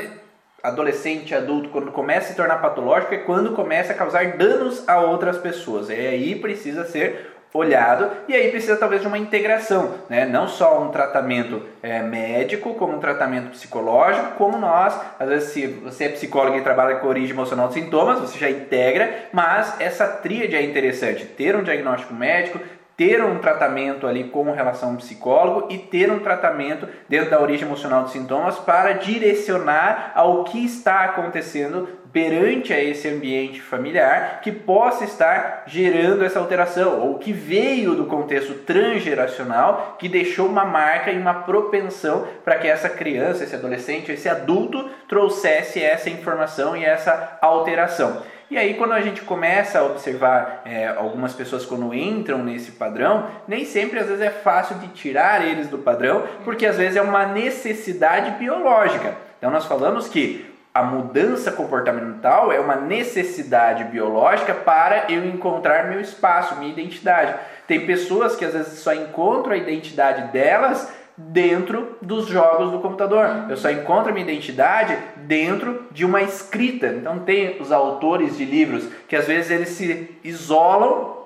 adolescente, 0.61 1.33
adulto, 1.33 1.69
quando 1.69 1.91
começa 1.91 2.27
a 2.27 2.29
se 2.31 2.35
tornar 2.35 2.57
patológico 2.57 3.13
é 3.13 3.19
quando 3.19 3.53
começa 3.53 3.93
a 3.93 3.95
causar 3.95 4.37
danos 4.37 4.87
a 4.87 4.99
outras 5.01 5.37
pessoas. 5.37 5.89
E 5.89 5.93
aí 5.93 6.35
precisa 6.35 6.85
ser 6.85 7.30
olhado 7.53 8.09
e 8.27 8.33
aí 8.33 8.49
precisa 8.49 8.77
talvez 8.77 9.01
de 9.01 9.07
uma 9.07 9.17
integração, 9.17 9.95
né? 10.09 10.25
não 10.25 10.47
só 10.47 10.81
um 10.81 10.89
tratamento 10.89 11.61
é, 11.83 12.01
médico, 12.01 12.73
como 12.75 12.95
um 12.95 12.99
tratamento 12.99 13.49
psicológico, 13.49 14.35
como 14.35 14.57
nós, 14.57 14.99
às 15.19 15.27
vezes 15.27 15.49
se 15.49 15.67
você 15.67 16.05
é 16.05 16.09
psicólogo 16.09 16.57
e 16.57 16.61
trabalha 16.61 16.95
com 16.95 17.07
origem 17.07 17.31
emocional 17.31 17.67
de 17.67 17.75
sintomas, 17.75 18.19
você 18.19 18.39
já 18.39 18.49
integra, 18.49 19.25
mas 19.33 19.79
essa 19.79 20.07
tríade 20.07 20.55
é 20.55 20.61
interessante, 20.61 21.25
ter 21.25 21.55
um 21.55 21.63
diagnóstico 21.63 22.13
médico, 22.13 22.59
ter 23.01 23.23
um 23.23 23.39
tratamento 23.39 24.05
ali 24.05 24.25
com 24.25 24.51
relação 24.51 24.91
ao 24.91 24.97
psicólogo 24.97 25.65
e 25.71 25.79
ter 25.79 26.11
um 26.11 26.19
tratamento 26.19 26.87
dentro 27.09 27.31
da 27.31 27.41
origem 27.41 27.65
emocional 27.65 28.03
dos 28.03 28.11
sintomas 28.11 28.59
para 28.59 28.93
direcionar 28.93 30.11
ao 30.13 30.43
que 30.43 30.63
está 30.63 31.05
acontecendo 31.05 31.89
perante 32.13 32.71
a 32.71 32.79
esse 32.79 33.07
ambiente 33.07 33.59
familiar 33.59 34.41
que 34.43 34.51
possa 34.51 35.03
estar 35.03 35.63
gerando 35.65 36.23
essa 36.23 36.37
alteração 36.37 36.99
ou 36.99 37.17
que 37.17 37.33
veio 37.33 37.95
do 37.95 38.05
contexto 38.05 38.53
transgeracional 38.65 39.95
que 39.97 40.07
deixou 40.07 40.47
uma 40.47 40.63
marca 40.63 41.09
e 41.09 41.17
uma 41.17 41.33
propensão 41.33 42.27
para 42.45 42.59
que 42.59 42.67
essa 42.67 42.87
criança, 42.87 43.43
esse 43.43 43.55
adolescente, 43.55 44.11
esse 44.11 44.29
adulto 44.29 44.87
trouxesse 45.07 45.81
essa 45.81 46.07
informação 46.07 46.77
e 46.77 46.85
essa 46.85 47.39
alteração. 47.41 48.21
E 48.51 48.57
aí, 48.57 48.73
quando 48.73 48.91
a 48.91 48.99
gente 48.99 49.21
começa 49.21 49.79
a 49.79 49.85
observar 49.85 50.61
é, 50.65 50.85
algumas 50.85 51.31
pessoas 51.31 51.65
quando 51.65 51.93
entram 51.93 52.43
nesse 52.43 52.73
padrão, 52.73 53.27
nem 53.47 53.63
sempre 53.63 53.97
às 53.97 54.07
vezes 54.07 54.21
é 54.21 54.29
fácil 54.29 54.75
de 54.79 54.89
tirar 54.89 55.47
eles 55.47 55.69
do 55.69 55.77
padrão, 55.77 56.27
porque 56.43 56.65
às 56.65 56.75
vezes 56.75 56.97
é 56.97 57.01
uma 57.01 57.25
necessidade 57.25 58.31
biológica. 58.31 59.15
Então, 59.37 59.49
nós 59.49 59.65
falamos 59.65 60.09
que 60.09 60.53
a 60.73 60.83
mudança 60.83 61.49
comportamental 61.49 62.51
é 62.51 62.59
uma 62.59 62.75
necessidade 62.75 63.85
biológica 63.85 64.53
para 64.53 65.05
eu 65.09 65.25
encontrar 65.25 65.87
meu 65.87 66.01
espaço, 66.01 66.57
minha 66.57 66.73
identidade. 66.73 67.33
Tem 67.65 67.85
pessoas 67.85 68.35
que 68.35 68.43
às 68.43 68.51
vezes 68.51 68.79
só 68.79 68.93
encontram 68.93 69.53
a 69.53 69.57
identidade 69.57 70.29
delas 70.33 70.91
dentro 71.29 71.97
dos 72.01 72.27
jogos 72.27 72.71
do 72.71 72.79
computador. 72.79 73.45
Eu 73.49 73.57
só 73.57 73.69
encontro 73.69 74.13
minha 74.13 74.25
identidade 74.25 74.97
dentro 75.17 75.87
de 75.91 76.05
uma 76.05 76.21
escrita. 76.21 76.87
Então 76.87 77.19
tem 77.19 77.61
os 77.61 77.71
autores 77.71 78.37
de 78.37 78.45
livros 78.45 78.87
que 79.07 79.15
às 79.15 79.27
vezes 79.27 79.51
eles 79.51 79.69
se 79.69 80.09
isolam 80.23 81.17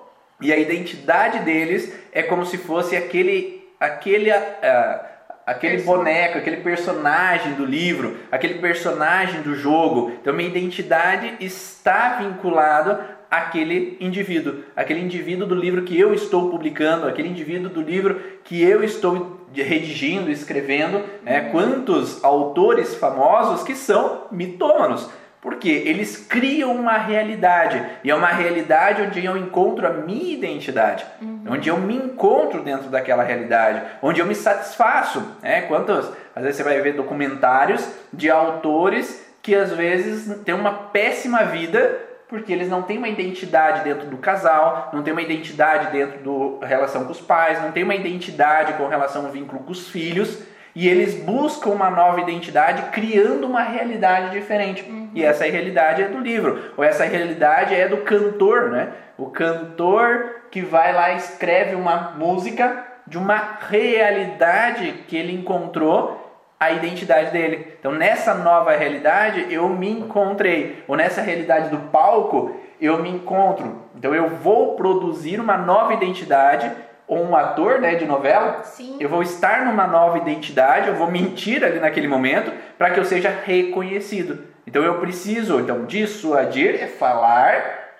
e 0.41 0.51
a 0.51 0.57
identidade 0.57 1.39
deles 1.39 1.93
é 2.11 2.21
como 2.21 2.45
se 2.45 2.57
fosse 2.57 2.95
aquele 2.95 3.63
aquele 3.79 4.31
uh, 4.31 5.15
aquele 5.45 5.83
boneco, 5.83 6.37
aquele 6.37 6.57
personagem 6.57 7.53
do 7.53 7.65
livro, 7.65 8.17
aquele 8.31 8.55
personagem 8.55 9.41
do 9.41 9.55
jogo. 9.55 10.11
Então 10.19 10.33
minha 10.33 10.49
identidade 10.49 11.35
está 11.39 12.17
vinculada 12.17 13.15
àquele 13.37 13.97
indivíduo, 13.99 14.63
aquele 14.75 15.01
indivíduo 15.01 15.47
do 15.47 15.55
livro 15.55 15.83
que 15.83 15.99
eu 15.99 16.13
estou 16.13 16.49
publicando, 16.49 17.07
aquele 17.07 17.29
indivíduo 17.29 17.69
do 17.69 17.81
livro 17.81 18.21
que 18.43 18.61
eu 18.61 18.83
estou 18.83 19.45
redigindo, 19.53 20.29
escrevendo, 20.29 21.01
né? 21.23 21.49
quantos 21.51 22.23
autores 22.23 22.95
famosos 22.95 23.63
que 23.63 23.75
são 23.75 24.23
mitômanos. 24.31 25.09
Porque 25.41 25.69
eles 25.69 26.17
criam 26.17 26.73
uma 26.73 26.97
realidade 26.97 27.79
e 28.03 28.09
é 28.09 28.15
uma 28.15 28.29
realidade 28.29 29.03
onde 29.03 29.23
eu 29.23 29.37
encontro 29.37 29.85
a 29.85 29.91
minha 29.91 30.33
identidade, 30.33 31.05
uhum. 31.21 31.43
onde 31.51 31.69
eu 31.69 31.77
me 31.77 31.95
encontro 31.95 32.63
dentro 32.63 32.89
daquela 32.89 33.21
realidade, 33.21 33.83
onde 34.01 34.19
eu 34.19 34.25
me 34.25 34.33
satisfaço. 34.33 35.23
Né? 35.43 35.61
Quantos, 35.61 36.11
às 36.35 36.41
vezes 36.41 36.57
você 36.57 36.63
vai 36.63 36.81
ver 36.81 36.93
documentários 36.93 37.87
de 38.11 38.27
autores 38.31 39.23
que 39.43 39.53
às 39.53 39.71
vezes 39.71 40.35
têm 40.43 40.55
uma 40.55 40.73
péssima 40.73 41.43
vida 41.43 41.95
porque 42.27 42.51
eles 42.51 42.69
não 42.69 42.81
têm 42.81 42.97
uma 42.97 43.07
identidade 43.07 43.83
dentro 43.83 44.07
do 44.07 44.17
casal, 44.17 44.89
não 44.93 45.03
têm 45.03 45.13
uma 45.13 45.21
identidade 45.21 45.91
dentro 45.91 46.59
da 46.59 46.65
relação 46.65 47.05
com 47.05 47.11
os 47.11 47.21
pais, 47.21 47.61
não 47.61 47.71
têm 47.71 47.83
uma 47.83 47.95
identidade 47.95 48.73
com 48.73 48.87
relação 48.87 49.25
ao 49.25 49.31
vínculo 49.31 49.63
com 49.63 49.71
os 49.71 49.87
filhos, 49.89 50.43
e 50.73 50.89
eles 50.89 51.15
buscam 51.15 51.69
uma 51.69 51.89
nova 51.89 52.19
identidade 52.19 52.91
criando 52.91 53.47
uma 53.47 53.61
realidade 53.61 54.31
diferente. 54.31 54.83
Uhum. 54.83 55.09
E 55.13 55.23
essa 55.23 55.45
realidade 55.45 56.03
é 56.03 56.07
do 56.09 56.19
livro, 56.19 56.73
ou 56.75 56.83
essa 56.83 57.05
realidade 57.05 57.73
é 57.73 57.87
do 57.87 57.97
cantor, 57.97 58.69
né? 58.69 58.89
O 59.17 59.27
cantor 59.27 60.41
que 60.51 60.61
vai 60.61 60.93
lá 60.93 61.11
e 61.13 61.17
escreve 61.17 61.75
uma 61.75 62.13
música 62.17 62.85
de 63.07 63.17
uma 63.17 63.57
realidade 63.69 65.03
que 65.07 65.15
ele 65.15 65.33
encontrou 65.33 66.24
a 66.59 66.71
identidade 66.71 67.31
dele. 67.31 67.75
Então, 67.79 67.91
nessa 67.91 68.33
nova 68.33 68.75
realidade, 68.75 69.47
eu 69.49 69.67
me 69.69 69.89
encontrei. 69.89 70.83
Ou 70.87 70.95
nessa 70.95 71.21
realidade 71.21 71.69
do 71.69 71.77
palco, 71.89 72.55
eu 72.79 73.01
me 73.01 73.09
encontro. 73.09 73.83
Então, 73.95 74.15
eu 74.15 74.29
vou 74.29 74.75
produzir 74.75 75.39
uma 75.39 75.57
nova 75.57 75.93
identidade. 75.93 76.71
Ou 77.07 77.23
um 77.23 77.35
ator 77.35 77.79
né, 77.79 77.93
de 77.95 78.05
novela, 78.05 78.63
Sim. 78.63 78.97
eu 78.99 79.07
vou 79.07 79.21
estar 79.21 79.63
numa 79.65 79.85
nova 79.85 80.17
identidade, 80.17 80.87
eu 80.87 80.95
vou 80.95 81.05
mentir 81.05 81.63
ali 81.63 81.79
naquele 81.79 82.07
momento 82.07 82.51
para 82.79 82.89
que 82.89 82.99
eu 82.99 83.05
seja 83.05 83.29
reconhecido. 83.29 84.43
Então 84.65 84.81
eu 84.81 84.99
preciso 84.99 85.59
então 85.59 85.85
dissuadir 85.85 86.81
é 86.81 86.87
falar 86.87 87.91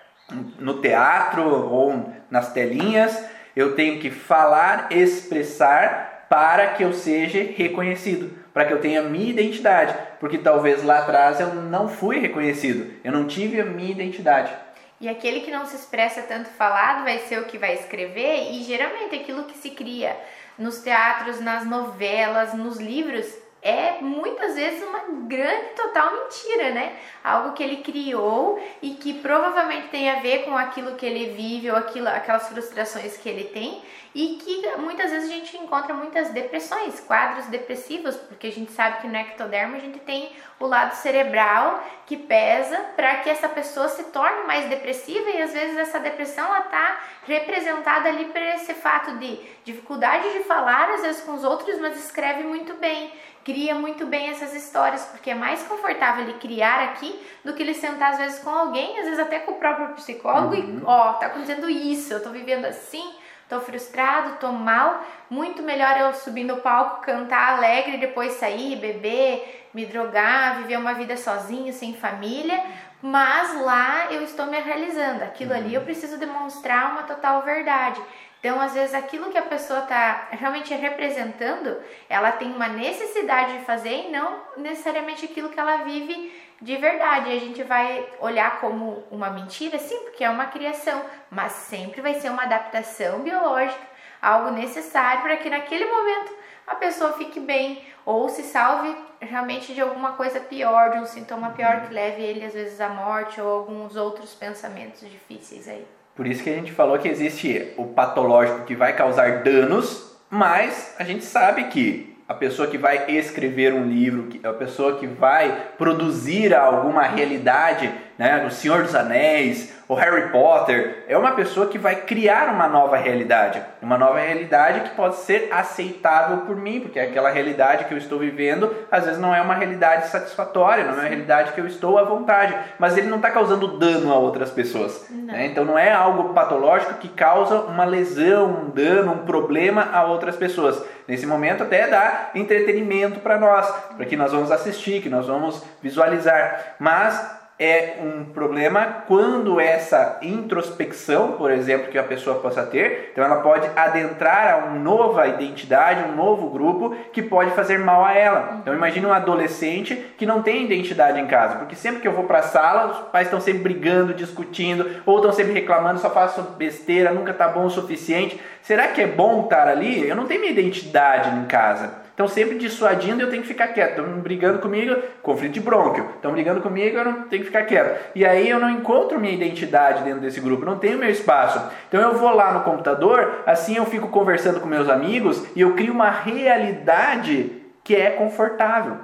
no 0.58 0.80
teatro 0.80 1.44
ou 1.44 2.12
nas 2.28 2.52
telinhas, 2.52 3.24
eu 3.54 3.76
tenho 3.76 4.00
que 4.00 4.10
falar, 4.10 4.88
expressar 4.90 6.26
para 6.28 6.66
que 6.70 6.82
eu 6.82 6.92
seja 6.92 7.38
reconhecido 7.56 8.44
para 8.56 8.64
que 8.64 8.72
eu 8.72 8.80
tenha 8.80 9.02
minha 9.02 9.28
identidade, 9.28 9.94
porque 10.18 10.38
talvez 10.38 10.82
lá 10.82 11.00
atrás 11.00 11.38
eu 11.38 11.54
não 11.56 11.90
fui 11.90 12.18
reconhecido, 12.18 12.90
eu 13.04 13.12
não 13.12 13.26
tive 13.26 13.60
a 13.60 13.66
minha 13.66 13.90
identidade. 13.90 14.50
E 14.98 15.10
aquele 15.10 15.40
que 15.40 15.50
não 15.50 15.66
se 15.66 15.76
expressa 15.76 16.22
tanto 16.22 16.48
falado 16.48 17.04
vai 17.04 17.18
ser 17.18 17.38
o 17.38 17.44
que 17.44 17.58
vai 17.58 17.74
escrever, 17.74 18.50
e 18.52 18.64
geralmente 18.64 19.14
aquilo 19.14 19.44
que 19.44 19.58
se 19.58 19.72
cria 19.72 20.16
nos 20.58 20.78
teatros, 20.78 21.38
nas 21.38 21.66
novelas, 21.66 22.54
nos 22.54 22.78
livros, 22.78 23.26
é 23.66 23.98
muitas 24.00 24.54
vezes 24.54 24.86
uma 24.86 25.00
grande 25.26 25.70
total 25.74 26.12
mentira, 26.12 26.70
né? 26.70 26.96
Algo 27.24 27.52
que 27.52 27.62
ele 27.62 27.78
criou 27.78 28.62
e 28.80 28.90
que 28.90 29.14
provavelmente 29.14 29.88
tem 29.88 30.08
a 30.08 30.20
ver 30.20 30.44
com 30.44 30.56
aquilo 30.56 30.94
que 30.94 31.04
ele 31.04 31.34
vive 31.34 31.70
ou 31.70 31.76
aquilo, 31.76 32.08
aquelas 32.08 32.48
frustrações 32.48 33.16
que 33.16 33.28
ele 33.28 33.44
tem 33.44 33.82
e 34.14 34.36
que 34.36 34.66
muitas 34.78 35.10
vezes 35.10 35.28
a 35.28 35.34
gente 35.34 35.58
encontra 35.58 35.92
muitas 35.92 36.30
depressões, 36.30 37.00
quadros 37.00 37.46
depressivos, 37.46 38.16
porque 38.16 38.46
a 38.46 38.52
gente 38.52 38.72
sabe 38.72 39.02
que 39.02 39.08
no 39.08 39.16
ectoderma 39.16 39.76
a 39.76 39.80
gente 39.80 39.98
tem 39.98 40.30
o 40.58 40.66
lado 40.66 40.94
cerebral 40.94 41.84
que 42.06 42.16
pesa 42.16 42.78
para 42.96 43.16
que 43.16 43.28
essa 43.28 43.46
pessoa 43.46 43.88
se 43.88 44.04
torne 44.04 44.46
mais 44.46 44.70
depressiva 44.70 45.28
e 45.28 45.42
às 45.42 45.52
vezes 45.52 45.76
essa 45.76 46.00
depressão 46.00 46.46
ela 46.46 46.62
tá 46.62 47.00
representada 47.26 48.08
ali 48.08 48.24
por 48.24 48.40
esse 48.40 48.72
fato 48.72 49.18
de 49.18 49.38
dificuldade 49.64 50.32
de 50.32 50.44
falar 50.44 50.88
às 50.94 51.02
vezes 51.02 51.20
com 51.22 51.34
os 51.34 51.44
outros, 51.44 51.78
mas 51.78 52.02
escreve 52.02 52.42
muito 52.42 52.72
bem. 52.74 53.12
Cria 53.46 53.76
muito 53.76 54.04
bem 54.06 54.28
essas 54.28 54.52
histórias, 54.52 55.04
porque 55.04 55.30
é 55.30 55.34
mais 55.34 55.62
confortável 55.62 56.24
ele 56.24 56.32
criar 56.32 56.82
aqui 56.82 57.16
do 57.44 57.52
que 57.52 57.62
ele 57.62 57.74
sentar 57.74 58.14
às 58.14 58.18
vezes 58.18 58.40
com 58.40 58.50
alguém, 58.50 58.98
às 58.98 59.04
vezes 59.04 59.20
até 59.20 59.38
com 59.38 59.52
o 59.52 59.54
próprio 59.54 59.94
psicólogo 59.94 60.56
uhum. 60.56 60.80
e, 60.80 60.82
ó, 60.84 61.12
tá 61.12 61.26
acontecendo 61.26 61.70
isso, 61.70 62.12
eu 62.12 62.20
tô 62.20 62.30
vivendo 62.30 62.64
assim, 62.64 63.14
tô 63.48 63.60
frustrado, 63.60 64.38
tô 64.40 64.50
mal, 64.50 65.00
muito 65.30 65.62
melhor 65.62 65.96
eu 65.96 66.12
subir 66.12 66.42
no 66.42 66.56
palco, 66.56 67.02
cantar 67.02 67.56
alegre, 67.56 67.98
depois 67.98 68.32
sair, 68.32 68.74
beber, 68.80 69.68
me 69.72 69.86
drogar, 69.86 70.56
viver 70.56 70.76
uma 70.76 70.94
vida 70.94 71.16
sozinho, 71.16 71.72
sem 71.72 71.94
família, 71.94 72.60
mas 73.00 73.54
lá 73.62 74.10
eu 74.10 74.24
estou 74.24 74.46
me 74.46 74.58
realizando. 74.58 75.22
Aquilo 75.22 75.54
ali 75.54 75.72
eu 75.72 75.82
preciso 75.82 76.18
demonstrar 76.18 76.90
uma 76.90 77.04
total 77.04 77.42
verdade. 77.42 78.00
Então, 78.40 78.60
às 78.60 78.74
vezes, 78.74 78.94
aquilo 78.94 79.30
que 79.30 79.38
a 79.38 79.42
pessoa 79.42 79.80
está 79.80 80.28
realmente 80.30 80.72
representando, 80.74 81.76
ela 82.08 82.32
tem 82.32 82.52
uma 82.52 82.68
necessidade 82.68 83.58
de 83.58 83.64
fazer 83.64 84.06
e 84.06 84.10
não 84.10 84.40
necessariamente 84.56 85.24
aquilo 85.24 85.48
que 85.48 85.58
ela 85.58 85.78
vive 85.78 86.32
de 86.60 86.76
verdade. 86.76 87.32
A 87.32 87.38
gente 87.38 87.62
vai 87.62 88.08
olhar 88.20 88.60
como 88.60 89.04
uma 89.10 89.30
mentira, 89.30 89.78
sim, 89.78 89.98
porque 90.04 90.24
é 90.24 90.30
uma 90.30 90.46
criação, 90.46 91.04
mas 91.30 91.52
sempre 91.52 92.00
vai 92.00 92.14
ser 92.14 92.30
uma 92.30 92.44
adaptação 92.44 93.20
biológica, 93.20 93.82
algo 94.20 94.50
necessário 94.50 95.22
para 95.22 95.36
que 95.36 95.50
naquele 95.50 95.86
momento 95.86 96.34
a 96.66 96.74
pessoa 96.74 97.12
fique 97.14 97.38
bem 97.38 97.84
ou 98.04 98.28
se 98.28 98.42
salve 98.42 98.94
realmente 99.20 99.72
de 99.72 99.80
alguma 99.80 100.12
coisa 100.12 100.40
pior, 100.40 100.90
de 100.90 100.98
um 100.98 101.06
sintoma 101.06 101.50
pior 101.50 101.82
que 101.82 101.94
leve 101.94 102.22
ele 102.22 102.44
às 102.44 102.52
vezes 102.52 102.80
à 102.80 102.88
morte 102.88 103.40
ou 103.40 103.48
alguns 103.48 103.96
outros 103.96 104.34
pensamentos 104.34 105.00
difíceis 105.00 105.68
aí. 105.68 105.86
Por 106.16 106.26
isso 106.26 106.42
que 106.42 106.48
a 106.48 106.54
gente 106.54 106.72
falou 106.72 106.98
que 106.98 107.08
existe 107.08 107.74
o 107.76 107.84
patológico 107.84 108.64
que 108.64 108.74
vai 108.74 108.96
causar 108.96 109.42
danos, 109.42 110.16
mas 110.30 110.96
a 110.98 111.04
gente 111.04 111.24
sabe 111.24 111.64
que 111.64 112.16
a 112.26 112.32
pessoa 112.32 112.66
que 112.66 112.78
vai 112.78 113.10
escrever 113.10 113.74
um 113.74 113.86
livro, 113.86 114.28
a 114.42 114.52
pessoa 114.54 114.96
que 114.96 115.06
vai 115.06 115.72
produzir 115.76 116.54
alguma 116.54 117.02
realidade, 117.02 117.92
né, 118.18 118.44
o 118.46 118.50
Senhor 118.50 118.82
dos 118.82 118.94
Anéis, 118.94 119.74
o 119.88 119.94
Harry 119.94 120.30
Potter, 120.30 121.04
é 121.06 121.16
uma 121.16 121.32
pessoa 121.32 121.66
que 121.68 121.78
vai 121.78 121.96
criar 121.96 122.48
uma 122.48 122.66
nova 122.66 122.96
realidade, 122.96 123.62
uma 123.80 123.96
nova 123.96 124.18
realidade 124.18 124.80
que 124.80 124.96
pode 124.96 125.16
ser 125.16 125.48
aceitável 125.52 126.38
por 126.38 126.56
mim, 126.56 126.80
porque 126.80 126.98
aquela 126.98 127.30
realidade 127.30 127.84
que 127.84 127.94
eu 127.94 127.98
estou 127.98 128.18
vivendo 128.18 128.74
às 128.90 129.04
vezes 129.04 129.20
não 129.20 129.34
é 129.34 129.40
uma 129.40 129.54
realidade 129.54 130.08
satisfatória, 130.08 130.84
não 130.84 130.94
é 130.94 130.96
uma 130.96 131.08
realidade 131.08 131.52
que 131.52 131.60
eu 131.60 131.66
estou 131.66 131.98
à 131.98 132.02
vontade, 132.02 132.56
mas 132.78 132.96
ele 132.96 133.06
não 133.06 133.18
está 133.18 133.30
causando 133.30 133.78
dano 133.78 134.12
a 134.12 134.18
outras 134.18 134.50
pessoas. 134.50 135.06
Né? 135.10 135.46
Então 135.46 135.64
não 135.64 135.78
é 135.78 135.92
algo 135.92 136.34
patológico 136.34 136.94
que 136.94 137.08
causa 137.08 137.60
uma 137.60 137.84
lesão, 137.84 138.64
um 138.64 138.70
dano, 138.70 139.12
um 139.12 139.26
problema 139.26 139.88
a 139.92 140.04
outras 140.04 140.36
pessoas. 140.36 140.82
Nesse 141.06 141.26
momento 141.26 141.62
até 141.62 141.86
dá 141.86 142.30
entretenimento 142.34 143.20
para 143.20 143.38
nós, 143.38 143.70
para 143.96 144.04
que 144.04 144.16
nós 144.16 144.32
vamos 144.32 144.50
assistir, 144.50 145.00
que 145.00 145.08
nós 145.08 145.28
vamos 145.28 145.62
visualizar, 145.80 146.74
mas 146.80 147.45
é 147.58 147.96
um 148.02 148.24
problema 148.24 149.04
quando 149.06 149.58
essa 149.58 150.18
introspecção, 150.20 151.32
por 151.32 151.50
exemplo, 151.50 151.90
que 151.90 151.96
a 151.96 152.02
pessoa 152.02 152.38
possa 152.38 152.62
ter, 152.62 153.10
então 153.12 153.24
ela 153.24 153.36
pode 153.36 153.66
adentrar 153.74 154.52
a 154.52 154.56
uma 154.58 154.78
nova 154.78 155.26
identidade, 155.26 156.04
um 156.04 156.14
novo 156.14 156.50
grupo 156.50 156.94
que 157.12 157.22
pode 157.22 157.52
fazer 157.52 157.78
mal 157.78 158.04
a 158.04 158.12
ela. 158.12 158.58
Então 158.60 158.74
imagine 158.74 159.06
um 159.06 159.12
adolescente 159.12 159.96
que 160.18 160.26
não 160.26 160.42
tem 160.42 160.64
identidade 160.64 161.18
em 161.18 161.26
casa, 161.26 161.56
porque 161.56 161.74
sempre 161.74 162.02
que 162.02 162.08
eu 162.08 162.12
vou 162.12 162.24
para 162.24 162.40
a 162.40 162.42
sala, 162.42 162.92
os 162.92 162.98
pais 163.08 163.26
estão 163.26 163.40
sempre 163.40 163.62
brigando, 163.62 164.12
discutindo, 164.12 165.02
ou 165.06 165.16
estão 165.16 165.32
sempre 165.32 165.54
reclamando, 165.54 165.98
só 165.98 166.10
faço 166.10 166.42
besteira, 166.58 167.10
nunca 167.10 167.32
tá 167.32 167.48
bom 167.48 167.64
o 167.64 167.70
suficiente. 167.70 168.38
Será 168.60 168.88
que 168.88 169.00
é 169.00 169.06
bom 169.06 169.44
estar 169.44 169.66
ali? 169.66 170.06
Eu 170.06 170.14
não 170.14 170.26
tenho 170.26 170.40
minha 170.40 170.52
identidade 170.52 171.30
em 171.30 171.46
casa. 171.46 172.05
Então, 172.16 172.26
sempre 172.26 172.56
dissuadindo, 172.56 173.20
eu 173.20 173.28
tenho 173.28 173.42
que 173.42 173.48
ficar 173.48 173.68
quieto. 173.68 174.00
Estão 174.00 174.20
brigando 174.20 174.58
comigo, 174.58 174.96
conflito 175.22 175.52
de 175.52 175.60
brônquio. 175.60 176.08
Estão 176.16 176.32
brigando 176.32 176.62
comigo, 176.62 176.96
eu 176.96 177.04
não 177.04 177.24
tenho 177.24 177.42
que 177.42 177.48
ficar 177.48 177.64
quieto. 177.64 178.10
E 178.14 178.24
aí 178.24 178.48
eu 178.48 178.58
não 178.58 178.70
encontro 178.70 179.20
minha 179.20 179.34
identidade 179.34 180.02
dentro 180.02 180.20
desse 180.20 180.40
grupo, 180.40 180.64
não 180.64 180.78
tenho 180.78 180.96
meu 180.96 181.10
espaço. 181.10 181.60
Então, 181.86 182.00
eu 182.00 182.14
vou 182.14 182.34
lá 182.34 182.54
no 182.54 182.62
computador, 182.62 183.42
assim 183.44 183.76
eu 183.76 183.84
fico 183.84 184.08
conversando 184.08 184.60
com 184.60 184.66
meus 184.66 184.88
amigos 184.88 185.44
e 185.54 185.60
eu 185.60 185.74
crio 185.74 185.92
uma 185.92 186.08
realidade 186.08 187.52
que 187.84 187.94
é 187.94 188.08
confortável. 188.08 188.96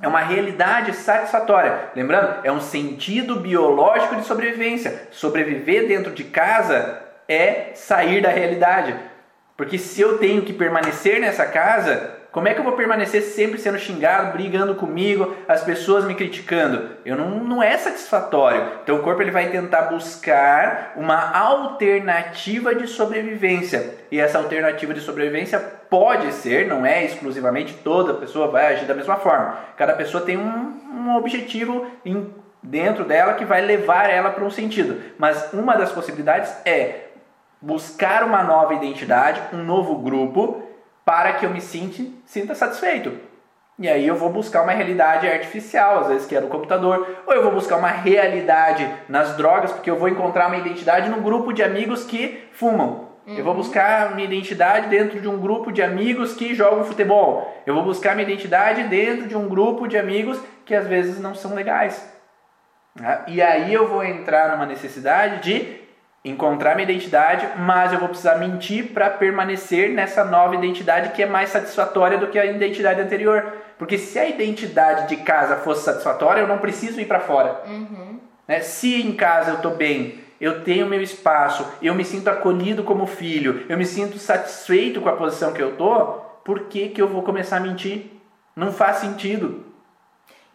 É 0.00 0.08
uma 0.08 0.20
realidade 0.20 0.94
satisfatória. 0.94 1.90
Lembrando, 1.94 2.36
é 2.44 2.50
um 2.50 2.60
sentido 2.60 3.36
biológico 3.36 4.16
de 4.16 4.24
sobrevivência. 4.24 5.08
Sobreviver 5.10 5.86
dentro 5.86 6.12
de 6.12 6.24
casa 6.24 6.98
é 7.28 7.72
sair 7.74 8.22
da 8.22 8.30
realidade. 8.30 8.94
Porque 9.54 9.76
se 9.76 10.00
eu 10.00 10.16
tenho 10.16 10.42
que 10.42 10.54
permanecer 10.54 11.20
nessa 11.20 11.44
casa, 11.44 12.16
como 12.38 12.46
é 12.46 12.54
que 12.54 12.60
eu 12.60 12.64
vou 12.64 12.74
permanecer 12.74 13.20
sempre 13.20 13.58
sendo 13.58 13.80
xingado, 13.80 14.30
brigando 14.30 14.76
comigo, 14.76 15.36
as 15.48 15.64
pessoas 15.64 16.04
me 16.04 16.14
criticando? 16.14 16.90
Eu 17.04 17.16
não, 17.16 17.30
não 17.30 17.60
é 17.60 17.76
satisfatório. 17.76 18.74
Então 18.80 18.94
o 18.94 19.02
corpo 19.02 19.20
ele 19.20 19.32
vai 19.32 19.48
tentar 19.48 19.82
buscar 19.82 20.92
uma 20.94 21.36
alternativa 21.36 22.76
de 22.76 22.86
sobrevivência. 22.86 23.96
E 24.08 24.20
essa 24.20 24.38
alternativa 24.38 24.94
de 24.94 25.00
sobrevivência 25.00 25.58
pode 25.58 26.32
ser, 26.32 26.68
não 26.68 26.86
é 26.86 27.04
exclusivamente 27.04 27.74
toda 27.82 28.14
pessoa 28.14 28.46
vai 28.46 28.72
agir 28.72 28.84
da 28.84 28.94
mesma 28.94 29.16
forma. 29.16 29.58
Cada 29.76 29.94
pessoa 29.94 30.22
tem 30.22 30.36
um, 30.36 30.80
um 30.94 31.16
objetivo 31.16 31.88
em, 32.04 32.32
dentro 32.62 33.04
dela 33.04 33.32
que 33.32 33.44
vai 33.44 33.62
levar 33.62 34.08
ela 34.08 34.30
para 34.30 34.44
um 34.44 34.50
sentido. 34.50 35.02
Mas 35.18 35.52
uma 35.52 35.74
das 35.74 35.90
possibilidades 35.90 36.54
é 36.64 37.08
buscar 37.60 38.22
uma 38.22 38.44
nova 38.44 38.74
identidade, 38.74 39.42
um 39.52 39.64
novo 39.64 39.96
grupo 39.96 40.67
para 41.08 41.32
que 41.32 41.46
eu 41.46 41.48
me 41.48 41.62
sinta, 41.62 42.02
sinta 42.26 42.54
satisfeito. 42.54 43.10
E 43.78 43.88
aí 43.88 44.06
eu 44.06 44.14
vou 44.14 44.28
buscar 44.28 44.60
uma 44.60 44.72
realidade 44.72 45.26
artificial, 45.26 46.00
às 46.00 46.08
vezes 46.08 46.26
que 46.26 46.36
é 46.36 46.40
no 46.40 46.48
computador, 46.48 47.22
ou 47.26 47.32
eu 47.32 47.42
vou 47.42 47.50
buscar 47.50 47.78
uma 47.78 47.88
realidade 47.88 48.86
nas 49.08 49.34
drogas, 49.34 49.72
porque 49.72 49.90
eu 49.90 49.96
vou 49.96 50.10
encontrar 50.10 50.48
uma 50.48 50.58
identidade 50.58 51.08
num 51.08 51.22
grupo 51.22 51.50
de 51.50 51.62
amigos 51.62 52.04
que 52.04 52.46
fumam. 52.52 53.08
Uhum. 53.26 53.38
Eu 53.38 53.42
vou 53.42 53.54
uhum. 53.54 53.60
buscar 53.60 54.14
minha 54.14 54.26
identidade 54.26 54.88
dentro 54.88 55.18
de 55.18 55.26
um 55.26 55.40
grupo 55.40 55.72
de 55.72 55.82
amigos 55.82 56.34
que 56.34 56.54
jogam 56.54 56.84
futebol. 56.84 57.56
Eu 57.64 57.72
vou 57.72 57.84
buscar 57.84 58.14
minha 58.14 58.28
identidade 58.28 58.82
dentro 58.82 59.26
de 59.26 59.34
um 59.34 59.48
grupo 59.48 59.88
de 59.88 59.96
amigos 59.96 60.38
que 60.66 60.74
às 60.74 60.86
vezes 60.86 61.18
não 61.18 61.34
são 61.34 61.54
legais. 61.54 62.06
Né? 62.94 63.22
E 63.28 63.40
aí 63.40 63.72
eu 63.72 63.88
vou 63.88 64.04
entrar 64.04 64.50
numa 64.50 64.66
necessidade 64.66 65.42
de 65.42 65.87
encontrar 66.24 66.74
minha 66.74 66.88
identidade, 66.88 67.48
mas 67.58 67.92
eu 67.92 67.98
vou 67.98 68.08
precisar 68.08 68.36
mentir 68.36 68.92
para 68.92 69.08
permanecer 69.08 69.90
nessa 69.90 70.24
nova 70.24 70.54
identidade 70.54 71.10
que 71.10 71.22
é 71.22 71.26
mais 71.26 71.50
satisfatória 71.50 72.18
do 72.18 72.26
que 72.26 72.38
a 72.38 72.46
identidade 72.46 73.00
anterior. 73.00 73.52
Porque 73.78 73.96
se 73.96 74.18
a 74.18 74.28
identidade 74.28 75.08
de 75.08 75.22
casa 75.22 75.56
fosse 75.56 75.84
satisfatória, 75.84 76.40
eu 76.40 76.48
não 76.48 76.58
preciso 76.58 77.00
ir 77.00 77.06
para 77.06 77.20
fora. 77.20 77.62
Uhum. 77.66 78.18
Né? 78.46 78.60
Se 78.60 79.00
em 79.00 79.12
casa 79.12 79.50
eu 79.50 79.56
estou 79.56 79.76
bem, 79.76 80.20
eu 80.40 80.62
tenho 80.64 80.86
meu 80.86 81.02
espaço, 81.02 81.66
eu 81.82 81.94
me 81.94 82.04
sinto 82.04 82.28
acolhido 82.28 82.82
como 82.82 83.06
filho, 83.06 83.64
eu 83.68 83.76
me 83.76 83.84
sinto 83.84 84.18
satisfeito 84.18 85.00
com 85.00 85.08
a 85.08 85.16
posição 85.16 85.52
que 85.52 85.62
eu 85.62 85.70
estou, 85.70 86.40
por 86.44 86.60
que, 86.64 86.88
que 86.88 87.02
eu 87.02 87.08
vou 87.08 87.22
começar 87.22 87.58
a 87.58 87.60
mentir? 87.60 88.10
Não 88.56 88.72
faz 88.72 88.96
sentido. 88.96 89.64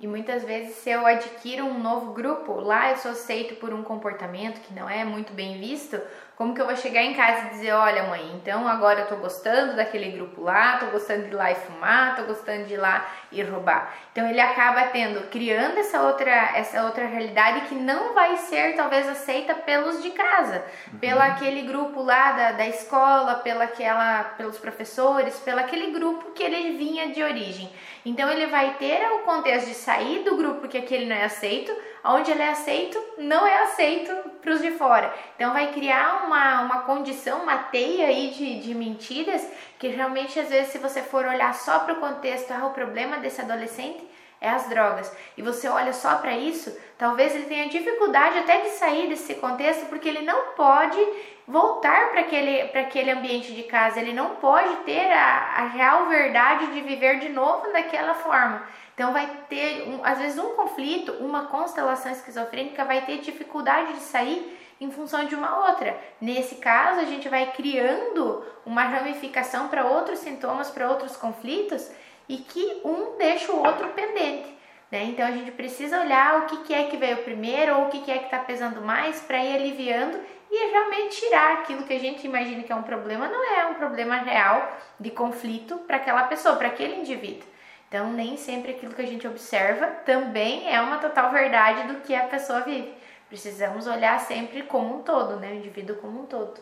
E 0.04 0.08
muitas 0.08 0.44
vezes, 0.44 0.76
se 0.76 0.90
eu 0.90 1.06
adquiro 1.06 1.64
um 1.64 1.82
novo 1.82 2.12
grupo, 2.12 2.60
lá 2.60 2.92
eu 2.92 2.98
sou 2.98 3.12
aceito 3.12 3.56
por 3.56 3.74
um 3.74 3.82
comportamento 3.82 4.60
que 4.60 4.74
não 4.74 4.90
é 4.90 5.06
muito 5.06 5.32
bem 5.32 5.58
visto, 5.58 5.98
como 6.36 6.56
que 6.56 6.62
eu 6.62 6.66
vou 6.66 6.76
chegar 6.76 7.04
em 7.04 7.14
casa 7.14 7.48
e 7.48 7.50
dizer, 7.52 7.74
olha 7.74 8.04
mãe, 8.04 8.32
então 8.36 8.68
agora 8.68 9.02
eu 9.02 9.08
tô 9.08 9.18
gostando 9.18 9.76
daquele 9.76 10.12
grupo 10.12 10.42
lá, 10.42 10.78
tô 10.78 10.88
gostando 10.88 11.24
de 11.24 11.30
ir 11.30 11.36
lá 11.36 11.52
e 11.52 11.56
fumar, 11.56 12.16
tô 12.16 12.24
gostando 12.24 12.66
de 12.66 12.74
ir 12.74 12.78
lá 12.78 13.06
e 13.32 13.42
roubar. 13.44 13.94
Então 14.12 14.28
ele 14.28 14.40
acaba 14.40 14.84
tendo, 14.88 15.30
criando 15.30 15.78
essa 15.78 16.02
outra, 16.02 16.32
essa 16.56 16.84
outra 16.86 17.06
realidade 17.06 17.62
que 17.68 17.76
não 17.76 18.16
vai 18.16 18.38
ser 18.38 18.76
talvez 18.76 19.08
aceita 19.08 19.54
pelos 19.54 20.02
de 20.02 20.10
casa, 20.10 20.64
uhum. 20.92 21.00
pelo 21.00 21.22
aquele 21.22 21.62
grupo 21.62 22.02
lá 22.02 22.32
da, 22.32 22.52
da 22.54 22.68
escola, 22.68 23.36
pela 23.36 23.66
aquela, 23.66 24.24
pelos 24.36 24.58
professores, 24.58 25.40
pelo 25.40 25.60
aquele 25.60 25.92
grupo 25.92 26.32
que 26.32 26.42
ele 26.42 26.78
vinha 26.78 27.10
de 27.10 27.22
origem. 27.22 27.72
Então 28.06 28.30
ele 28.30 28.48
vai 28.48 28.74
ter 28.80 29.06
o 29.14 29.20
contexto 29.20 29.68
de 29.68 29.76
sair 29.76 30.24
do 30.24 30.36
grupo 30.36 30.68
que 30.68 30.78
aquele 30.78 31.06
não 31.06 31.16
é 31.16 31.26
aceito, 31.26 31.72
onde 32.04 32.32
ele 32.32 32.42
é 32.42 32.50
aceito, 32.50 33.02
não 33.18 33.48
é 33.48 33.64
aceito 33.64 34.12
para 34.42 34.54
os 34.54 34.62
de 34.62 34.72
fora. 34.72 35.14
Então 35.36 35.54
vai 35.54 35.72
criar 35.72 36.26
uma, 36.26 36.62
uma 36.62 36.82
condição, 36.82 37.44
uma 37.44 37.58
teia 37.58 38.08
aí 38.08 38.32
de, 38.32 38.60
de 38.60 38.76
mentiras 38.76 39.48
que 39.80 39.88
realmente 39.88 40.40
às 40.40 40.50
vezes 40.50 40.72
se 40.72 40.78
você 40.78 41.02
for 41.02 41.26
olhar 41.26 41.54
só 41.54 41.80
para 41.80 41.94
o 41.94 42.00
contexto, 42.00 42.52
ah, 42.52 42.66
o 42.68 42.74
problema 42.74 43.18
desse 43.18 43.42
adolescente 43.42 44.06
é 44.42 44.50
as 44.50 44.68
drogas, 44.68 45.10
e 45.38 45.42
você 45.42 45.70
olha 45.70 45.94
só 45.94 46.16
para 46.16 46.34
isso, 46.34 46.78
talvez 46.98 47.34
ele 47.34 47.46
tenha 47.46 47.70
dificuldade 47.70 48.40
até 48.40 48.60
de 48.60 48.72
sair 48.72 49.08
desse 49.08 49.36
contexto 49.36 49.86
porque 49.86 50.10
ele 50.10 50.24
não 50.24 50.48
pode 50.48 51.00
voltar 51.48 52.10
para 52.10 52.22
aquele, 52.22 52.62
aquele 52.78 53.12
ambiente 53.12 53.54
de 53.54 53.64
casa, 53.64 54.02
ele 54.02 54.12
não 54.12 54.36
pode 54.36 54.76
ter 54.84 55.12
a, 55.14 55.54
a 55.60 55.68
real 55.68 56.08
verdade 56.08 56.68
de 56.74 56.82
viver 56.82 57.20
de 57.20 57.30
novo 57.30 57.72
daquela 57.72 58.14
forma. 58.16 58.62
Então 58.94 59.12
vai 59.12 59.28
ter, 59.50 59.88
um, 59.88 60.04
às 60.04 60.20
vezes, 60.20 60.38
um 60.38 60.56
conflito, 60.56 61.14
uma 61.14 61.48
constelação 61.48 62.12
esquizofrênica 62.12 62.86
vai 62.86 63.06
ter 63.06 63.20
dificuldade 63.20 63.94
de 63.94 64.00
sair 64.00 64.60
em 64.80 64.92
função 64.92 65.26
de 65.26 65.36
uma 65.36 65.68
outra. 65.70 65.98
Nesse 66.22 66.56
caso, 66.56 67.00
a 67.00 67.06
gente 67.06 67.28
vai 67.30 67.52
criando 67.52 68.46
uma 68.66 68.84
ramificação 68.84 69.68
para 69.68 69.86
outros 69.86 70.20
sintomas, 70.20 70.70
para 70.70 70.90
outros 70.90 71.16
conflitos, 71.16 71.90
e 72.28 72.38
que 72.38 72.82
um 72.84 73.18
deixa 73.18 73.52
o 73.52 73.66
outro 73.66 73.90
pendente. 73.90 74.54
Né? 74.92 75.06
Então 75.06 75.26
a 75.26 75.32
gente 75.32 75.52
precisa 75.52 76.00
olhar 76.00 76.42
o 76.42 76.46
que, 76.46 76.58
que 76.66 76.74
é 76.74 76.84
que 76.84 76.98
veio 76.98 77.18
primeiro 77.24 77.76
ou 77.76 77.86
o 77.86 77.90
que, 77.90 78.02
que 78.02 78.12
é 78.12 78.20
que 78.20 78.26
está 78.26 78.40
pesando 78.40 78.80
mais 78.80 79.20
para 79.22 79.44
ir 79.44 79.56
aliviando 79.56 80.20
e 80.52 80.70
realmente 80.70 81.20
tirar 81.20 81.54
aquilo 81.54 81.84
que 81.84 81.94
a 81.94 82.00
gente 82.00 82.28
imagina 82.28 82.62
que 82.62 82.72
é 82.72 82.76
um 82.76 82.84
problema, 82.84 83.28
não 83.28 83.44
é 83.44 83.66
um 83.66 83.74
problema 83.74 84.18
real 84.18 84.72
de 85.00 85.10
conflito 85.10 85.80
para 85.80 85.98
aquela 85.98 86.24
pessoa, 86.24 86.58
para 86.58 86.68
aquele 86.68 86.96
indivíduo. 86.96 87.53
Então, 87.94 88.12
nem 88.12 88.36
sempre 88.38 88.72
aquilo 88.72 88.92
que 88.92 89.04
a 89.04 89.06
gente 89.06 89.28
observa 89.28 89.86
também 90.04 90.68
é 90.68 90.82
uma 90.82 90.98
total 90.98 91.32
verdade 91.32 91.88
do 91.88 92.00
que 92.00 92.16
a 92.16 92.24
pessoa 92.24 92.62
vive. 92.62 92.92
Precisamos 93.30 93.86
olhar 93.86 94.20
sempre 94.20 94.64
como 94.64 94.98
um 94.98 95.04
todo, 95.04 95.36
né? 95.36 95.52
O 95.52 95.56
indivíduo 95.58 95.98
como 95.98 96.24
um 96.24 96.26
todo. 96.26 96.60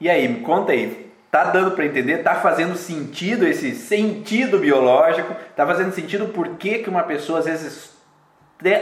E 0.00 0.10
aí, 0.10 0.26
me 0.26 0.40
conta 0.40 0.72
aí, 0.72 1.12
tá 1.30 1.44
dando 1.44 1.76
para 1.76 1.86
entender? 1.86 2.24
Tá 2.24 2.34
fazendo 2.34 2.74
sentido 2.74 3.46
esse 3.46 3.72
sentido 3.72 4.58
biológico? 4.58 5.32
Tá 5.54 5.64
fazendo 5.64 5.92
sentido 5.92 6.26
por 6.30 6.56
que, 6.56 6.80
que 6.80 6.90
uma 6.90 7.04
pessoa 7.04 7.38
às 7.38 7.44
vezes 7.44 7.94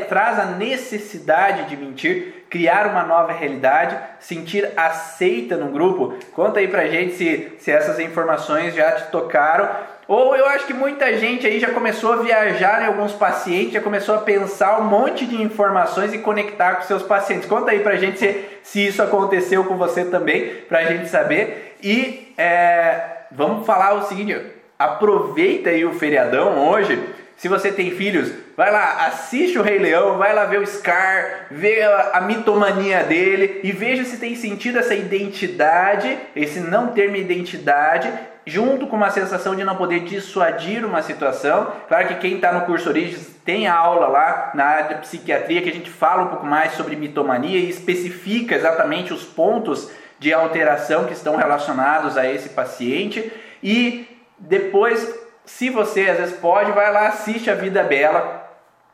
traz 0.08 0.38
a 0.38 0.46
necessidade 0.46 1.68
de 1.68 1.76
mentir, 1.76 2.46
criar 2.48 2.86
uma 2.86 3.02
nova 3.02 3.32
realidade, 3.32 3.98
sentir 4.18 4.72
aceita 4.78 5.58
no 5.58 5.70
grupo? 5.70 6.14
Conta 6.32 6.58
aí 6.58 6.68
pra 6.68 6.88
gente 6.88 7.12
se, 7.12 7.52
se 7.58 7.70
essas 7.70 7.98
informações 7.98 8.74
já 8.74 8.92
te 8.92 9.10
tocaram. 9.10 9.91
Ou 10.12 10.36
eu 10.36 10.44
acho 10.44 10.66
que 10.66 10.74
muita 10.74 11.16
gente 11.16 11.46
aí 11.46 11.58
já 11.58 11.70
começou 11.70 12.12
a 12.12 12.16
viajar 12.16 12.82
em 12.82 12.86
alguns 12.86 13.12
pacientes, 13.12 13.72
já 13.72 13.80
começou 13.80 14.14
a 14.14 14.18
pensar 14.18 14.78
um 14.78 14.84
monte 14.84 15.24
de 15.24 15.40
informações 15.40 16.12
e 16.12 16.18
conectar 16.18 16.74
com 16.74 16.82
seus 16.82 17.02
pacientes. 17.02 17.48
Conta 17.48 17.70
aí 17.70 17.80
pra 17.80 17.96
gente 17.96 18.18
se, 18.18 18.44
se 18.62 18.86
isso 18.88 19.02
aconteceu 19.02 19.64
com 19.64 19.78
você 19.78 20.04
também, 20.04 20.48
pra 20.68 20.84
gente 20.84 21.08
saber. 21.08 21.78
E 21.82 22.34
é, 22.36 23.22
vamos 23.30 23.64
falar 23.64 23.94
o 23.94 24.02
seguinte: 24.02 24.38
aproveita 24.78 25.70
aí 25.70 25.82
o 25.82 25.94
feriadão 25.94 26.68
hoje 26.68 27.02
se 27.42 27.48
você 27.48 27.72
tem 27.72 27.90
filhos, 27.90 28.30
vai 28.56 28.70
lá, 28.70 29.06
assiste 29.06 29.58
o 29.58 29.62
Rei 29.62 29.78
Leão, 29.78 30.16
vai 30.16 30.32
lá 30.32 30.44
ver 30.44 30.60
o 30.60 30.66
Scar, 30.66 31.46
vê 31.50 31.82
a, 31.82 32.18
a 32.18 32.20
mitomania 32.20 33.02
dele 33.02 33.60
e 33.64 33.72
veja 33.72 34.04
se 34.04 34.18
tem 34.18 34.36
sentido 34.36 34.78
essa 34.78 34.94
identidade, 34.94 36.16
esse 36.36 36.60
não 36.60 36.92
ter 36.92 37.08
uma 37.08 37.18
identidade, 37.18 38.12
junto 38.46 38.86
com 38.86 38.96
uma 38.96 39.10
sensação 39.10 39.54
de 39.54 39.64
não 39.64 39.76
poder 39.76 40.00
dissuadir 40.00 40.84
uma 40.84 41.02
situação. 41.02 41.72
Claro 41.88 42.08
que 42.08 42.14
quem 42.16 42.36
está 42.36 42.52
no 42.52 42.62
curso 42.62 42.88
Origens 42.88 43.36
tem 43.44 43.66
aula 43.66 44.06
lá 44.06 44.52
na 44.54 44.64
área 44.64 44.94
de 44.94 45.02
psiquiatria 45.02 45.62
que 45.62 45.68
a 45.70 45.74
gente 45.74 45.90
fala 45.90 46.22
um 46.22 46.28
pouco 46.28 46.46
mais 46.46 46.72
sobre 46.72 46.96
mitomania 46.96 47.58
e 47.58 47.70
especifica 47.70 48.54
exatamente 48.54 49.12
os 49.12 49.24
pontos 49.24 49.90
de 50.18 50.32
alteração 50.32 51.04
que 51.04 51.12
estão 51.12 51.36
relacionados 51.36 52.16
a 52.16 52.26
esse 52.26 52.50
paciente. 52.50 53.32
E 53.62 54.08
depois 54.38 55.22
se 55.44 55.70
você 55.70 56.08
às 56.08 56.18
vezes 56.18 56.36
pode, 56.38 56.72
vai 56.72 56.92
lá, 56.92 57.08
assiste 57.08 57.50
a 57.50 57.54
Vida 57.54 57.82
Bela. 57.82 58.40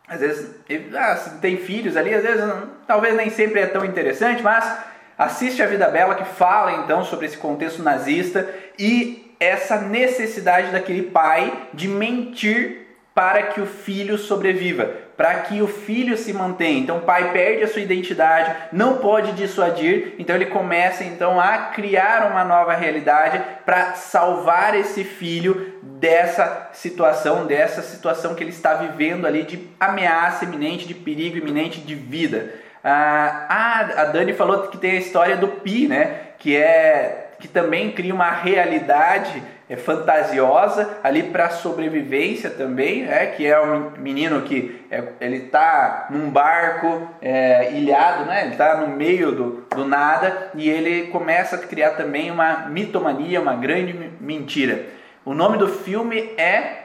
Às 0.08 0.20
vezes, 0.20 0.54
ah, 0.96 1.14
tem 1.40 1.58
filhos 1.58 1.96
ali, 1.96 2.14
às 2.14 2.22
vezes 2.22 2.42
talvez 2.86 3.14
nem 3.14 3.28
sempre 3.28 3.60
é 3.60 3.66
tão 3.66 3.84
interessante, 3.84 4.42
mas 4.42 4.78
assiste 5.18 5.62
a 5.62 5.66
Vida 5.66 5.88
Bela 5.88 6.14
que 6.14 6.24
fala 6.24 6.72
então 6.72 7.04
sobre 7.04 7.26
esse 7.26 7.36
contexto 7.36 7.82
nazista 7.82 8.48
e 8.78 9.27
essa 9.40 9.80
necessidade 9.80 10.70
daquele 10.70 11.02
pai 11.02 11.68
de 11.72 11.88
mentir 11.88 12.88
para 13.18 13.42
que 13.44 13.60
o 13.60 13.66
filho 13.66 14.16
sobreviva, 14.16 14.88
para 15.16 15.34
que 15.40 15.60
o 15.60 15.66
filho 15.66 16.16
se 16.16 16.32
mantenha. 16.32 16.78
Então 16.78 16.98
o 16.98 17.00
pai 17.00 17.32
perde 17.32 17.64
a 17.64 17.68
sua 17.68 17.82
identidade, 17.82 18.54
não 18.72 18.98
pode 18.98 19.32
dissuadir, 19.32 20.14
então 20.20 20.36
ele 20.36 20.46
começa 20.46 21.02
então 21.02 21.40
a 21.40 21.58
criar 21.74 22.30
uma 22.30 22.44
nova 22.44 22.74
realidade 22.74 23.42
para 23.66 23.94
salvar 23.94 24.76
esse 24.76 25.02
filho 25.02 25.74
dessa 25.82 26.68
situação, 26.72 27.44
dessa 27.44 27.82
situação 27.82 28.36
que 28.36 28.44
ele 28.44 28.50
está 28.50 28.74
vivendo 28.74 29.26
ali 29.26 29.42
de 29.42 29.68
ameaça 29.80 30.44
iminente, 30.44 30.86
de 30.86 30.94
perigo 30.94 31.38
iminente 31.38 31.80
de 31.80 31.96
vida. 31.96 32.54
Ah, 32.84 33.88
a 33.96 34.04
Dani 34.04 34.32
falou 34.32 34.68
que 34.68 34.78
tem 34.78 34.92
a 34.92 35.00
história 35.00 35.36
do 35.36 35.48
Pi, 35.48 35.88
né? 35.88 36.20
Que 36.38 36.56
é 36.56 37.27
que 37.40 37.48
também 37.48 37.92
cria 37.92 38.14
uma 38.14 38.30
realidade 38.30 39.42
é, 39.68 39.76
fantasiosa 39.76 40.98
ali 41.02 41.24
para 41.24 41.50
sobrevivência 41.50 42.50
também, 42.50 43.06
é 43.08 43.26
que 43.26 43.46
é 43.46 43.60
um 43.60 43.90
menino 43.98 44.42
que 44.42 44.84
é, 44.90 45.02
ele 45.20 45.36
está 45.44 46.06
num 46.10 46.30
barco 46.30 47.08
é, 47.20 47.72
ilhado, 47.72 48.24
né? 48.24 48.42
Ele 48.42 48.52
está 48.52 48.76
no 48.78 48.88
meio 48.88 49.32
do, 49.32 49.66
do 49.74 49.84
nada 49.84 50.50
e 50.54 50.68
ele 50.68 51.08
começa 51.08 51.56
a 51.56 51.58
criar 51.58 51.90
também 51.90 52.30
uma 52.30 52.66
mitomania, 52.68 53.40
uma 53.40 53.54
grande 53.54 53.92
mentira. 54.20 54.86
O 55.24 55.34
nome 55.34 55.58
do 55.58 55.68
filme 55.68 56.32
é 56.38 56.84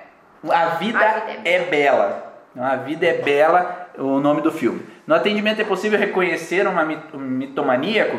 A 0.49 0.76
Vida, 0.76 0.99
a 0.99 1.20
vida 1.20 1.41
é, 1.45 1.54
é 1.54 1.60
Bela. 1.64 2.34
A 2.60 2.76
Vida 2.76 3.08
é 3.08 3.14
Bela, 3.14 3.89
o 3.97 4.20
nome 4.20 4.41
do 4.41 4.51
filme. 4.51 4.86
No 5.08 5.16
atendimento 5.16 5.62
é 5.62 5.66
possível 5.66 5.97
reconhecer 5.97 6.68
uma, 6.68 6.84
um 7.14 7.20
mitomaníaco 7.20 8.18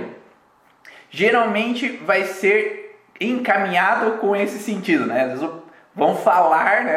geralmente 1.14 1.88
vai 2.04 2.24
ser 2.24 2.98
encaminhado 3.20 4.18
com 4.18 4.34
esse 4.34 4.58
sentido, 4.58 5.06
né? 5.06 5.22
Às 5.22 5.40
vezes 5.40 5.48
vão 5.94 6.16
falar, 6.16 6.82
né? 6.82 6.96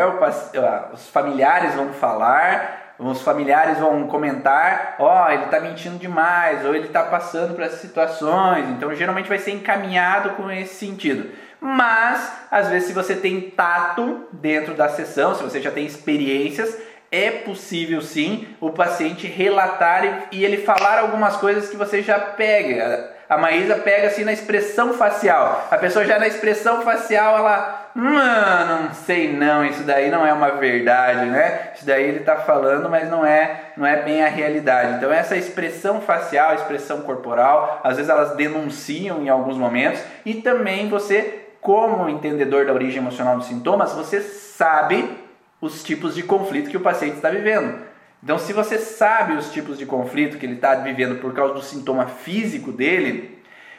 Os 0.91 1.07
familiares 1.09 1.75
vão 1.75 1.93
falar, 1.93 2.95
os 2.97 3.21
familiares 3.21 3.77
vão 3.77 4.07
comentar, 4.07 4.95
ó, 4.97 5.25
oh, 5.27 5.31
ele 5.31 5.43
está 5.43 5.59
mentindo 5.59 5.99
demais, 5.99 6.65
ou 6.65 6.73
ele 6.73 6.87
está 6.87 7.03
passando 7.03 7.53
por 7.53 7.63
essas 7.63 7.79
situações. 7.79 8.67
Então, 8.69 8.93
geralmente 8.95 9.29
vai 9.29 9.37
ser 9.37 9.51
encaminhado 9.51 10.31
com 10.31 10.49
esse 10.49 10.73
sentido. 10.73 11.29
Mas, 11.61 12.31
às 12.49 12.69
vezes, 12.69 12.87
se 12.87 12.93
você 12.93 13.15
tem 13.15 13.51
tato 13.51 14.27
dentro 14.31 14.73
da 14.73 14.89
sessão, 14.89 15.35
se 15.35 15.43
você 15.43 15.61
já 15.61 15.69
tem 15.69 15.85
experiências, 15.85 16.75
é 17.11 17.29
possível 17.29 18.01
sim 18.01 18.47
o 18.59 18.71
paciente 18.71 19.27
relatar 19.27 20.27
e 20.31 20.43
ele 20.43 20.57
falar 20.57 20.97
algumas 20.97 21.37
coisas 21.37 21.69
que 21.69 21.77
você 21.77 22.01
já 22.01 22.19
pega 22.19 23.15
a 23.29 23.37
Maísa 23.37 23.75
pega 23.75 24.07
assim 24.07 24.23
na 24.23 24.31
expressão 24.31 24.93
facial. 24.93 25.67
A 25.69 25.77
pessoa 25.77 26.05
já 26.05 26.17
na 26.17 26.27
expressão 26.27 26.81
facial, 26.81 27.37
ela, 27.37 27.89
mano, 27.93 28.83
não 28.83 28.93
sei 28.93 29.33
não, 29.33 29.65
isso 29.65 29.83
daí 29.83 30.09
não 30.09 30.25
é 30.25 30.31
uma 30.31 30.51
verdade, 30.51 31.25
né? 31.25 31.71
Isso 31.75 31.85
daí 31.85 32.03
ele 32.03 32.19
está 32.19 32.37
falando, 32.37 32.89
mas 32.89 33.09
não 33.09 33.25
é, 33.25 33.71
não 33.75 33.85
é 33.85 34.01
bem 34.01 34.23
a 34.23 34.29
realidade. 34.29 34.95
Então 34.95 35.11
essa 35.11 35.35
expressão 35.35 35.99
facial, 35.99 36.55
expressão 36.55 37.01
corporal, 37.01 37.81
às 37.83 37.97
vezes 37.97 38.09
elas 38.09 38.35
denunciam 38.35 39.21
em 39.21 39.29
alguns 39.29 39.57
momentos 39.57 40.01
e 40.25 40.35
também 40.35 40.87
você, 40.87 41.47
como 41.59 42.07
entendedor 42.07 42.65
da 42.65 42.73
origem 42.73 43.01
emocional 43.01 43.35
dos 43.35 43.47
sintomas, 43.47 43.91
você 43.91 44.21
sabe 44.21 45.17
os 45.59 45.83
tipos 45.83 46.15
de 46.15 46.23
conflito 46.23 46.69
que 46.69 46.77
o 46.77 46.81
paciente 46.81 47.15
está 47.15 47.29
vivendo. 47.29 47.87
Então, 48.23 48.37
se 48.37 48.51
você 48.51 48.77
sabe 48.79 49.33
os 49.33 49.51
tipos 49.51 49.77
de 49.77 49.85
conflito 49.85 50.37
que 50.37 50.45
ele 50.45 50.55
está 50.55 50.75
vivendo 50.75 51.19
por 51.21 51.33
causa 51.33 51.53
do 51.53 51.61
sintoma 51.61 52.07
físico 52.07 52.71
dele, 52.71 53.37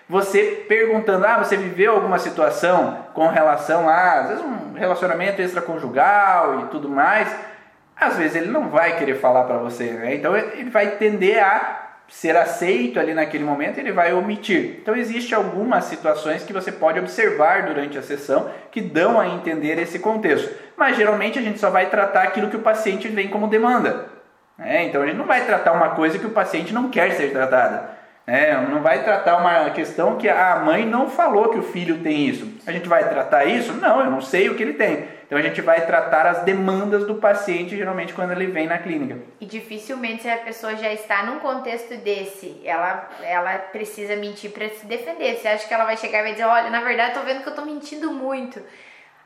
você 0.08 0.64
perguntando, 0.68 1.26
ah, 1.26 1.38
você 1.38 1.56
viveu 1.56 1.92
alguma 1.92 2.18
situação 2.18 3.06
com 3.12 3.28
relação 3.28 3.88
a, 3.88 4.20
às 4.20 4.28
vezes, 4.28 4.44
um 4.44 4.72
relacionamento 4.72 5.42
extraconjugal 5.42 6.60
e 6.60 6.66
tudo 6.68 6.88
mais, 6.88 7.34
às 7.94 8.16
vezes 8.16 8.36
ele 8.36 8.50
não 8.50 8.68
vai 8.70 8.96
querer 8.96 9.16
falar 9.16 9.44
para 9.44 9.58
você, 9.58 9.90
né? 9.92 10.14
Então, 10.14 10.36
ele 10.36 10.70
vai 10.70 10.92
tender 10.92 11.42
a 11.42 11.86
ser 12.08 12.36
aceito 12.36 12.98
ali 12.98 13.12
naquele 13.12 13.44
momento, 13.44 13.78
ele 13.78 13.92
vai 13.92 14.14
omitir. 14.14 14.78
Então, 14.80 14.96
existe 14.96 15.34
algumas 15.34 15.84
situações 15.84 16.42
que 16.42 16.54
você 16.54 16.72
pode 16.72 16.98
observar 16.98 17.66
durante 17.66 17.98
a 17.98 18.02
sessão 18.02 18.50
que 18.70 18.80
dão 18.80 19.20
a 19.20 19.28
entender 19.28 19.78
esse 19.78 19.98
contexto. 19.98 20.48
Mas, 20.74 20.96
geralmente, 20.96 21.38
a 21.38 21.42
gente 21.42 21.58
só 21.58 21.68
vai 21.68 21.90
tratar 21.90 22.22
aquilo 22.22 22.48
que 22.48 22.56
o 22.56 22.62
paciente 22.62 23.08
vem 23.08 23.28
como 23.28 23.48
demanda. 23.48 24.17
É, 24.58 24.84
então 24.84 25.02
a 25.02 25.06
gente 25.06 25.16
não 25.16 25.26
vai 25.26 25.44
tratar 25.44 25.72
uma 25.72 25.90
coisa 25.90 26.18
que 26.18 26.26
o 26.26 26.30
paciente 26.30 26.74
não 26.74 26.90
quer 26.90 27.12
ser 27.12 27.30
tratada. 27.30 27.98
É, 28.26 28.54
não 28.60 28.82
vai 28.82 29.04
tratar 29.04 29.38
uma 29.38 29.70
questão 29.70 30.18
que 30.18 30.28
a 30.28 30.56
mãe 30.56 30.84
não 30.84 31.08
falou 31.08 31.48
que 31.48 31.58
o 31.58 31.62
filho 31.62 32.02
tem 32.02 32.26
isso. 32.28 32.46
A 32.66 32.72
gente 32.72 32.86
vai 32.86 33.08
tratar 33.08 33.46
isso? 33.46 33.72
Não, 33.72 34.00
eu 34.00 34.10
não 34.10 34.20
sei 34.20 34.50
o 34.50 34.54
que 34.54 34.62
ele 34.62 34.74
tem. 34.74 35.08
Então 35.24 35.38
a 35.38 35.40
gente 35.40 35.62
vai 35.62 35.86
tratar 35.86 36.26
as 36.26 36.42
demandas 36.42 37.06
do 37.06 37.14
paciente 37.14 37.74
geralmente 37.74 38.12
quando 38.12 38.32
ele 38.32 38.46
vem 38.46 38.66
na 38.66 38.76
clínica. 38.76 39.16
E 39.40 39.46
dificilmente 39.46 40.22
se 40.22 40.28
a 40.28 40.36
pessoa 40.36 40.76
já 40.76 40.92
está 40.92 41.22
num 41.22 41.38
contexto 41.38 41.96
desse, 41.96 42.60
ela, 42.64 43.08
ela 43.22 43.58
precisa 43.58 44.14
mentir 44.16 44.50
para 44.50 44.68
se 44.68 44.84
defender. 44.84 45.36
Você 45.36 45.48
acha 45.48 45.66
que 45.66 45.72
ela 45.72 45.84
vai 45.84 45.96
chegar 45.96 46.18
e 46.18 46.22
vai 46.22 46.32
dizer, 46.32 46.44
olha, 46.44 46.68
na 46.68 46.82
verdade 46.82 47.12
eu 47.12 47.20
tô 47.20 47.26
vendo 47.26 47.42
que 47.42 47.48
eu 47.48 47.54
tô 47.54 47.62
mentindo 47.62 48.12
muito. 48.12 48.60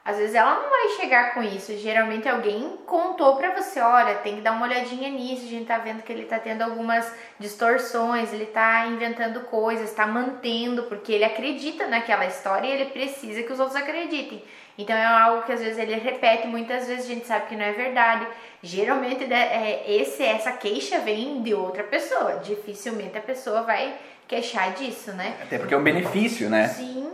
Às 0.04 0.16
vezes 0.16 0.34
ela 0.34 0.54
não 0.54 0.68
vai 0.68 0.88
chegar 1.00 1.32
com 1.32 1.42
isso. 1.42 1.76
Geralmente 1.78 2.28
alguém 2.28 2.76
contou 2.86 3.36
para 3.36 3.54
você, 3.54 3.80
olha, 3.80 4.16
tem 4.16 4.34
que 4.34 4.40
dar 4.40 4.50
uma 4.50 4.66
olhadinha 4.66 5.08
nisso. 5.08 5.44
A 5.44 5.48
gente 5.48 5.66
tá 5.66 5.78
vendo 5.78 6.02
que 6.02 6.12
ele 6.12 6.24
tá 6.24 6.40
tendo 6.40 6.62
algumas 6.62 7.14
distorções, 7.38 8.32
ele 8.32 8.46
tá 8.46 8.86
inventando 8.88 9.40
coisas, 9.42 9.94
tá 9.94 10.04
mantendo, 10.04 10.84
porque 10.84 11.12
ele 11.12 11.24
acredita 11.24 11.86
naquela 11.86 12.26
história 12.26 12.66
e 12.66 12.72
ele 12.72 12.86
precisa 12.86 13.44
que 13.44 13.52
os 13.52 13.60
outros 13.60 13.76
acreditem. 13.80 14.42
Então 14.76 14.96
é 14.96 15.04
algo 15.04 15.42
que 15.42 15.52
às 15.52 15.60
vezes 15.60 15.78
ele 15.78 15.94
repete, 15.94 16.48
muitas 16.48 16.88
vezes 16.88 17.04
a 17.04 17.08
gente 17.08 17.26
sabe 17.26 17.46
que 17.46 17.54
não 17.54 17.64
é 17.64 17.72
verdade. 17.72 18.26
Geralmente 18.60 19.32
é, 19.32 19.84
esse, 19.86 20.24
essa 20.24 20.50
queixa 20.50 20.98
vem 20.98 21.42
de 21.42 21.54
outra 21.54 21.84
pessoa. 21.84 22.40
Dificilmente 22.42 23.16
a 23.16 23.20
pessoa 23.22 23.62
vai 23.62 23.94
queixar 24.26 24.72
disso, 24.72 25.12
né? 25.12 25.36
Até 25.40 25.58
porque 25.58 25.74
é 25.74 25.76
um 25.76 25.82
benefício, 25.82 26.50
né? 26.50 26.66
Sim. 26.66 27.08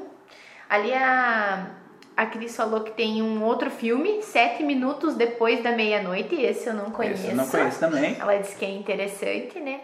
Ali 0.70 0.94
a 0.94 1.66
a 2.18 2.26
Cris 2.26 2.56
falou 2.56 2.80
que 2.80 2.90
tem 2.90 3.22
um 3.22 3.44
outro 3.44 3.70
filme, 3.70 4.20
Sete 4.22 4.64
Minutos 4.64 5.14
Depois 5.14 5.62
da 5.62 5.70
Meia-Noite. 5.70 6.34
Esse 6.34 6.66
eu 6.66 6.74
não 6.74 6.90
conheço. 6.90 7.22
Esse 7.22 7.30
eu 7.30 7.36
não 7.36 7.46
conheço 7.46 7.78
também. 7.78 8.16
Ela 8.18 8.38
disse 8.38 8.56
que 8.56 8.64
é 8.64 8.70
interessante, 8.70 9.60
né? 9.60 9.78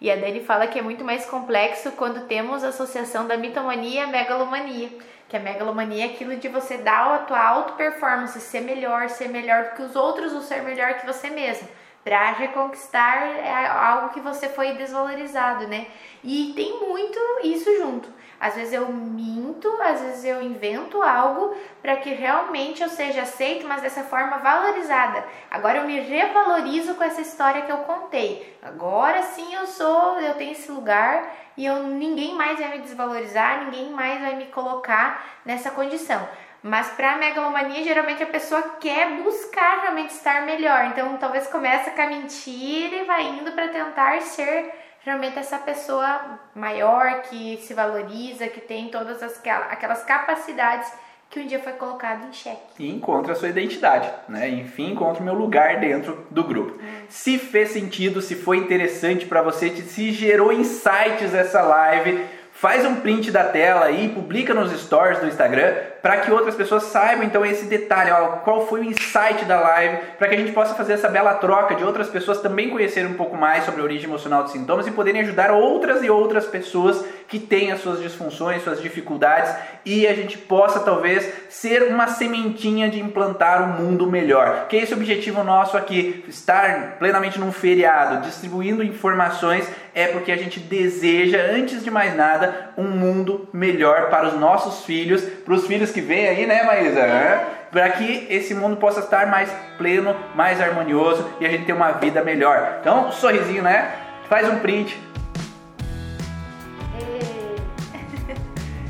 E 0.00 0.08
a 0.08 0.14
Dani 0.14 0.38
fala 0.38 0.68
que 0.68 0.78
é 0.78 0.82
muito 0.82 1.04
mais 1.04 1.26
complexo 1.26 1.90
quando 1.96 2.28
temos 2.28 2.62
a 2.62 2.68
associação 2.68 3.26
da 3.26 3.36
mitomania 3.36 4.02
e 4.02 4.04
a 4.04 4.06
megalomania. 4.06 4.88
Que 5.28 5.36
a 5.36 5.40
megalomania 5.40 6.04
é 6.04 6.06
aquilo 6.06 6.36
de 6.36 6.46
você 6.46 6.78
dar 6.78 7.12
a 7.12 7.18
tua 7.18 7.44
auto 7.44 7.72
performance, 7.72 8.40
ser 8.40 8.60
melhor, 8.60 9.08
ser 9.08 9.28
melhor 9.28 9.64
do 9.64 9.70
que 9.74 9.82
os 9.82 9.96
outros 9.96 10.32
ou 10.32 10.42
ser 10.42 10.62
melhor 10.62 10.94
que 10.94 11.04
você 11.04 11.28
mesmo 11.28 11.66
para 12.04 12.32
reconquistar 12.32 13.26
é 13.26 13.66
algo 13.66 14.08
que 14.08 14.20
você 14.20 14.48
foi 14.48 14.72
desvalorizado, 14.72 15.66
né? 15.66 15.86
E 16.24 16.52
tem 16.56 16.80
muito 16.80 17.18
isso 17.44 17.76
junto. 17.76 18.08
Às 18.40 18.54
vezes 18.54 18.72
eu 18.72 18.88
minto, 18.88 19.68
às 19.82 20.00
vezes 20.00 20.24
eu 20.24 20.40
invento 20.40 21.02
algo 21.02 21.54
para 21.82 21.96
que 21.96 22.08
realmente 22.14 22.82
eu 22.82 22.88
seja 22.88 23.22
aceito, 23.22 23.66
mas 23.66 23.82
dessa 23.82 24.02
forma 24.02 24.38
valorizada. 24.38 25.22
Agora 25.50 25.78
eu 25.78 25.86
me 25.86 26.00
revalorizo 26.00 26.94
com 26.94 27.04
essa 27.04 27.20
história 27.20 27.62
que 27.62 27.70
eu 27.70 27.78
contei. 27.78 28.58
Agora 28.62 29.22
sim 29.22 29.54
eu 29.54 29.66
sou, 29.66 30.18
eu 30.18 30.34
tenho 30.34 30.52
esse 30.52 30.72
lugar 30.72 31.30
e 31.54 31.66
eu 31.66 31.82
ninguém 31.82 32.34
mais 32.34 32.58
vai 32.58 32.70
me 32.70 32.78
desvalorizar, 32.78 33.64
ninguém 33.64 33.90
mais 33.90 34.18
vai 34.22 34.34
me 34.36 34.46
colocar 34.46 35.22
nessa 35.44 35.70
condição. 35.70 36.26
Mas 36.62 36.88
para 36.90 37.12
a 37.12 37.18
megalomania, 37.18 37.82
geralmente 37.82 38.22
a 38.22 38.26
pessoa 38.26 38.62
quer 38.80 39.22
buscar 39.22 39.80
realmente 39.80 40.10
estar 40.10 40.42
melhor. 40.42 40.86
Então, 40.86 41.16
talvez 41.16 41.46
comece 41.46 41.90
com 41.90 42.02
a 42.02 42.06
mentira 42.06 42.96
e 42.96 43.04
vai 43.04 43.26
indo 43.28 43.52
para 43.52 43.68
tentar 43.68 44.20
ser 44.20 44.70
realmente 45.02 45.38
essa 45.38 45.58
pessoa 45.58 46.38
maior 46.54 47.22
que 47.22 47.58
se 47.58 47.74
valoriza, 47.74 48.48
que 48.48 48.60
tem 48.60 48.88
todas 48.88 49.22
as, 49.22 49.40
aquelas 49.70 50.04
capacidades 50.04 50.92
que 51.28 51.38
um 51.38 51.46
dia 51.46 51.60
foi 51.60 51.74
colocado 51.74 52.26
em 52.26 52.32
xeque. 52.32 52.58
E 52.78 52.90
encontra 52.90 53.32
a 53.32 53.36
sua 53.36 53.48
identidade, 53.48 54.10
né? 54.28 54.48
Enfim, 54.48 54.90
encontra 54.90 55.22
o 55.22 55.24
meu 55.24 55.34
lugar 55.34 55.78
dentro 55.78 56.26
do 56.28 56.42
grupo. 56.42 56.72
Hum. 56.82 57.04
Se 57.08 57.38
fez 57.38 57.70
sentido, 57.70 58.20
se 58.20 58.34
foi 58.34 58.56
interessante 58.56 59.26
para 59.26 59.40
você, 59.40 59.70
se 59.70 60.10
gerou 60.10 60.52
insights 60.52 61.32
essa 61.32 61.62
live, 61.62 62.26
faz 62.52 62.84
um 62.84 62.96
print 62.96 63.30
da 63.30 63.44
tela 63.44 63.86
aí, 63.86 64.08
publica 64.08 64.52
nos 64.52 64.72
stories 64.82 65.20
do 65.20 65.28
Instagram 65.28 65.72
para 66.02 66.18
que 66.18 66.30
outras 66.30 66.54
pessoas 66.54 66.84
saibam 66.84 67.24
então 67.24 67.44
esse 67.44 67.66
detalhe, 67.66 68.10
ó, 68.10 68.38
qual 68.38 68.66
foi 68.66 68.80
o 68.80 68.84
insight 68.84 69.44
da 69.46 69.60
live, 69.60 69.98
para 70.18 70.28
que 70.28 70.34
a 70.34 70.38
gente 70.38 70.52
possa 70.52 70.74
fazer 70.74 70.94
essa 70.94 71.08
bela 71.08 71.34
troca 71.34 71.74
de 71.74 71.84
outras 71.84 72.08
pessoas 72.08 72.40
também 72.40 72.70
conhecerem 72.70 73.10
um 73.10 73.14
pouco 73.14 73.36
mais 73.36 73.64
sobre 73.64 73.80
a 73.80 73.84
origem 73.84 74.08
emocional 74.08 74.42
dos 74.42 74.52
sintomas 74.52 74.86
e 74.86 74.90
poderem 74.90 75.20
ajudar 75.22 75.50
outras 75.50 76.02
e 76.02 76.10
outras 76.10 76.46
pessoas 76.46 77.04
que 77.28 77.38
têm 77.38 77.70
as 77.70 77.80
suas 77.80 78.00
disfunções, 78.00 78.62
suas 78.62 78.80
dificuldades 78.82 79.54
e 79.84 80.06
a 80.06 80.14
gente 80.14 80.36
possa 80.36 80.80
talvez 80.80 81.32
ser 81.48 81.84
uma 81.84 82.08
sementinha 82.08 82.88
de 82.88 83.00
implantar 83.00 83.62
um 83.62 83.82
mundo 83.82 84.06
melhor. 84.06 84.66
Que 84.68 84.76
é 84.76 84.82
esse 84.82 84.92
o 84.92 84.96
objetivo 84.96 85.42
nosso 85.44 85.76
aqui, 85.76 86.24
estar 86.28 86.96
plenamente 86.98 87.38
num 87.38 87.52
feriado, 87.52 88.26
distribuindo 88.26 88.82
informações 88.82 89.68
é 89.94 90.06
porque 90.06 90.30
a 90.30 90.36
gente 90.36 90.60
deseja, 90.60 91.38
antes 91.52 91.82
de 91.82 91.90
mais 91.90 92.16
nada, 92.16 92.70
um 92.76 92.84
mundo 92.84 93.48
melhor 93.52 94.08
para 94.08 94.28
os 94.28 94.34
nossos 94.34 94.84
filhos, 94.84 95.22
para 95.22 95.54
os 95.54 95.66
filhos 95.66 95.89
que 95.90 96.00
vêm 96.00 96.28
aí, 96.28 96.46
né, 96.46 96.62
Maísa? 96.62 97.00
É. 97.00 97.46
Para 97.70 97.88
que 97.90 98.26
esse 98.28 98.54
mundo 98.54 98.76
possa 98.76 99.00
estar 99.00 99.26
mais 99.26 99.50
pleno, 99.78 100.14
mais 100.34 100.60
harmonioso 100.60 101.28
e 101.40 101.46
a 101.46 101.48
gente 101.48 101.64
ter 101.64 101.72
uma 101.72 101.92
vida 101.92 102.22
melhor. 102.24 102.78
Então, 102.80 103.08
um 103.08 103.12
sorrisinho, 103.12 103.62
né? 103.62 103.92
Faz 104.28 104.48
um 104.48 104.58
print. 104.58 105.00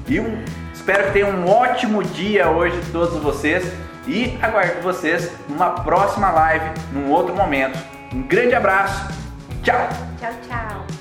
E 0.08 0.18
um, 0.18 0.44
espero 0.72 1.04
que 1.04 1.12
tenham 1.12 1.30
um 1.30 1.48
ótimo 1.48 2.02
dia 2.02 2.48
hoje 2.48 2.80
todos 2.90 3.22
vocês 3.22 3.72
e 4.06 4.36
aguardo 4.42 4.82
vocês 4.82 5.30
numa 5.48 5.70
próxima 5.70 6.30
live, 6.30 6.64
num 6.92 7.10
outro 7.10 7.34
momento. 7.34 7.78
Um 8.12 8.22
grande 8.22 8.54
abraço. 8.54 9.08
Tchau. 9.62 9.88
Tchau, 10.18 10.32
tchau. 10.48 10.99